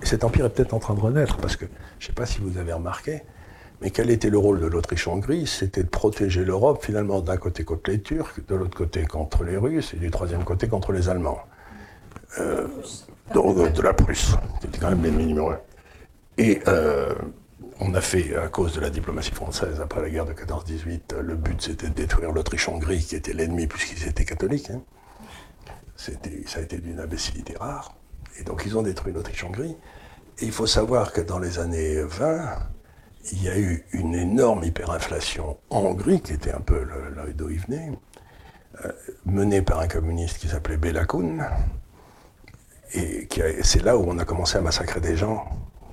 Et 0.00 0.06
cet 0.06 0.22
empire 0.22 0.46
est 0.46 0.50
peut-être 0.50 0.72
en 0.72 0.78
train 0.78 0.94
de 0.94 1.00
renaître, 1.00 1.38
parce 1.38 1.56
que 1.56 1.66
je 1.98 2.04
ne 2.04 2.06
sais 2.10 2.14
pas 2.14 2.26
si 2.26 2.40
vous 2.40 2.58
avez 2.58 2.72
remarqué, 2.72 3.22
mais 3.82 3.90
quel 3.90 4.10
était 4.10 4.30
le 4.30 4.38
rôle 4.38 4.60
de 4.60 4.66
l'Autriche-Hongrie 4.66 5.46
C'était 5.48 5.82
de 5.82 5.88
protéger 5.88 6.44
l'Europe, 6.44 6.84
finalement, 6.84 7.20
d'un 7.20 7.36
côté 7.36 7.64
contre 7.64 7.90
les 7.90 8.00
Turcs, 8.00 8.38
de 8.46 8.54
l'autre 8.54 8.76
côté 8.76 9.04
contre 9.04 9.42
les 9.42 9.56
Russes, 9.56 9.92
et 9.94 9.96
du 9.96 10.10
troisième 10.10 10.44
côté 10.44 10.68
contre 10.68 10.92
les 10.92 11.08
Allemands. 11.08 11.40
Euh, 12.38 12.68
donc, 13.34 13.72
de 13.72 13.82
la 13.82 13.92
Prusse, 13.92 14.36
c'était 14.60 14.78
quand 14.78 14.90
même 14.90 15.02
l'ennemi 15.02 15.26
numéro 15.26 15.50
un. 15.50 15.58
Et 16.38 16.60
euh, 16.68 17.12
on 17.80 17.92
a 17.94 18.00
fait, 18.00 18.36
à 18.36 18.46
cause 18.46 18.72
de 18.74 18.80
la 18.80 18.88
diplomatie 18.88 19.32
française, 19.32 19.80
après 19.80 20.00
la 20.00 20.10
guerre 20.10 20.26
de 20.26 20.32
14-18, 20.32 21.18
le 21.20 21.34
but 21.34 21.60
c'était 21.60 21.88
de 21.88 21.94
détruire 21.94 22.30
l'Autriche-Hongrie, 22.30 23.04
qui 23.04 23.16
était 23.16 23.32
l'ennemi 23.32 23.66
puisqu'ils 23.66 24.06
étaient 24.08 24.24
catholiques. 24.24 24.70
Hein. 24.70 24.82
ça 25.96 26.12
a 26.58 26.62
été 26.62 26.78
d'une 26.78 27.00
imbécilité 27.00 27.56
rare. 27.58 27.96
Et 28.38 28.44
donc 28.44 28.62
ils 28.64 28.78
ont 28.78 28.82
détruit 28.82 29.12
l'Autriche-Hongrie. 29.12 29.76
Et 30.38 30.44
il 30.44 30.52
faut 30.52 30.66
savoir 30.66 31.12
que 31.12 31.20
dans 31.20 31.40
les 31.40 31.58
années 31.58 32.02
20, 32.02 32.58
il 33.30 33.42
y 33.42 33.48
a 33.48 33.58
eu 33.58 33.84
une 33.92 34.14
énorme 34.14 34.64
hyperinflation 34.64 35.56
en 35.70 35.80
Hongrie, 35.80 36.20
qui 36.20 36.32
était 36.32 36.52
un 36.52 36.60
peu 36.60 36.82
là 36.82 37.24
d'où 37.34 37.50
il 37.50 37.60
venait, 37.60 37.92
menée 39.24 39.62
par 39.62 39.78
un 39.80 39.88
communiste 39.88 40.38
qui 40.38 40.48
s'appelait 40.48 40.76
Belakoun. 40.76 41.44
Et 42.94 43.28
c'est 43.62 43.82
là 43.82 43.96
où 43.96 44.04
on 44.06 44.18
a 44.18 44.24
commencé 44.24 44.58
à 44.58 44.60
massacrer 44.60 45.00
des 45.00 45.16
gens 45.16 45.44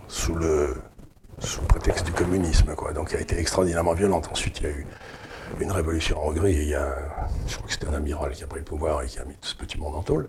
sous 0.08 0.36
le, 0.36 0.76
sous 1.40 1.62
prétexte 1.62 2.06
du 2.06 2.12
communisme. 2.12 2.76
Quoi. 2.76 2.94
Donc 2.94 3.12
il 3.12 3.18
a 3.18 3.22
été 3.22 3.40
extraordinairement 3.40 3.94
violente. 3.94 4.28
Ensuite, 4.32 4.60
il 4.60 4.64
y 4.64 4.68
a 4.68 4.72
eu 4.72 4.88
une 5.60 5.72
révolution 5.72 6.20
en 6.20 6.30
Hongrie 6.30 6.58
et 6.58 6.62
il 6.64 6.70
y 6.70 6.76
a, 6.76 6.96
je 7.48 7.56
crois 7.56 7.68
que 7.68 7.74
c'était 7.74 7.88
un 7.88 7.94
amiral 7.94 8.32
qui 8.34 8.44
a 8.44 8.48
pris 8.48 8.60
le 8.60 8.66
pouvoir 8.66 9.02
et 9.04 9.08
qui 9.08 9.20
a 9.20 9.26
mis 9.26 9.36
tout 9.36 9.48
ce 9.48 9.56
petit 9.56 9.78
monde 9.78 9.96
en 9.96 10.04
tôle. 10.04 10.28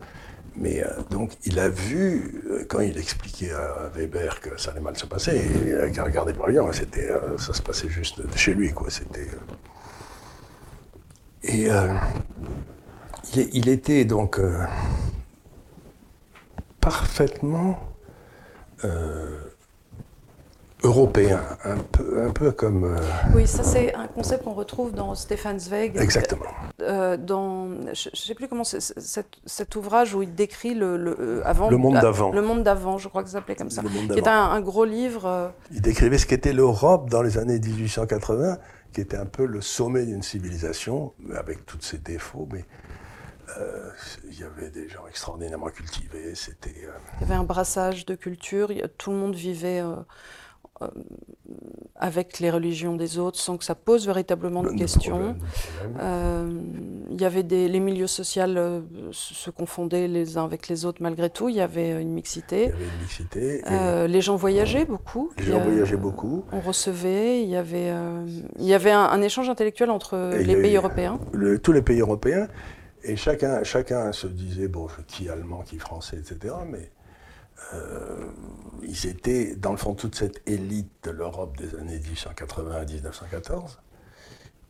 Mais 0.56 0.82
euh, 0.82 0.88
donc, 1.10 1.32
il 1.44 1.58
a 1.58 1.68
vu, 1.68 2.42
euh, 2.46 2.64
quand 2.68 2.80
il 2.80 2.98
expliquait 2.98 3.52
à 3.52 3.90
Weber 3.94 4.40
que 4.40 4.60
ça 4.60 4.72
allait 4.72 4.80
mal 4.80 4.96
se 4.96 5.06
passer, 5.06 5.40
regardait 6.02 6.32
pas 6.32 6.48
bien, 6.48 6.70
c'était, 6.72 7.10
euh, 7.10 7.38
ça 7.38 7.52
se 7.52 7.62
passait 7.62 7.88
juste 7.88 8.20
chez 8.36 8.54
lui, 8.54 8.72
quoi. 8.72 8.90
C'était. 8.90 9.28
Et 11.44 11.68
il 13.34 13.68
était 13.68 14.04
donc 14.04 14.38
européen, 20.82 21.40
un 21.64 21.76
peu, 21.76 22.22
un 22.22 22.30
peu 22.30 22.52
comme. 22.52 22.84
Euh, 22.84 22.98
oui, 23.34 23.46
ça 23.46 23.62
c'est 23.62 23.94
un 23.94 24.06
concept 24.06 24.44
qu'on 24.44 24.54
retrouve 24.54 24.92
dans 24.92 25.14
Stefan 25.14 25.58
Zweig. 25.58 25.96
Exactement. 25.96 26.44
Euh, 26.80 27.16
dans, 27.16 27.68
je 27.92 28.10
ne 28.10 28.16
sais 28.16 28.34
plus 28.34 28.48
comment 28.48 28.64
c'est 28.64 28.80
cet, 28.80 29.76
ouvrage 29.76 30.14
où 30.14 30.22
il 30.22 30.34
décrit 30.34 30.74
le, 30.74 30.96
le 30.96 31.42
avant. 31.46 31.70
Le 31.70 31.76
monde 31.76 31.94
d'avant. 32.00 32.32
Le 32.32 32.42
monde 32.42 32.62
d'avant, 32.62 32.98
je 32.98 33.08
crois 33.08 33.22
que 33.22 33.28
ça 33.28 33.38
s'appelait 33.38 33.56
comme 33.56 33.70
ça. 33.70 33.82
qui 33.82 34.18
est 34.18 34.28
un, 34.28 34.50
un, 34.50 34.60
gros 34.60 34.84
livre. 34.84 35.52
Il 35.72 35.82
décrivait 35.82 36.18
ce 36.18 36.26
qu'était 36.26 36.52
l'Europe 36.52 37.10
dans 37.10 37.22
les 37.22 37.38
années 37.38 37.58
1880, 37.58 38.58
qui 38.92 39.00
était 39.00 39.16
un 39.16 39.26
peu 39.26 39.46
le 39.46 39.60
sommet 39.60 40.04
d'une 40.04 40.22
civilisation, 40.22 41.12
avec 41.34 41.66
tous 41.66 41.80
ses 41.80 41.98
défauts, 41.98 42.48
mais 42.52 42.64
euh, 43.58 43.90
il 44.24 44.38
y 44.38 44.44
avait 44.44 44.70
des 44.70 44.88
gens 44.88 45.06
extraordinairement 45.08 45.70
cultivés. 45.70 46.34
C'était. 46.34 46.70
Euh, 46.84 46.92
il 47.16 47.22
y 47.22 47.24
avait 47.24 47.34
un 47.34 47.44
brassage 47.44 48.06
de 48.06 48.14
culture. 48.14 48.70
Tout 48.98 49.10
le 49.10 49.16
monde 49.16 49.34
vivait 49.34 49.80
euh, 49.80 49.96
avec 51.96 52.38
les 52.38 52.50
religions 52.50 52.96
des 52.96 53.18
autres 53.18 53.38
sans 53.38 53.58
que 53.58 53.64
ça 53.64 53.74
pose 53.74 54.06
véritablement 54.06 54.62
de, 54.62 54.70
questions. 54.70 55.36
il 57.10 57.20
y 57.20 57.24
avait 57.24 57.42
des, 57.42 57.68
les 57.68 57.80
milieux 57.80 58.06
sociaux 58.06 58.44
se 59.12 59.50
confondaient 59.50 60.08
les 60.08 60.38
uns 60.38 60.44
avec 60.44 60.68
les 60.68 60.86
autres 60.86 61.02
malgré 61.02 61.28
tout. 61.28 61.48
Il 61.48 61.56
y 61.56 61.60
avait 61.60 62.00
une 62.00 62.12
mixité. 62.12 62.56
Il 62.56 62.68
y 62.68 62.72
avait 62.72 62.84
une 62.84 63.02
mixité. 63.02 63.62
les 64.08 64.20
gens 64.20 64.36
voyageaient 64.36 64.86
beaucoup. 64.86 65.30
Les 65.38 65.44
gens 65.44 65.60
voyageaient 65.60 65.96
beaucoup. 65.96 66.44
On 66.52 66.60
recevait. 66.60 67.42
Il 67.42 67.48
y 67.48 67.56
avait, 67.56 67.92
il 68.58 68.64
y 68.64 68.74
avait 68.74 68.92
un, 68.92 69.20
échange 69.20 69.50
intellectuel 69.50 69.90
entre 69.90 70.32
les, 70.38 70.56
pays 70.56 70.76
européens. 70.76 71.18
tous 71.62 71.72
les 71.72 71.82
pays 71.82 72.00
européens. 72.00 72.48
Et 73.02 73.16
chacun, 73.16 73.62
chacun 73.64 74.12
se 74.12 74.26
disait, 74.26 74.68
bon, 74.68 74.88
qui 75.06 75.28
allemand, 75.28 75.62
qui 75.62 75.78
français, 75.78 76.18
etc. 76.18 76.54
Mais 76.66 76.90
euh, 77.74 78.26
ils 78.82 79.06
étaient, 79.06 79.54
dans 79.56 79.70
le 79.72 79.76
fond, 79.76 79.94
toute 79.94 80.14
cette 80.14 80.42
élite 80.48 80.90
de 81.04 81.10
l'Europe 81.10 81.56
des 81.56 81.74
années 81.76 81.98
1880 81.98 82.74
à 82.74 82.84
1914 82.84 83.78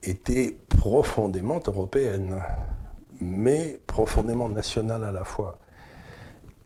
était 0.02 0.58
profondément 0.68 1.60
européenne, 1.66 2.42
mais 3.20 3.80
profondément 3.86 4.48
nationale 4.48 5.04
à 5.04 5.12
la 5.12 5.24
fois. 5.24 5.58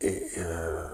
Et 0.01 0.23
euh, 0.39 0.87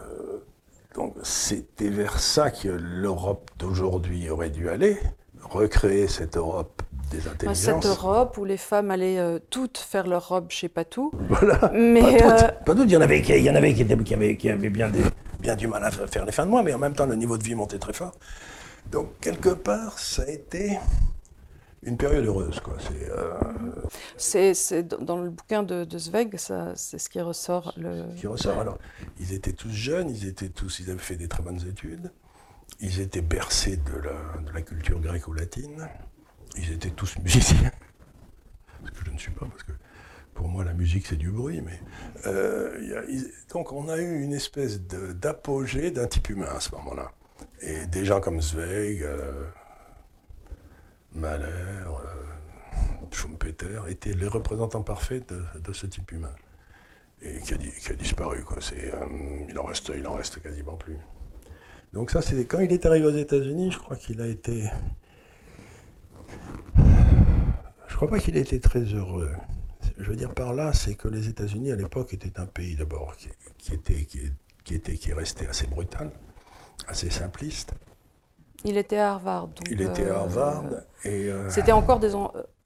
donc 0.95 1.17
c'était 1.23 1.89
vers 1.89 2.19
ça 2.19 2.51
que 2.51 2.69
l'Europe 2.69 3.51
d'aujourd'hui 3.59 4.31
aurait 4.31 4.51
dû 4.51 4.69
aller, 4.69 4.99
recréer 5.43 6.09
cette 6.09 6.37
Europe 6.37 6.83
cette 7.55 7.87
Europe 7.87 8.39
où 8.39 8.45
les 8.45 8.57
femmes 8.57 8.91
allaient 8.91 9.19
euh, 9.19 9.39
toutes 9.51 9.79
faire 9.79 10.07
leur 10.07 10.29
robe 10.29 10.51
chez 10.51 10.69
Patou. 10.69 11.11
Voilà. 11.29 11.73
Mais 11.75 12.19
pas 12.19 12.75
toutes. 12.75 12.85
Il 12.85 12.93
y 12.93 12.97
en 12.97 13.01
avait, 13.01 13.21
il 13.21 13.43
y 13.43 13.51
en 13.51 13.55
avait 13.55 13.75
qui, 13.75 13.83
étaient, 13.83 13.97
qui 13.97 14.15
avaient, 14.15 14.37
qui 14.37 14.49
avaient 14.49 14.71
bien, 14.71 14.91
bien 15.41 15.57
du 15.57 15.67
mal 15.67 15.85
à 15.85 15.91
faire 15.91 16.25
les 16.25 16.33
fins 16.33 16.45
de 16.45 16.51
mois, 16.51 16.63
mais 16.63 16.75
en 16.75 16.79
même 16.79 16.95
temps, 16.95 17.07
le 17.07 17.17
niveau 17.17 17.39
de 17.39 17.43
vie 17.43 17.55
montait 17.55 17.79
très 17.79 17.93
fort. 17.93 18.13
Donc, 18.91 19.19
quelque 19.21 19.51
part, 19.51 19.99
ça 19.99 20.23
a 20.23 20.29
été 20.29 20.79
une 21.83 21.97
période 21.97 22.25
heureuse. 22.27 22.61
Quoi. 22.61 22.77
C'est, 24.17 24.73
euh... 24.73 24.83
dans 24.83 25.19
le 25.19 25.31
bouquin 25.31 25.63
de, 25.63 25.85
de 25.85 25.99
Zweig, 25.99 26.37
c'est 26.37 26.99
ce 26.99 27.09
qui 27.09 27.21
ressort. 27.21 27.73
Le... 27.77 28.15
Qui 28.17 28.27
ressort. 28.27 28.59
Alors, 28.59 28.79
ils 29.19 29.33
étaient 29.33 29.53
tous 29.53 29.71
jeunes, 29.71 30.11
ils 30.11 30.27
étaient 30.27 30.49
tous, 30.49 30.81
ils 30.81 30.91
avaient 30.91 30.99
fait 30.99 31.17
des 31.17 31.29
très 31.29 31.43
bonnes 31.43 31.67
études, 31.67 32.13
ils 32.81 33.01
étaient 33.01 33.23
bercés 33.23 33.77
de 33.77 33.97
la, 33.97 34.43
de 34.43 34.53
la 34.53 34.63
culture 34.63 35.01
gréco-latine 35.01 35.89
ils 36.57 36.73
étaient 36.73 36.91
tous 36.91 37.19
musiciens. 37.19 37.71
Ce 38.85 38.91
que 38.91 39.05
je 39.05 39.11
ne 39.11 39.19
suis 39.19 39.31
pas, 39.31 39.47
parce 39.47 39.63
que 39.63 39.73
pour 40.41 40.49
moi 40.49 40.65
la 40.65 40.73
musique 40.73 41.07
c'est 41.07 41.17
du 41.17 41.31
bruit, 41.31 41.61
mais 41.61 41.79
euh, 42.27 43.05
donc 43.53 43.75
on 43.75 43.91
a 43.91 43.99
eu 43.99 44.23
une 44.23 44.33
espèce 44.33 44.81
d'apogée 44.81 45.91
d'un 45.91 46.07
type 46.07 46.31
humain 46.31 46.49
à 46.57 46.61
ce 46.61 46.75
moment-là. 46.77 47.13
Et 47.61 47.85
des 47.89 48.07
gens 48.07 48.23
comme 48.23 48.41
Zweig, 48.41 49.03
euh, 49.03 49.45
Mahler, 51.15 51.45
euh, 51.45 51.91
Schumpeter 53.11 53.83
étaient 53.89 54.15
les 54.15 54.29
représentants 54.29 54.81
parfaits 54.81 55.31
de, 55.31 55.73
ce 55.75 55.87
type 55.87 56.11
humain. 56.11 56.35
Et 57.21 57.41
qui 57.41 57.53
a, 57.53 57.95
disparu, 57.95 58.43
quoi. 58.43 58.57
il, 59.47 59.59
en 59.59 59.65
reste, 59.65 59.93
il 59.95 60.07
en 60.07 60.15
reste 60.15 60.41
quasiment 60.41 60.77
plus. 60.77 60.97
Donc 61.93 62.11
ça, 62.11 62.23
c'est 62.23 62.47
quand 62.47 62.61
il 62.61 62.73
est 62.73 62.87
arrivé 62.87 63.05
aux 63.05 63.15
États-Unis, 63.15 63.73
je 63.73 63.79
crois 63.79 63.97
qu'il 63.97 64.23
a 64.23 64.27
été 64.27 64.71
je 67.89 67.95
crois 67.95 68.09
pas 68.09 68.19
qu'il 68.19 68.39
ait 68.39 68.41
été 68.41 68.59
très 68.59 68.81
heureux. 68.81 69.33
Je 70.01 70.09
veux 70.09 70.17
dire 70.17 70.33
par 70.33 70.55
là, 70.55 70.73
c'est 70.73 70.95
que 70.95 71.09
les 71.09 71.29
États-Unis 71.29 71.73
à 71.73 71.77
l'époque 71.77 72.15
étaient 72.15 72.41
un 72.41 72.47
pays 72.47 72.75
d'abord 72.75 73.15
qui, 73.59 73.75
était, 73.75 74.07
qui, 74.65 74.75
était, 74.75 74.95
qui 74.95 75.13
restait 75.13 75.47
assez 75.47 75.67
brutal, 75.67 76.11
assez 76.89 77.11
simpliste. 77.11 77.75
Il 78.65 78.77
était 78.77 78.99
à 78.99 79.13
Harvard. 79.13 79.49
il 79.71 79.81
était 79.81 80.05
à 80.05 80.15
euh, 80.15 80.19
Harvard. 80.21 80.65
et 81.05 81.29
euh, 81.29 81.49
C'était 81.49 81.73
encore 81.73 81.99
des 81.99 82.13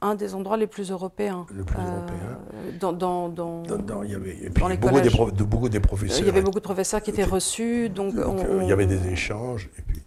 un 0.01 0.15
des 0.17 0.35
endroits 0.35 0.57
les 0.57 0.67
plus 0.67 0.91
européens. 0.91 1.47
Le 1.55 1.65
plus 1.65 1.79
européen. 1.79 2.39
Euh, 2.55 2.73
dans, 2.79 2.93
dans, 2.93 3.29
dans, 3.29 4.03
il 4.03 4.11
y 4.11 4.15
avait 4.15 4.49
beaucoup, 4.51 5.01
des 5.01 5.09
de, 5.37 5.45
beaucoup 5.45 5.69
des 5.69 5.81
professeurs. 5.81 6.21
Il 6.21 6.27
y 6.27 6.29
avait 6.29 6.43
beaucoup 6.43 6.59
de 6.59 6.65
professeurs 6.65 7.01
qui 7.03 7.11
étaient 7.11 7.25
reçus. 7.25 7.89
Donc, 7.89 8.15
il 8.63 8.69
y 8.69 8.73
avait 8.73 8.87
des 8.87 9.09
échanges. 9.09 9.71
Et 9.79 9.83
puis, 9.83 10.03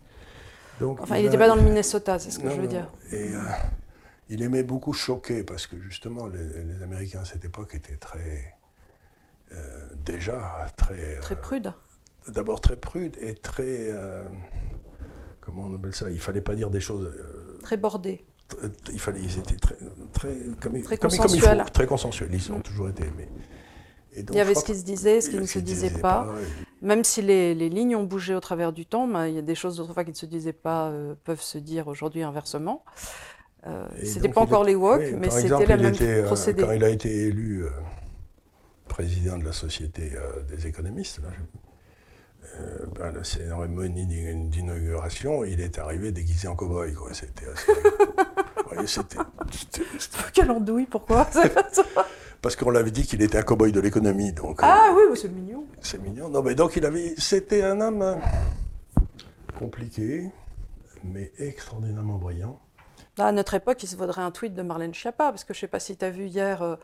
donc, 0.80 1.02
enfin, 1.02 1.18
il 1.18 1.24
n'était 1.24 1.38
pas 1.38 1.48
dans 1.48 1.56
le 1.56 1.64
Minnesota, 1.64 2.20
c'est 2.20 2.32
ce 2.32 2.40
que 2.40 2.50
je 2.50 2.62
veux 2.62 2.68
dire. 2.68 2.88
Et, 3.12 3.32
il 4.30 4.42
aimait 4.42 4.64
beaucoup 4.64 4.94
choquer 4.94 5.44
parce 5.44 5.68
que 5.68 5.80
justement 5.80 6.28
les, 6.28 6.84
Américains 6.84 7.22
à 7.22 7.26
cette 7.26 7.46
époque 7.46 7.76
étaient 7.76 7.98
très 7.98 8.56
euh, 9.54 9.88
déjà 10.06 10.68
très 10.76 11.20
très 11.20 11.40
prudes. 11.40 11.68
Euh, 12.28 12.32
d'abord 12.32 12.60
très 12.60 12.76
prudes 12.76 13.18
et 13.22 13.36
très 13.36 13.90
euh, 13.90 14.24
comment 15.40 15.64
on 15.64 15.76
appelle 15.76 15.96
ça? 15.96 16.10
Il 16.10 16.20
fallait 16.20 16.42
pas 16.42 16.56
dire 16.56 16.70
des 16.70 16.82
choses 16.82 17.14
très 17.64 17.78
bordées. 17.78 18.26
Il 18.92 19.00
fallait 19.00 19.22
ils 19.22 19.40
étaient 19.40 19.56
très 19.56 19.78
très 20.14 20.36
comme, 20.62 20.82
très 20.82 20.98
consensuels. 20.98 21.66
très 21.74 21.88
consensuels. 21.88 22.34
Ils 22.34 22.52
ont 22.52 22.62
toujours 22.62 22.90
été 22.90 23.04
aimés. 23.04 23.30
il 24.16 24.34
y 24.34 24.40
avait 24.40 24.56
ce 24.56 24.66
qui 24.66 24.76
se 24.76 24.84
disait, 24.84 25.22
ce 25.22 25.30
qui 25.30 25.38
ne 25.38 25.46
se 25.46 25.60
disait 25.60 26.00
pas. 26.02 26.28
Même 26.82 27.04
si 27.04 27.22
les, 27.22 27.56
les, 27.56 27.70
lignes 27.70 27.96
ont 27.96 28.04
bougé 28.04 28.36
au 28.36 28.40
travers 28.40 28.72
du 28.72 28.86
temps, 28.86 29.24
il 29.26 29.34
y 29.34 29.38
a 29.38 29.42
des 29.42 29.56
choses 29.56 29.78
d'autrefois 29.78 30.04
qui 30.04 30.12
ne 30.12 30.16
se 30.16 30.26
disaient 30.26 30.54
pas 30.54 30.94
peuvent 31.24 31.42
se 31.42 31.58
dire 31.58 31.88
aujourd'hui 31.88 32.24
inversement. 32.24 32.84
Euh, 33.66 33.86
c'était 34.04 34.30
pas 34.30 34.42
encore 34.42 34.64
les 34.64 34.76
WOC, 34.76 35.02
mais 35.20 35.30
c'était 35.30 35.66
la 35.66 35.78
même 35.78 35.94
était, 35.94 36.22
euh, 36.22 36.26
procédé. 36.26 36.64
Quand 36.64 36.72
il 36.72 36.84
a 36.84 36.90
été 36.90 37.10
élu 37.10 37.64
euh, 37.64 37.70
président 38.88 39.38
de 39.38 39.46
la 39.46 39.52
Société 39.52 40.12
des 40.50 40.68
économistes, 40.68 41.20
là, 41.22 41.30
ben, 42.96 43.12
la 43.12 43.24
cérémonie 43.24 44.06
d'inauguration, 44.50 45.44
il 45.44 45.60
est 45.60 45.78
arrivé 45.80 46.12
déguisé 46.12 46.48
en 46.48 46.56
cow-boy. 46.56 46.94
C'était 47.12 47.46
c'était, 48.86 49.18
Quelle 50.34 50.52
andouille, 50.52 50.86
pourquoi 50.86 51.28
Parce 52.42 52.56
qu'on 52.56 52.70
l'avait 52.70 52.92
dit 52.92 53.06
qu'il 53.06 53.22
était 53.22 53.38
un 53.38 53.44
cow-boy 53.44 53.72
de 53.72 53.82
l'économie. 53.82 54.32
Donc, 54.32 54.60
ah 54.62 54.94
oui, 54.96 55.18
c'est 55.20 55.32
mignon. 55.32 55.66
C'est 55.82 56.02
mignon. 56.02 56.30
Non, 56.30 56.42
mais 56.42 56.56
donc 56.56 56.76
il 56.78 56.86
avait, 56.86 57.16
c'était 57.18 57.64
un 57.64 57.82
homme 57.82 58.18
compliqué, 59.60 60.30
mais 61.04 61.32
extraordinairement 61.38 62.18
brillant. 62.18 62.60
À 63.20 63.32
notre 63.32 63.56
époque, 63.56 63.82
il 63.82 63.88
se 63.88 63.96
vaudrait 63.96 64.22
un 64.22 64.32
tweet 64.32 64.54
de 64.54 64.62
Marlène 64.62 64.94
Schiappa, 64.94 65.30
parce 65.30 65.44
que 65.44 65.54
je 65.54 65.58
ne 65.58 65.62
sais 65.62 65.68
pas 65.68 65.80
si 65.80 65.98
tu 65.98 66.06
as 66.06 66.12
vu 66.12 66.26
hier, 66.26 66.62
euh, 66.62 66.76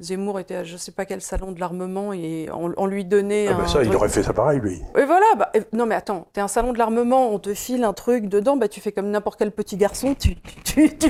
Zemmour 0.00 0.40
était 0.40 0.54
à 0.54 0.64
je 0.64 0.72
ne 0.72 0.78
sais 0.78 0.92
pas 0.92 1.04
quel 1.04 1.20
salon 1.20 1.52
de 1.52 1.60
l'armement 1.60 2.12
et 2.12 2.48
on, 2.52 2.86
lui 2.86 3.04
donnait. 3.04 3.48
Ah, 3.48 3.54
bah 3.54 3.66
ça, 3.66 3.82
il 3.82 3.94
aurait 3.94 4.08
fait 4.08 4.22
ça 4.22 4.32
pareil, 4.32 4.60
lui. 4.60 4.80
Et 4.96 5.04
voilà, 5.04 5.26
bah, 5.36 5.52
non 5.72 5.84
mais 5.84 5.94
attends, 5.94 6.26
tu 6.32 6.40
es 6.40 6.42
un 6.42 6.48
salon 6.48 6.72
de 6.72 6.78
l'armement, 6.78 7.32
on 7.32 7.38
te 7.38 7.52
file 7.52 7.84
un 7.84 7.92
truc 7.92 8.26
dedans, 8.26 8.56
bah, 8.56 8.68
tu 8.68 8.80
fais 8.80 8.92
comme 8.92 9.10
n'importe 9.10 9.38
quel 9.38 9.52
petit 9.52 9.76
garçon, 9.76 10.14
tu. 10.14 10.36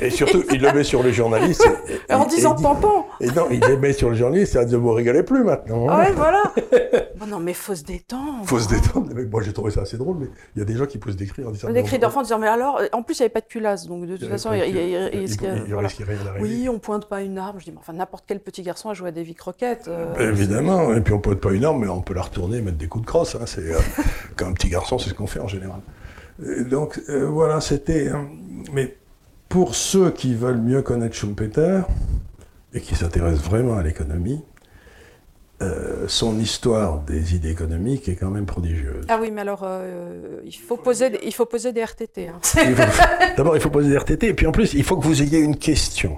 Et 0.00 0.10
surtout, 0.10 0.42
il 0.50 0.60
le 0.60 0.72
met 0.72 0.82
sur 0.82 1.02
les 1.02 1.12
journalistes. 1.12 1.68
en 2.10 2.24
disant 2.24 2.54
tampon 2.54 3.04
Et 3.20 3.26
non, 3.28 3.46
il 3.50 3.60
le 3.60 3.76
met 3.76 3.92
sur 3.92 4.10
les 4.10 4.16
journalistes, 4.16 4.56
et 4.56 4.64
ne 4.64 4.76
vous 4.76 4.92
rigolez 4.92 5.22
plus 5.22 5.44
maintenant. 5.44 5.88
Hein. 5.88 5.92
Ah 5.92 5.98
ouais, 6.00 6.12
voilà 6.12 6.42
Non 7.28 7.40
mais 7.40 7.54
faut 7.54 7.74
se 7.74 7.84
détendre. 7.84 8.44
Faut 8.44 8.58
se 8.58 8.68
détendre. 8.68 9.10
Moi 9.30 9.42
j'ai 9.42 9.52
trouvé 9.52 9.70
ça 9.70 9.82
assez 9.82 9.98
drôle, 9.98 10.16
mais 10.20 10.26
il 10.54 10.58
y 10.58 10.62
a 10.62 10.64
des 10.64 10.76
gens 10.76 10.86
qui 10.86 10.98
posent 10.98 11.16
des 11.16 11.26
cris 11.26 11.44
en 11.44 11.50
disant. 11.50 11.70
Des 11.70 11.82
cris 11.82 11.98
d'enfants 11.98 12.20
en 12.20 12.22
disant, 12.22 12.38
mais 12.38 12.48
alors, 12.48 12.80
en 12.92 13.02
plus 13.02 13.18
il 13.18 13.22
n'y 13.22 13.24
avait 13.24 13.32
pas 13.32 13.40
de 13.40 13.46
culasse, 13.46 13.86
donc 13.86 14.06
de 14.06 14.16
toute 14.16 14.28
façon, 14.28 14.52
il, 14.52 14.76
il, 14.76 14.96
risquait 15.18 15.50
rien 15.50 16.24
d'arriver. 16.24 16.40
Oui, 16.40 16.68
on 16.68 16.78
pointe 16.78 17.08
pas 17.08 17.22
une 17.22 17.38
arme. 17.38 17.58
Je 17.58 17.64
dis, 17.64 17.72
mais 17.72 17.78
enfin, 17.78 17.92
n'imple 17.92 18.16
quel 18.26 18.40
petit 18.40 18.62
garçon 18.62 18.90
a 18.90 18.94
joué 18.94 19.08
à 19.08 19.12
des 19.12 19.22
vies 19.22 19.36
euh, 19.88 20.30
Évidemment, 20.30 20.94
et 20.94 21.00
puis 21.00 21.12
on 21.12 21.20
peut 21.20 21.36
pas 21.36 21.52
une 21.52 21.64
arme, 21.64 21.80
mais 21.80 21.88
on 21.88 22.02
peut 22.02 22.14
la 22.14 22.22
retourner 22.22 22.58
et 22.58 22.62
mettre 22.62 22.78
des 22.78 22.88
coups 22.88 23.04
de 23.04 23.06
crosse. 23.06 23.34
Hein. 23.34 23.46
C'est, 23.46 23.72
euh, 23.72 23.78
quand 24.36 24.46
un 24.46 24.52
petit 24.52 24.68
garçon, 24.68 24.98
c'est 24.98 25.10
ce 25.10 25.14
qu'on 25.14 25.26
fait 25.26 25.40
en 25.40 25.48
général. 25.48 25.80
donc 26.68 27.00
euh, 27.08 27.26
voilà, 27.26 27.60
c'était. 27.60 28.08
Hein. 28.08 28.28
mais 28.72 28.96
pour 29.48 29.74
ceux 29.74 30.10
qui 30.10 30.34
veulent 30.34 30.60
mieux 30.60 30.82
connaître 30.82 31.14
Schumpeter 31.14 31.82
et 32.72 32.80
qui 32.80 32.94
s'intéressent 32.94 33.44
vraiment 33.44 33.76
à 33.76 33.82
l'économie, 33.82 34.42
son 36.06 36.38
histoire 36.38 37.00
des 37.00 37.34
idées 37.34 37.50
économiques 37.50 38.08
est 38.08 38.16
quand 38.16 38.30
même 38.30 38.46
prodigieuse. 38.46 39.04
Ah 39.08 39.18
oui, 39.20 39.30
mais 39.30 39.42
alors 39.42 39.68
il, 40.44 40.54
faut 40.54 40.76
poser, 40.76 41.10
il 41.24 41.34
faut 41.34 41.46
poser 41.46 41.72
des 41.72 41.84
RTT. 41.84 42.28
Hein. 42.28 42.40
D'abord, 43.36 43.56
il 43.56 43.60
faut 43.60 43.70
poser 43.70 43.90
des 43.90 43.98
RTT, 43.98 44.28
et 44.28 44.34
puis 44.34 44.46
en 44.46 44.52
plus, 44.52 44.72
il 44.74 44.84
faut 44.84 44.96
que 44.96 45.04
vous 45.04 45.22
ayez 45.22 45.38
une 45.38 45.56
question. 45.56 46.16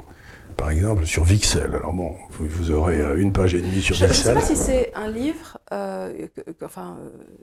Par 0.56 0.70
exemple, 0.70 1.06
sur 1.06 1.24
Vixel. 1.24 1.74
Alors 1.74 1.92
bon, 1.92 2.14
vous, 2.30 2.70
aurez 2.70 3.00
euh, 3.00 3.20
une 3.20 3.32
page 3.32 3.54
et 3.54 3.60
demie 3.60 3.82
sur 3.82 3.94
je, 3.94 4.06
Vixel. 4.06 4.34
Je 4.34 4.38
ne 4.38 4.44
sais 4.44 4.54
pas 4.54 4.54
si 4.54 4.56
c'est 4.56 4.92
un 4.94 5.08
livre. 5.08 5.58
Euh, 5.72 6.26
enfin, 6.64 6.96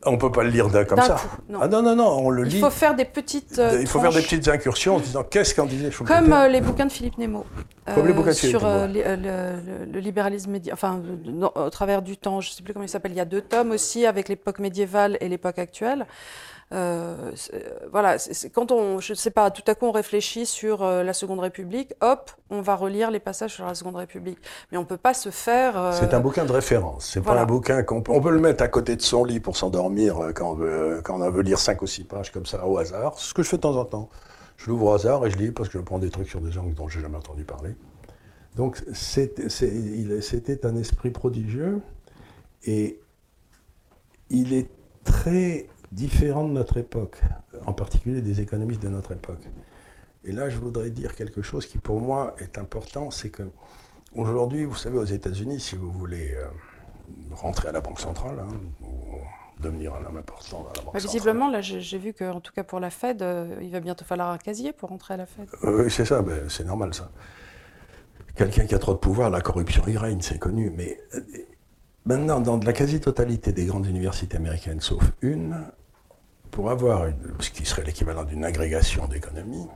on 0.06 0.14
ne 0.14 0.18
peut 0.18 0.32
pas 0.32 0.44
le 0.44 0.50
lire 0.50 0.68
comme 0.88 1.02
ça. 1.02 1.18
non. 1.50 1.60
Ah 1.62 1.68
non, 1.68 1.82
non, 1.82 1.96
non, 1.96 2.20
on 2.20 2.30
le 2.30 2.44
lit. 2.44 2.58
Il 2.58 2.62
faut 2.62 2.70
faire 2.70 2.96
des 2.96 3.06
petites. 3.06 3.62
il 3.80 3.88
faut 3.88 4.00
faire 4.00 4.14
des 4.14 4.22
petites 4.22 4.48
incursions 4.48 4.96
en 4.96 5.00
disant 5.00 5.24
qu'est-ce 5.24 5.54
qu'en 5.54 5.66
disait 5.66 5.92
Schumpeter. 5.92 6.20
Comme 6.20 6.36
les 6.50 6.62
bouquins 6.62 6.86
de 6.86 6.92
Philippe 6.92 7.18
Nemo. 7.18 7.46
Comme 7.94 8.08
les 8.08 8.14
bouquins 8.14 8.32
de 8.32 8.36
Philippe 8.36 8.60
Sur 8.60 8.68
le, 8.68 9.86
le, 9.86 10.00
libéralisme 10.00 10.52
médiatique. 10.52 10.74
Enfin, 10.74 11.02
au 11.56 11.70
travers 11.70 12.02
du 12.02 12.18
temps, 12.18 12.42
je 12.42 12.50
ne 12.50 12.54
sais 12.54 12.64
plus 12.64 12.74
comment 12.74 12.86
il 12.86 12.90
s'appelle. 12.90 13.12
Il 13.12 13.18
y 13.18 13.22
a 13.22 13.26
deux 13.26 13.42
tomes 13.42 13.72
aussi 13.72 14.06
avec 14.06 14.30
l'époque 14.30 14.60
médiévale 14.60 15.18
et 15.22 15.30
l'époque 15.30 15.60
actuelle. 15.60 16.06
Euh, 16.72 17.32
voilà, 17.92 18.20
c'est 18.20 18.52
quand 18.52 18.72
on, 18.72 19.00
je 19.00 19.16
sais 19.16 19.32
pas, 19.32 19.50
tout 19.50 19.64
à 19.66 19.74
coup 19.74 19.88
on 19.88 19.92
réfléchit 19.92 20.46
sur 20.46 20.84
euh, 20.84 21.04
la 21.04 21.14
Seconde 21.14 21.40
République, 21.40 21.94
hop, 22.02 22.32
on 22.52 22.62
va 22.62 22.76
relire 22.76 23.10
les 23.10 23.20
passages 23.20 23.56
sur 23.56 23.66
la 23.66 23.74
Seconde 23.74 23.96
République. 23.96 24.38
Mais 24.72 24.78
on 24.78 24.86
peut 24.86 24.98
pas 24.98 25.16
se 25.16 25.30
faire. 25.32 25.78
Euh, 25.78 25.92
c'est 25.94 26.14
un 26.14 26.20
bouquin 26.20 26.46
de 26.46 26.52
référence. 26.52 27.10
C'est 27.12 27.22
pas 27.22 27.40
un 27.40 27.46
bouquin 27.46 27.82
qu'on 27.82 28.02
peut, 28.02 28.12
on 28.12 28.22
peut 28.22 28.32
le 28.32 28.40
mettre 28.40 28.64
à 28.64 28.68
côté 28.68 28.96
de 28.96 29.02
son 29.02 29.24
lit 29.24 29.40
pour 29.40 29.58
s'endormir 29.58 30.20
euh, 30.20 30.32
quand 30.32 30.52
on 30.52 30.54
veut, 30.54 31.02
quand 31.04 31.20
on 31.20 31.30
veut 31.32 31.42
lire 31.42 31.60
cinq 31.60 31.82
ou 31.82 31.88
six 31.88 32.04
pages 32.04 32.32
comme 32.32 32.46
ça 32.46 32.66
au 32.68 32.78
hasard. 32.78 33.18
C'est 33.18 33.30
ce 33.30 33.34
que 33.34 33.42
je 33.42 33.50
fais 33.50 33.58
de 33.58 33.62
temps 33.62 33.76
en 33.76 33.86
temps. 33.86 34.10
Je 34.58 34.70
l'ouvre 34.70 34.88
au 34.88 34.94
hasard 34.94 35.26
et 35.26 35.32
je 35.32 35.38
lis 35.38 35.52
parce 35.52 35.70
que 35.70 35.80
je 35.80 35.84
prends 35.84 36.00
des 36.00 36.12
trucs 36.12 36.30
sur 36.30 36.42
des 36.42 36.52
gens 36.52 36.64
dont 36.64 36.88
j'ai 36.88 37.00
jamais 37.02 37.18
entendu 37.18 37.46
parler. 37.46 37.76
Donc 38.56 38.84
c'était 38.94 40.66
un 40.66 40.76
esprit 40.76 41.12
prodigieux 41.12 41.82
et 42.66 43.00
il 44.30 44.54
est 44.54 44.70
très 45.04 45.68
différent 45.92 46.48
de 46.48 46.54
notre 46.54 46.78
époque, 46.78 47.22
en 47.66 47.74
particulier 47.74 48.22
des 48.22 48.42
économistes 48.42 48.82
de 48.82 48.90
notre 48.90 49.12
époque. 49.12 49.48
Et 50.24 50.32
là, 50.32 50.50
je 50.50 50.58
voudrais 50.58 50.90
dire 50.90 51.16
quelque 51.16 51.42
chose 51.42 51.66
qui 51.66 51.78
pour 51.78 52.02
moi 52.02 52.36
est 52.40 52.58
important, 52.58 53.10
c'est 53.12 53.30
que 53.30 53.44
aujourd'hui, 54.14 54.66
vous 54.66 54.76
savez, 54.76 54.98
aux 54.98 55.06
États-Unis, 55.06 55.60
si 55.60 55.76
vous 55.76 55.92
voulez 55.92 56.34
euh, 56.34 56.46
rentrer 57.32 57.70
à 57.70 57.72
la 57.72 57.82
Banque 57.82 58.00
centrale, 58.00 58.38
hein, 58.40 58.48
ou 58.82 59.16
devenir 59.62 59.94
un 59.96 60.06
homme 60.06 60.18
important 60.18 60.68
à 60.72 60.78
la 60.78 60.84
Banque 60.84 60.94
bah, 60.94 61.00
Visiblement, 61.00 61.50
là, 61.50 61.62
j'ai 61.62 61.98
vu 61.98 62.14
qu'en 62.14 62.42
tout 62.42 62.54
cas 62.54 62.64
pour 62.64 62.80
la 62.80 62.90
Fed, 62.90 63.22
euh, 63.22 63.56
il 63.62 63.72
va 63.72 63.80
bientôt 63.80 64.06
falloir 64.06 64.32
un 64.32 64.38
casier 64.38 64.74
pour 64.74 64.90
rentrer 64.90 65.14
à 65.14 65.18
la 65.18 65.26
Fed. 65.26 65.48
Euh, 65.64 65.84
oui, 65.84 65.92
c'est 65.92 66.06
ça, 66.06 66.22
ben, 66.22 66.50
c'est 66.50 66.66
normal 66.66 66.94
ça. 66.94 67.10
Quelqu'un 68.36 68.66
qui 68.66 68.76
a 68.76 68.80
trop 68.80 68.94
de 68.94 69.00
pouvoir, 69.00 69.30
la 69.30 69.42
corruption 69.42 69.84
y 69.88 69.98
règne, 69.98 70.22
c'est 70.22 70.40
connu. 70.40 70.70
Mais 70.70 70.98
maintenant, 72.06 72.40
dans 72.40 72.58
la 72.58 72.74
quasi-totalité 72.74 73.52
des 73.52 73.66
grandes 73.66 73.86
universités 73.86 74.38
américaines, 74.38 74.80
sauf 74.80 75.04
une, 75.22 75.66
pour 76.52 76.72
avoir 76.72 77.08
ce 77.40 77.50
qui 77.50 77.66
serait 77.66 77.84
l'équivalent 77.84 78.24
d'une 78.24 78.44
agrégation 78.44 79.08
d'économie, 79.08 79.68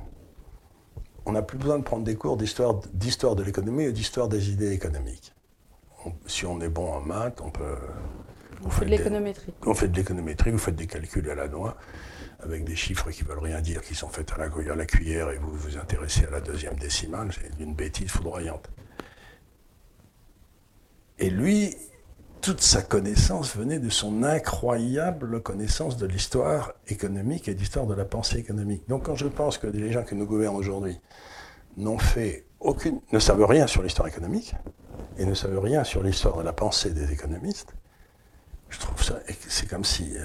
on 1.25 1.33
n'a 1.33 1.41
plus 1.41 1.57
besoin 1.57 1.79
de 1.79 1.83
prendre 1.83 2.03
des 2.03 2.15
cours 2.15 2.37
d'histoire, 2.37 2.81
d'histoire 2.93 3.35
de 3.35 3.43
l'économie 3.43 3.85
et 3.85 3.91
d'histoire 3.91 4.27
des 4.27 4.51
idées 4.51 4.71
économiques. 4.71 5.33
si 6.27 6.45
on 6.45 6.59
est 6.61 6.69
bon 6.69 6.91
en 6.91 7.01
maths, 7.01 7.39
on 7.41 7.49
peut... 7.49 7.77
On 8.65 8.69
fait 8.69 8.85
de 8.85 8.91
l'économétrie. 8.91 9.53
On 9.65 9.73
fait 9.73 9.87
de 9.87 9.95
l'économétrie, 9.95 10.51
vous 10.51 10.57
faites 10.57 10.75
des 10.75 10.87
calculs 10.87 11.29
à 11.29 11.35
la 11.35 11.47
noix, 11.47 11.77
avec 12.39 12.63
des 12.63 12.75
chiffres 12.75 13.09
qui 13.11 13.23
veulent 13.23 13.39
rien 13.39 13.61
dire, 13.61 13.81
qui 13.81 13.95
sont 13.95 14.09
faits 14.09 14.31
à 14.33 14.37
la, 14.37 14.45
à 14.45 14.75
la 14.75 14.85
cuillère, 14.85 15.31
et 15.31 15.37
vous 15.37 15.53
vous 15.53 15.77
intéressez 15.77 16.25
à 16.25 16.31
la 16.31 16.41
deuxième 16.41 16.75
décimale, 16.75 17.29
c'est 17.33 17.61
une 17.61 17.73
bêtise 17.73 18.09
foudroyante. 18.09 18.69
Et 21.19 21.29
lui, 21.29 21.75
toute 22.43 22.59
sa 22.59 22.81
connaissance 22.81 23.55
venait 23.55 23.79
de 23.79 23.89
son 23.89 24.21
incroyable 24.21 25.41
connaissance 25.41 25.95
de 25.95 26.05
l'histoire 26.05 26.73
économique 26.89 27.47
et 27.47 27.55
d'histoire 27.55 27.87
de 27.87 27.93
la 27.93 28.03
pensée 28.03 28.37
économique. 28.37 28.83
Donc 28.89 29.03
quand 29.05 29.15
je 29.15 29.27
pense 29.27 29.57
que 29.57 29.65
les 29.65 29.93
gens 29.93 30.03
qui 30.03 30.13
nous 30.15 30.25
gouvernent 30.25 30.57
aujourd'hui 30.57 30.99
n'ont 31.77 31.97
fait 31.97 32.45
aucune, 32.59 32.99
ne 33.13 33.19
savent 33.19 33.45
rien 33.45 33.65
sur 33.65 33.81
l'histoire 33.81 34.09
économique 34.09 34.53
et 35.17 35.25
ne 35.25 35.33
savent 35.33 35.57
rien 35.57 35.85
sur 35.85 36.03
l'histoire 36.03 36.37
de 36.37 36.43
la 36.43 36.51
pensée 36.51 36.89
des 36.89 37.13
économistes, 37.13 37.73
je 38.69 38.77
trouve 38.77 39.01
ça, 39.01 39.19
c'est 39.47 39.69
comme 39.69 39.85
si 39.85 40.11
euh, 40.17 40.23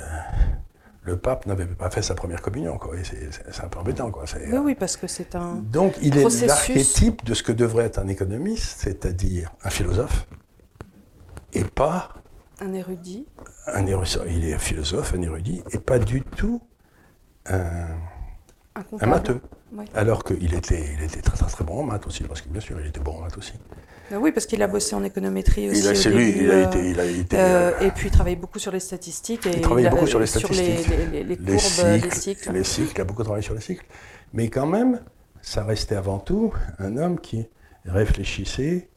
le 1.02 1.18
pape 1.18 1.46
n'avait 1.46 1.66
pas 1.66 1.88
fait 1.88 2.02
sa 2.02 2.16
première 2.16 2.42
communion. 2.42 2.80
C'est 3.04 3.62
un 3.62 3.68
peu 3.68 3.78
embêtant. 3.78 4.10
Quoi. 4.10 4.24
Oui, 4.34 4.58
oui, 4.58 4.74
parce 4.74 4.96
que 4.96 5.06
c'est 5.06 5.36
un. 5.36 5.56
Donc 5.56 5.94
il 6.02 6.18
est 6.18 6.46
l'archétype 6.46 7.24
de 7.24 7.34
ce 7.34 7.44
que 7.44 7.52
devrait 7.52 7.84
être 7.84 7.98
un 8.00 8.08
économiste, 8.08 8.80
c'est-à-dire 8.80 9.52
un 9.62 9.70
philosophe, 9.70 10.26
et 11.52 11.64
pas... 11.64 12.14
Un 12.60 12.72
érudit. 12.72 13.26
Un 13.66 13.86
érudit, 13.86 14.18
il 14.28 14.44
est 14.44 14.54
un 14.54 14.58
philosophe, 14.58 15.14
un 15.14 15.22
érudit, 15.22 15.62
et 15.72 15.78
pas 15.78 15.98
du 15.98 16.22
tout 16.22 16.60
un, 17.46 17.86
un, 19.00 19.06
matheux. 19.06 19.40
Alors 19.94 20.24
qu'il 20.24 20.54
était, 20.54 20.94
il 20.98 21.04
était 21.04 21.20
très, 21.20 21.36
très 21.36 21.50
très 21.50 21.64
bon 21.64 21.80
en 21.80 21.84
maths 21.84 22.06
aussi, 22.06 22.24
parce 22.24 22.40
que 22.40 22.48
bien 22.48 22.60
sûr, 22.60 22.80
il 22.80 22.86
était 22.86 23.00
bon 23.00 23.12
en 23.12 23.20
maths 23.20 23.36
aussi. 23.36 23.52
Ben 24.10 24.16
oui, 24.18 24.32
parce 24.32 24.46
qu'il 24.46 24.62
a 24.62 24.66
bossé 24.66 24.94
en 24.94 25.04
économétrie 25.04 25.68
aussi. 25.68 25.86
Il 25.86 25.96
c'est 25.96 26.10
lui, 26.10 26.30
il 26.30 26.50
a 26.50 26.62
été. 26.62 26.90
Il 26.90 27.00
a 27.00 27.04
été 27.04 27.36
euh, 27.36 27.72
euh, 27.72 27.80
et 27.80 27.90
puis 27.90 28.08
il 28.08 28.10
travaille 28.10 28.36
beaucoup 28.36 28.58
sur 28.58 28.72
les 28.72 28.80
statistiques. 28.80 29.46
Et 29.46 29.56
il 29.56 29.60
travaille 29.60 29.88
beaucoup 29.90 30.06
sur 30.06 30.18
les 30.18 30.26
statistiques. 30.26 30.54
Sur 30.54 30.92
les, 31.12 31.24
les, 31.24 31.36
courbes, 31.36 32.02
les 32.02 32.10
cycles, 32.10 32.52
les 32.52 32.64
cycles. 32.64 32.92
Il 32.96 33.00
a 33.02 33.04
beaucoup 33.04 33.22
travaillé 33.22 33.44
sur 33.44 33.54
les 33.54 33.60
cycles. 33.60 33.84
Mais 34.32 34.48
quand 34.48 34.66
même, 34.66 35.00
ça 35.42 35.62
restait 35.64 35.96
avant 35.96 36.18
tout 36.18 36.54
un 36.78 36.96
homme 36.96 37.20
qui 37.20 37.46
réfléchissait 37.84 38.88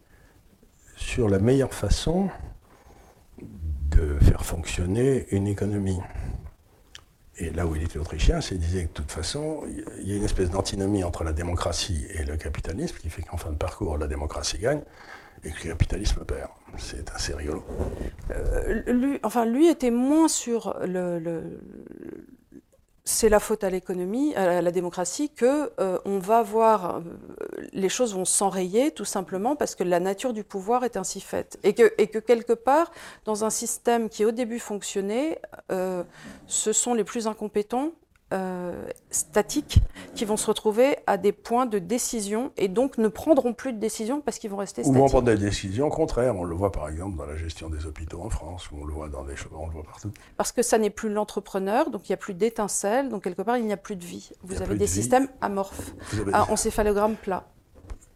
sur 1.01 1.27
la 1.27 1.39
meilleure 1.39 1.73
façon 1.73 2.29
de 3.41 4.17
faire 4.21 4.45
fonctionner 4.45 5.25
une 5.31 5.47
économie. 5.47 5.99
Et 7.37 7.49
là 7.49 7.65
où 7.65 7.75
il 7.75 7.83
était 7.83 7.97
autrichien, 7.97 8.39
c'est 8.39 8.55
disait 8.55 8.83
que 8.83 8.89
de 8.89 8.93
toute 8.93 9.11
façon, 9.11 9.63
il 9.99 10.07
y 10.07 10.13
a 10.13 10.15
une 10.15 10.23
espèce 10.23 10.51
d'antinomie 10.51 11.03
entre 11.03 11.23
la 11.23 11.33
démocratie 11.33 12.05
et 12.13 12.23
le 12.23 12.37
capitalisme 12.37 12.97
qui 13.01 13.09
fait 13.09 13.23
qu'en 13.23 13.37
fin 13.37 13.49
de 13.49 13.57
parcours, 13.57 13.97
la 13.97 14.07
démocratie 14.07 14.59
gagne 14.59 14.81
et 15.43 15.49
que 15.49 15.63
le 15.63 15.71
capitalisme 15.71 16.23
perd. 16.23 16.49
C'est 16.77 17.09
assez 17.11 17.33
rigolo. 17.33 17.65
Euh, 18.29 19.17
enfin, 19.23 19.45
lui 19.45 19.67
était 19.67 19.91
moins 19.91 20.27
sur 20.27 20.77
le, 20.85 21.59
c'est 23.03 23.29
la 23.29 23.39
faute 23.39 23.63
à 23.63 23.69
l'économie, 23.69 24.35
à 24.35 24.61
la 24.61 24.71
démocratie, 24.71 25.29
que 25.29 25.71
euh, 25.79 25.97
on 26.05 26.19
va 26.19 26.43
voir, 26.43 26.97
euh, 26.97 26.99
les 27.73 27.89
choses 27.89 28.13
vont 28.13 28.25
s'enrayer 28.25 28.91
tout 28.91 29.05
simplement 29.05 29.55
parce 29.55 29.73
que 29.75 29.83
la 29.83 29.99
nature 29.99 30.33
du 30.33 30.43
pouvoir 30.43 30.83
est 30.83 30.97
ainsi 30.97 31.19
faite. 31.19 31.57
Et 31.63 31.73
que, 31.73 31.93
et 31.97 32.07
que 32.07 32.19
quelque 32.19 32.53
part, 32.53 32.91
dans 33.25 33.43
un 33.43 33.49
système 33.49 34.07
qui 34.07 34.23
au 34.23 34.31
début 34.31 34.59
fonctionnait, 34.59 35.41
euh, 35.71 36.03
ce 36.47 36.73
sont 36.73 36.93
les 36.93 37.03
plus 37.03 37.27
incompétents 37.27 37.91
euh, 38.33 38.87
statiques 39.09 39.79
qui 40.15 40.25
vont 40.25 40.37
se 40.37 40.47
retrouver 40.47 40.97
à 41.05 41.17
des 41.17 41.31
points 41.31 41.65
de 41.65 41.79
décision 41.79 42.51
et 42.57 42.67
donc 42.67 42.97
ne 42.97 43.07
prendront 43.07 43.53
plus 43.53 43.73
de 43.73 43.79
décision 43.79 44.21
parce 44.21 44.39
qu'ils 44.39 44.49
vont 44.49 44.57
rester 44.57 44.83
statiques. 44.83 44.97
Ou 44.97 45.03
vont 45.03 45.09
prendre 45.09 45.25
des 45.25 45.37
décisions 45.37 45.89
contraires. 45.89 46.35
On 46.35 46.43
le 46.43 46.55
voit 46.55 46.71
par 46.71 46.87
exemple 46.87 47.17
dans 47.17 47.25
la 47.25 47.35
gestion 47.35 47.69
des 47.69 47.85
hôpitaux 47.85 48.21
en 48.21 48.29
France, 48.29 48.71
ou 48.71 48.77
on 48.81 48.85
le 48.85 48.93
voit 48.93 49.09
dans 49.09 49.23
des 49.23 49.35
choses, 49.35 49.51
on 49.53 49.67
le 49.67 49.73
voit 49.73 49.83
partout. 49.83 50.11
Parce 50.37 50.51
que 50.51 50.61
ça 50.61 50.77
n'est 50.77 50.89
plus 50.89 51.09
l'entrepreneur, 51.09 51.89
donc 51.89 52.07
il 52.07 52.11
n'y 52.11 52.15
a 52.15 52.17
plus 52.17 52.33
d'étincelles, 52.33 53.09
donc 53.09 53.23
quelque 53.23 53.41
part 53.41 53.57
il 53.57 53.65
n'y 53.65 53.73
a 53.73 53.77
plus 53.77 53.95
de 53.95 54.05
vie. 54.05 54.31
Vous 54.43 54.61
avez 54.61 54.75
des 54.75 54.87
systèmes 54.87 55.27
amorphes, 55.41 55.93
à 56.33 56.51
encéphalogramme 56.51 57.15
plat. 57.15 57.47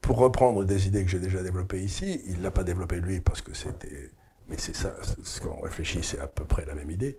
Pour 0.02 0.18
reprendre 0.18 0.64
des 0.64 0.88
idées 0.88 1.04
que 1.04 1.10
j'ai 1.10 1.20
déjà 1.20 1.42
développées 1.42 1.82
ici, 1.82 2.22
il 2.28 2.38
ne 2.38 2.44
l'a 2.44 2.52
pas 2.52 2.64
développé 2.64 3.02
lui 3.02 3.20
parce 3.22 3.42
que 3.42 3.54
c'était. 3.54 4.12
Mais 4.48 4.58
c'est 4.60 4.76
ça, 4.76 4.96
ce 5.24 5.42
qu'on 5.42 5.60
réfléchit, 5.62 6.04
c'est 6.04 6.20
à 6.20 6.28
peu 6.28 6.46
près 6.46 6.66
la 6.66 6.76
même 6.76 6.92
idée. 6.92 7.18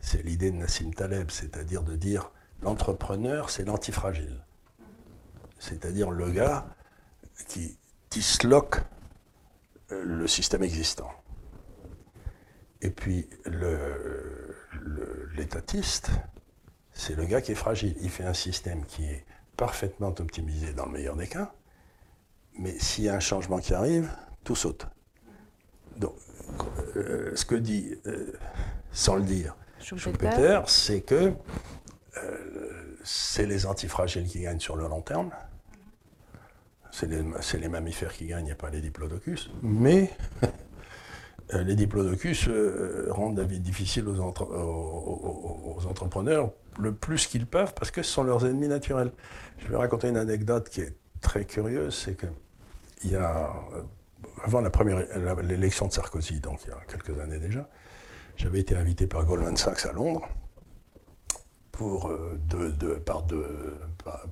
C'est 0.00 0.24
l'idée 0.24 0.52
de 0.52 0.56
Nassim 0.56 0.94
Taleb, 0.94 1.30
c'est-à-dire 1.30 1.82
de 1.82 1.96
dire 1.96 2.30
L'entrepreneur, 2.62 3.50
c'est 3.50 3.64
l'antifragile. 3.64 4.44
C'est-à-dire 5.58 6.10
le 6.10 6.30
gars 6.30 6.66
qui 7.48 7.78
disloque 8.10 8.80
euh, 9.92 10.02
le 10.04 10.26
système 10.26 10.62
existant. 10.62 11.10
Et 12.80 12.90
puis 12.90 13.28
l'étatiste, 15.34 16.10
c'est 16.92 17.14
le 17.14 17.24
gars 17.24 17.40
qui 17.40 17.52
est 17.52 17.56
fragile. 17.56 17.96
Il 18.00 18.10
fait 18.10 18.24
un 18.24 18.34
système 18.34 18.84
qui 18.86 19.04
est 19.04 19.24
parfaitement 19.56 20.14
optimisé 20.18 20.72
dans 20.72 20.86
le 20.86 20.92
meilleur 20.92 21.16
des 21.16 21.26
cas, 21.26 21.52
mais 22.58 22.78
s'il 22.78 23.04
y 23.04 23.08
a 23.08 23.14
un 23.14 23.20
changement 23.20 23.58
qui 23.58 23.74
arrive, 23.74 24.10
tout 24.44 24.54
saute. 24.54 24.86
Donc, 25.96 26.14
euh, 26.96 27.34
ce 27.34 27.44
que 27.44 27.56
dit, 27.56 27.94
euh, 28.06 28.32
sans 28.92 29.16
le 29.16 29.22
dire, 29.22 29.56
Schumpeter, 29.80 30.60
c'est 30.66 31.00
que 31.00 31.32
c'est 33.04 33.46
les 33.46 33.66
antifragiles 33.66 34.26
qui 34.26 34.40
gagnent 34.40 34.60
sur 34.60 34.76
le 34.76 34.86
long 34.88 35.00
terme. 35.00 35.30
C'est 36.90 37.06
les, 37.06 37.68
mammifères 37.68 38.12
qui 38.12 38.26
gagnent 38.26 38.48
et 38.48 38.54
pas 38.54 38.70
les 38.70 38.80
diplodocus. 38.80 39.50
Mais 39.62 40.10
euh, 41.54 41.62
les 41.62 41.76
diplodocus 41.76 42.48
euh, 42.48 43.06
rendent 43.10 43.38
la 43.38 43.44
vie 43.44 43.60
difficile 43.60 44.08
aux, 44.08 44.20
entrepreneurs 45.88 46.50
le 46.78 46.94
plus 46.94 47.26
qu'ils 47.26 47.46
peuvent 47.46 47.74
parce 47.74 47.90
que 47.90 48.02
ce 48.02 48.10
sont 48.10 48.24
leurs 48.24 48.46
ennemis 48.46 48.68
naturels. 48.68 49.12
Je 49.58 49.68
vais 49.68 49.76
raconter 49.76 50.08
une 50.08 50.16
anecdote 50.16 50.68
qui 50.68 50.80
est 50.80 50.96
très 51.20 51.44
curieuse, 51.44 51.94
c'est 51.94 52.16
que 52.16 52.26
il 53.04 53.12
y 53.12 53.16
a, 53.16 53.52
euh, 53.74 53.82
avant 54.42 54.60
l'élection 55.42 55.86
de 55.86 55.92
Sarkozy, 55.92 56.40
donc 56.40 56.60
il 56.64 56.70
y 56.70 56.72
a 56.72 56.80
quelques 56.88 57.18
années 57.20 57.38
déjà, 57.38 57.68
j'avais 58.36 58.60
été 58.60 58.74
invité 58.74 59.06
par 59.06 59.24
Goldman 59.24 59.56
Sachs 59.56 59.86
à 59.86 59.92
Londres 59.92 60.28
pour, 61.78 62.08
euh, 62.08 62.36
par 63.04 63.22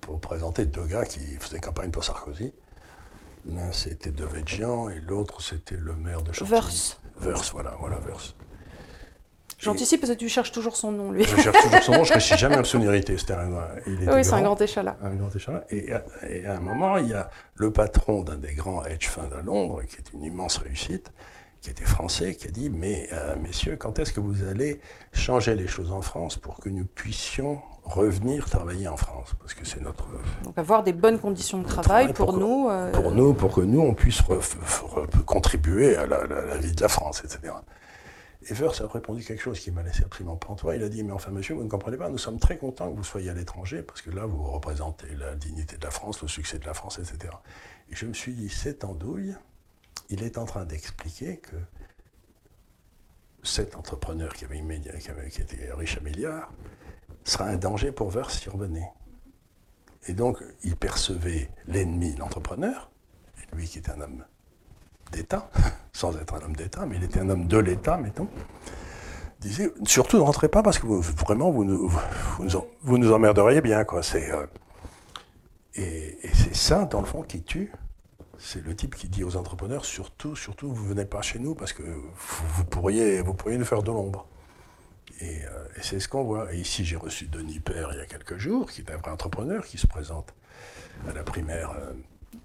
pour 0.01 0.21
présenter 0.21 0.67
deux 0.67 0.85
gars 0.85 1.05
qui 1.05 1.21
faisaient 1.39 1.61
campagne 1.61 1.93
pour 1.93 2.03
Sarkozy. 2.03 2.53
L'un 3.47 3.71
c'était 3.71 4.11
Devedjian 4.11 4.91
et 4.91 5.01
l'autre 5.01 5.41
c'était 5.41 5.77
le 5.77 5.95
maire 5.95 6.23
de 6.23 6.33
Chantilly. 6.33 6.51
Verse. 6.51 7.01
Verse, 7.21 7.53
voilà, 7.53 7.77
voilà, 7.79 7.99
Verse. 7.99 8.35
J'anticipe 9.59 10.01
parce 10.01 10.13
que 10.13 10.19
tu 10.19 10.29
cherches 10.29 10.53
toujours 10.53 10.77
son 10.77 10.91
nom, 10.93 11.13
lui. 11.13 11.25
Je 11.25 11.37
cherche 11.37 11.63
toujours 11.63 11.83
son 11.83 11.93
nom, 11.93 12.05
je 12.05 12.11
ne 12.11 12.15
réussis 12.19 12.37
jamais 12.37 12.57
à 12.57 12.59
me 12.59 12.65
souvenir. 12.65 12.93
C'était 12.93 13.33
un, 13.33 13.49
il 13.87 14.03
était 14.03 14.13
oui, 14.13 14.25
c'est 14.25 14.35
un 14.35 14.43
grand, 14.43 14.61
échalas. 14.61 14.97
un 15.01 15.15
grand 15.15 15.35
échalas. 15.35 15.65
Et, 15.71 15.93
et 16.29 16.47
à 16.47 16.57
un 16.57 16.61
moment, 16.61 16.99
il 16.99 17.09
y 17.09 17.15
a 17.15 17.31
le 17.55 17.73
patron 17.73 18.23
d'un 18.23 18.37
des 18.37 18.53
grands 18.55 18.85
hedge 18.85 19.07
funds 19.07 19.31
à 19.39 19.41
Londres, 19.41 19.83
qui 19.89 19.97
est 19.97 20.13
une 20.13 20.25
immense 20.25 20.59
réussite, 20.59 21.11
qui 21.67 21.71
était 21.73 21.85
français, 21.85 22.37
qui 22.37 22.47
a 22.47 22.51
dit 22.53 22.71
Mais 22.71 23.09
euh, 23.12 23.35
messieurs, 23.43 23.77
quand 23.77 23.99
est-ce 23.99 24.12
que 24.12 24.21
vous 24.21 24.45
allez 24.45 24.81
changer 25.12 25.57
les 25.57 25.67
choses 25.67 25.91
en 25.91 26.01
France 26.01 26.37
pour 26.37 26.59
que 26.61 26.69
nous 26.69 26.85
puissions 26.85 27.61
revenir 27.83 28.49
travailler 28.49 28.87
en 28.87 28.97
France? 28.97 29.35
Parce 29.41 29.53
que 29.53 29.64
c'est 29.67 29.83
notre. 29.83 30.07
Donc 30.45 30.57
avoir 30.57 30.85
des 30.85 30.93
bonnes 30.93 31.19
conditions 31.19 31.59
de 31.59 31.64
travail 31.67 32.05
travail 32.05 32.12
pour, 32.12 32.27
pour- 32.27 32.39
nous. 32.39 32.69
euh, 32.71 32.93
Pour 32.93 33.11
nous, 33.11 33.35
pour 33.35 33.53
que 33.53 33.62
nous, 33.62 33.81
on 33.81 33.95
puisse 33.95 34.21
re- 34.23 34.39
re- 34.39 35.25
contribuer 35.25 35.97
à 35.97 36.07
la, 36.07 36.25
la- 36.29 36.45
la 36.47 36.57
vie 36.57 36.71
de 36.73 36.81
la 36.81 36.89
France, 36.89 37.23
etc. 37.25 37.53
Et 38.49 38.55
a 38.64 38.87
répondu 38.87 39.25
quelque 39.25 39.43
chose 39.43 39.59
qui 39.59 39.73
m'a 39.73 39.83
laissé 39.83 40.05
absolument 40.05 40.37
pantois. 40.37 40.77
Il 40.77 40.83
a 40.85 40.89
dit, 40.89 41.03
mais 41.03 41.11
enfin, 41.11 41.33
monsieur, 41.33 41.57
vous 41.57 41.64
ne 41.64 41.69
comprenez 41.69 41.97
pas, 41.97 42.09
nous 42.11 42.19
sommes 42.19 42.39
très 42.39 42.59
contents 42.59 42.89
que 42.93 42.97
vous 42.97 43.03
soyez 43.03 43.29
à 43.29 43.35
l'étranger, 43.35 43.83
parce 43.83 44.03
que 44.03 44.11
là, 44.11 44.25
vous 44.25 44.41
représentez 44.45 45.09
la 45.19 45.35
dignité 45.35 45.77
de 45.77 45.83
la 45.85 45.91
France, 45.91 46.23
le 46.23 46.29
succès 46.29 46.61
de 46.61 46.64
la 46.64 46.73
France, 46.75 47.01
etc. 47.01 47.35
Et 47.91 47.97
je 47.97 48.07
me 48.07 48.12
suis 48.14 48.35
dit, 48.35 48.49
cette 48.49 48.85
andouille, 48.85 49.35
il 50.09 50.23
est 50.23 50.39
en 50.39 50.45
train 50.45 50.65
d'expliquer 50.65 51.39
que 51.39 51.57
cet 53.43 53.77
entrepreneur 53.77 54.33
qui, 54.35 54.45
avait 54.45 54.59
était 54.59 55.73
riche 55.73 55.99
à 55.99 56.01
milliards 56.01 56.53
sera 57.25 57.47
un 57.47 57.57
danger 57.57 57.93
pour 57.93 58.11
Verse 58.11 58.39
s'il 58.39 58.51
revenait. 58.51 58.91
Et 60.09 60.13
donc, 60.13 60.43
il 60.63 60.77
percevait 60.77 61.51
l'ennemi, 61.67 62.15
l'entrepreneur, 62.17 62.91
lui 63.53 63.67
qui 63.67 63.79
est 63.79 63.91
un 63.91 64.01
homme 64.01 64.25
d'État, 65.13 65.51
sans 65.93 66.17
être 66.17 66.35
un 66.35 66.43
homme 66.43 66.57
d'État, 66.57 66.87
mais 66.87 66.97
il 66.97 67.05
était 67.05 67.21
un 67.21 67.29
homme 67.29 67.49
de 67.49 67.59
l'État, 67.59 67.97
mettons, 67.97 68.29
disait 69.41 69.73
surtout 69.85 70.17
ne 70.17 70.23
rentrez 70.23 70.49
pas 70.49 70.63
parce 70.63 70.79
que 70.79 70.87
vraiment 70.87 71.51
vous 71.51 71.65
nous, 71.65 73.13
emmerderiez 73.13 73.61
bien. 73.61 73.85
Euh, 73.91 74.47
et 75.75 76.19
et 76.23 76.35
c'est 76.35 76.55
ça, 76.55 76.85
dans 76.85 77.01
le 77.01 77.07
fond, 77.07 77.23
qui 77.23 77.43
tue. 77.43 77.73
C'est 78.39 78.64
le 78.64 78.74
type 78.74 78.95
qui 78.95 79.09
dit 79.09 79.24
aux 79.24 79.37
entrepreneurs 79.37 79.84
surtout, 79.84 80.37
surtout, 80.37 80.72
vous 80.72 80.84
venez 80.87 81.05
pas 81.05 81.22
chez 81.22 81.39
nous 81.39 81.55
parce 81.55 81.72
que 81.72 81.82
vous, 81.82 82.11
vous 82.55 82.64
pourriez, 82.64 83.20
vous 83.22 83.34
pourriez 83.34 83.59
nous 83.59 83.64
faire 83.64 83.82
de 83.82 83.91
l'ombre. 83.91 84.26
Et, 85.20 85.45
euh, 85.45 85.64
et 85.76 85.82
c'est 85.82 86.01
ce 86.01 86.09
qu'on 86.09 86.24
voit. 86.24 86.53
Et 86.53 86.59
ici, 86.59 86.84
j'ai 86.84 86.97
reçu 86.97 87.26
Denis 87.26 87.61
Père 87.61 87.91
il 87.93 87.99
y 87.99 88.03
a 88.03 88.07
quelques 88.07 88.37
jours, 88.37 88.70
qui 88.70 88.82
est 88.82 88.91
un 88.91 88.97
vrai 88.99 89.11
entrepreneur, 89.11 89.64
qui 89.64 89.78
se 89.78 89.87
présente 89.87 90.34
à 91.09 91.12
la 91.14 91.22
primaire 91.22 91.70
euh, 91.78 91.93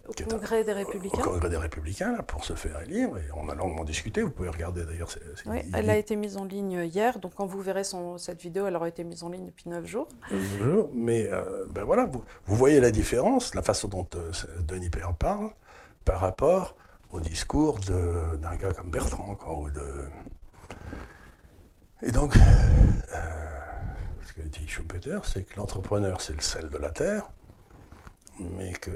au 0.07 0.11
un- 0.11 0.25
Congrès 0.29 0.63
des 0.63 0.71
au 0.71 0.75
Républicains. 0.75 1.21
Congrès 1.21 1.49
des 1.49 1.57
Républicains 1.57 2.13
là, 2.15 2.23
pour 2.23 2.45
se 2.45 2.53
faire 2.53 2.79
élire. 2.81 3.09
Et 3.17 3.23
on 3.35 3.49
a 3.49 3.55
longuement 3.55 3.83
discuté. 3.83 4.21
Vous 4.21 4.29
pouvez 4.31 4.47
regarder 4.49 4.85
d'ailleurs. 4.85 5.09
Oui, 5.47 5.57
elle 5.73 5.89
a 5.89 5.97
été 5.97 6.15
mise 6.15 6.37
en 6.37 6.45
ligne 6.45 6.83
hier, 6.85 7.19
donc 7.19 7.33
quand 7.35 7.45
vous 7.45 7.59
verrez 7.61 7.83
son, 7.83 8.17
cette 8.17 8.41
vidéo, 8.41 8.67
elle 8.67 8.75
aura 8.77 8.87
été 8.87 9.03
mise 9.03 9.23
en 9.23 9.29
ligne 9.29 9.47
depuis 9.47 9.67
9 9.67 9.85
jours. 9.85 10.07
Mais 10.93 11.27
euh, 11.29 11.65
ben 11.71 11.83
voilà, 11.83 12.05
vous, 12.05 12.23
vous 12.45 12.55
voyez 12.55 12.79
la 12.79 12.91
différence, 12.91 13.53
la 13.55 13.63
façon 13.63 13.89
dont 13.89 14.07
euh, 14.15 14.31
Denis 14.61 14.89
Père 14.89 15.13
parle 15.13 15.49
par 16.05 16.19
rapport 16.19 16.75
au 17.11 17.19
discours 17.19 17.79
d'un 17.79 18.55
gars 18.55 18.73
comme 18.73 18.89
Bertrand. 18.89 19.35
Quoi, 19.35 19.57
ou 19.59 19.69
de... 19.69 20.05
Et 22.01 22.11
donc, 22.11 22.35
euh, 22.35 23.11
ce 24.25 24.33
que 24.33 24.41
dit 24.41 24.67
Schumpeter, 24.67 25.19
c'est 25.23 25.43
que 25.43 25.55
l'entrepreneur, 25.57 26.21
c'est 26.21 26.33
le 26.33 26.41
sel 26.41 26.69
de 26.69 26.77
la 26.77 26.89
terre, 26.89 27.29
mais 28.39 28.73
que 28.73 28.91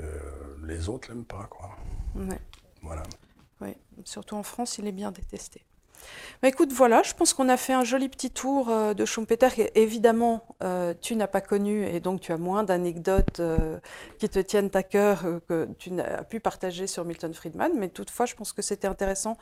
les 0.63 0.89
autres 0.89 1.09
l'aiment 1.09 1.25
pas. 1.25 1.47
Quoi. 1.49 1.75
Ouais. 2.15 2.39
Voilà. 2.81 3.03
Oui, 3.61 3.75
surtout 4.03 4.35
en 4.35 4.43
France, 4.43 4.77
il 4.79 4.87
est 4.87 4.91
bien 4.91 5.11
détesté. 5.11 5.65
Bah, 6.41 6.49
écoute, 6.49 6.71
voilà, 6.73 7.01
je 7.03 7.13
pense 7.13 7.33
qu'on 7.33 7.49
a 7.49 7.57
fait 7.57 7.73
un 7.73 7.83
joli 7.83 8.09
petit 8.09 8.29
tour 8.29 8.69
euh, 8.69 8.93
de 8.93 9.05
Schumpeter 9.05 9.71
évidemment, 9.75 10.45
euh, 10.63 10.93
tu 10.99 11.15
n'as 11.15 11.27
pas 11.27 11.41
connu 11.41 11.85
et 11.87 11.99
donc 11.99 12.21
tu 12.21 12.31
as 12.31 12.37
moins 12.37 12.63
d'anecdotes 12.63 13.39
euh, 13.39 13.77
qui 14.19 14.27
te 14.29 14.39
tiennent 14.39 14.69
à 14.73 14.83
cœur 14.83 15.23
que 15.47 15.67
tu 15.79 15.91
n'as 15.91 16.23
pu 16.23 16.39
partager 16.39 16.87
sur 16.87 17.05
Milton 17.05 17.33
Friedman. 17.33 17.71
Mais 17.77 17.89
toutefois, 17.89 18.25
je 18.25 18.35
pense 18.35 18.53
que 18.53 18.61
c'était 18.61 18.87
intéressant 18.87 19.37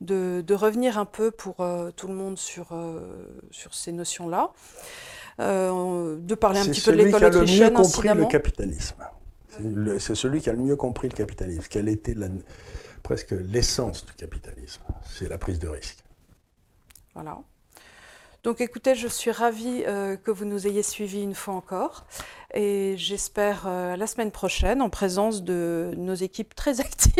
de, 0.00 0.42
de 0.46 0.54
revenir 0.54 0.98
un 0.98 1.06
peu 1.06 1.30
pour 1.30 1.56
tout 1.96 2.08
le 2.08 2.14
monde 2.14 2.38
sur, 2.38 2.68
sur 3.50 3.74
ces 3.74 3.92
notions-là. 3.92 4.50
De 5.38 6.34
parler 6.34 6.60
un 6.60 6.64
C'est 6.64 6.70
petit 6.70 6.80
peu 6.82 6.92
de 6.92 6.96
celui 6.98 7.04
l'école 7.12 7.20
qui 7.20 7.24
a 7.24 7.28
le 7.30 7.34
mieux 7.36 7.40
autrichienne, 7.40 7.72
compris 7.72 8.08
le 8.08 8.26
capitalisme. 8.26 8.96
C'est 9.50 9.98
C'est 9.98 10.14
celui 10.14 10.40
qui 10.40 10.50
a 10.50 10.52
le 10.52 10.58
mieux 10.60 10.76
compris 10.76 11.08
le 11.08 11.14
capitalisme. 11.16 11.64
Quelle 11.68 11.88
était 11.88 12.14
la- 12.14 12.28
presque 13.02 13.32
l'essence 13.32 14.06
du 14.06 14.12
capitalisme 14.14 14.82
C'est 15.16 15.28
la 15.28 15.38
prise 15.38 15.58
de 15.58 15.68
risque. 15.68 15.98
Voilà. 17.14 17.38
Donc 18.42 18.60
écoutez, 18.60 18.94
je 18.94 19.08
suis 19.08 19.30
ravie 19.30 19.84
euh, 19.86 20.16
que 20.16 20.30
vous 20.30 20.44
nous 20.44 20.66
ayez 20.66 20.82
suivis 20.82 21.22
une 21.22 21.34
fois 21.34 21.54
encore 21.54 22.04
et 22.52 22.94
j'espère 22.98 23.64
euh, 23.66 23.96
la 23.96 24.06
semaine 24.06 24.30
prochaine 24.32 24.82
en 24.82 24.90
présence 24.90 25.42
de 25.44 25.92
nos 25.96 26.14
équipes 26.14 26.54
très 26.54 26.80
actives 26.86 27.14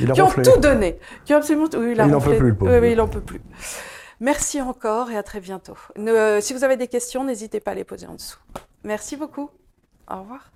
Il 0.00 0.10
a 0.10 0.14
qui 0.14 0.20
ont 0.20 0.26
ronflé. 0.26 0.42
tout 0.42 0.60
donné, 0.60 0.98
qui 1.24 1.32
ont 1.32 1.38
absolument 1.38 1.68
tout. 1.68 1.78
Oui, 1.78 1.92
il 1.92 2.00
a 2.00 2.06
Il 2.06 2.14
en 2.14 2.18
ronflé. 2.18 2.32
peut 2.32 2.38
plus, 2.38 2.48
le 2.50 2.56
pauvre. 2.56 2.72
Oui, 2.72 2.78
oui, 2.80 2.92
il 2.92 3.00
en 3.00 3.08
peut 3.08 3.22
plus. 3.22 3.40
Merci 4.20 4.60
encore 4.60 5.10
et 5.12 5.16
à 5.16 5.22
très 5.22 5.40
bientôt. 5.40 5.76
Ne- 5.96 6.10
euh, 6.12 6.40
si 6.40 6.52
vous 6.52 6.64
avez 6.64 6.76
des 6.76 6.88
questions, 6.88 7.24
n'hésitez 7.24 7.60
pas 7.60 7.70
à 7.70 7.74
les 7.74 7.84
poser 7.84 8.06
en 8.08 8.14
dessous. 8.14 8.38
Merci 8.84 9.16
beaucoup. 9.16 9.48
Au 10.10 10.16
revoir. 10.20 10.50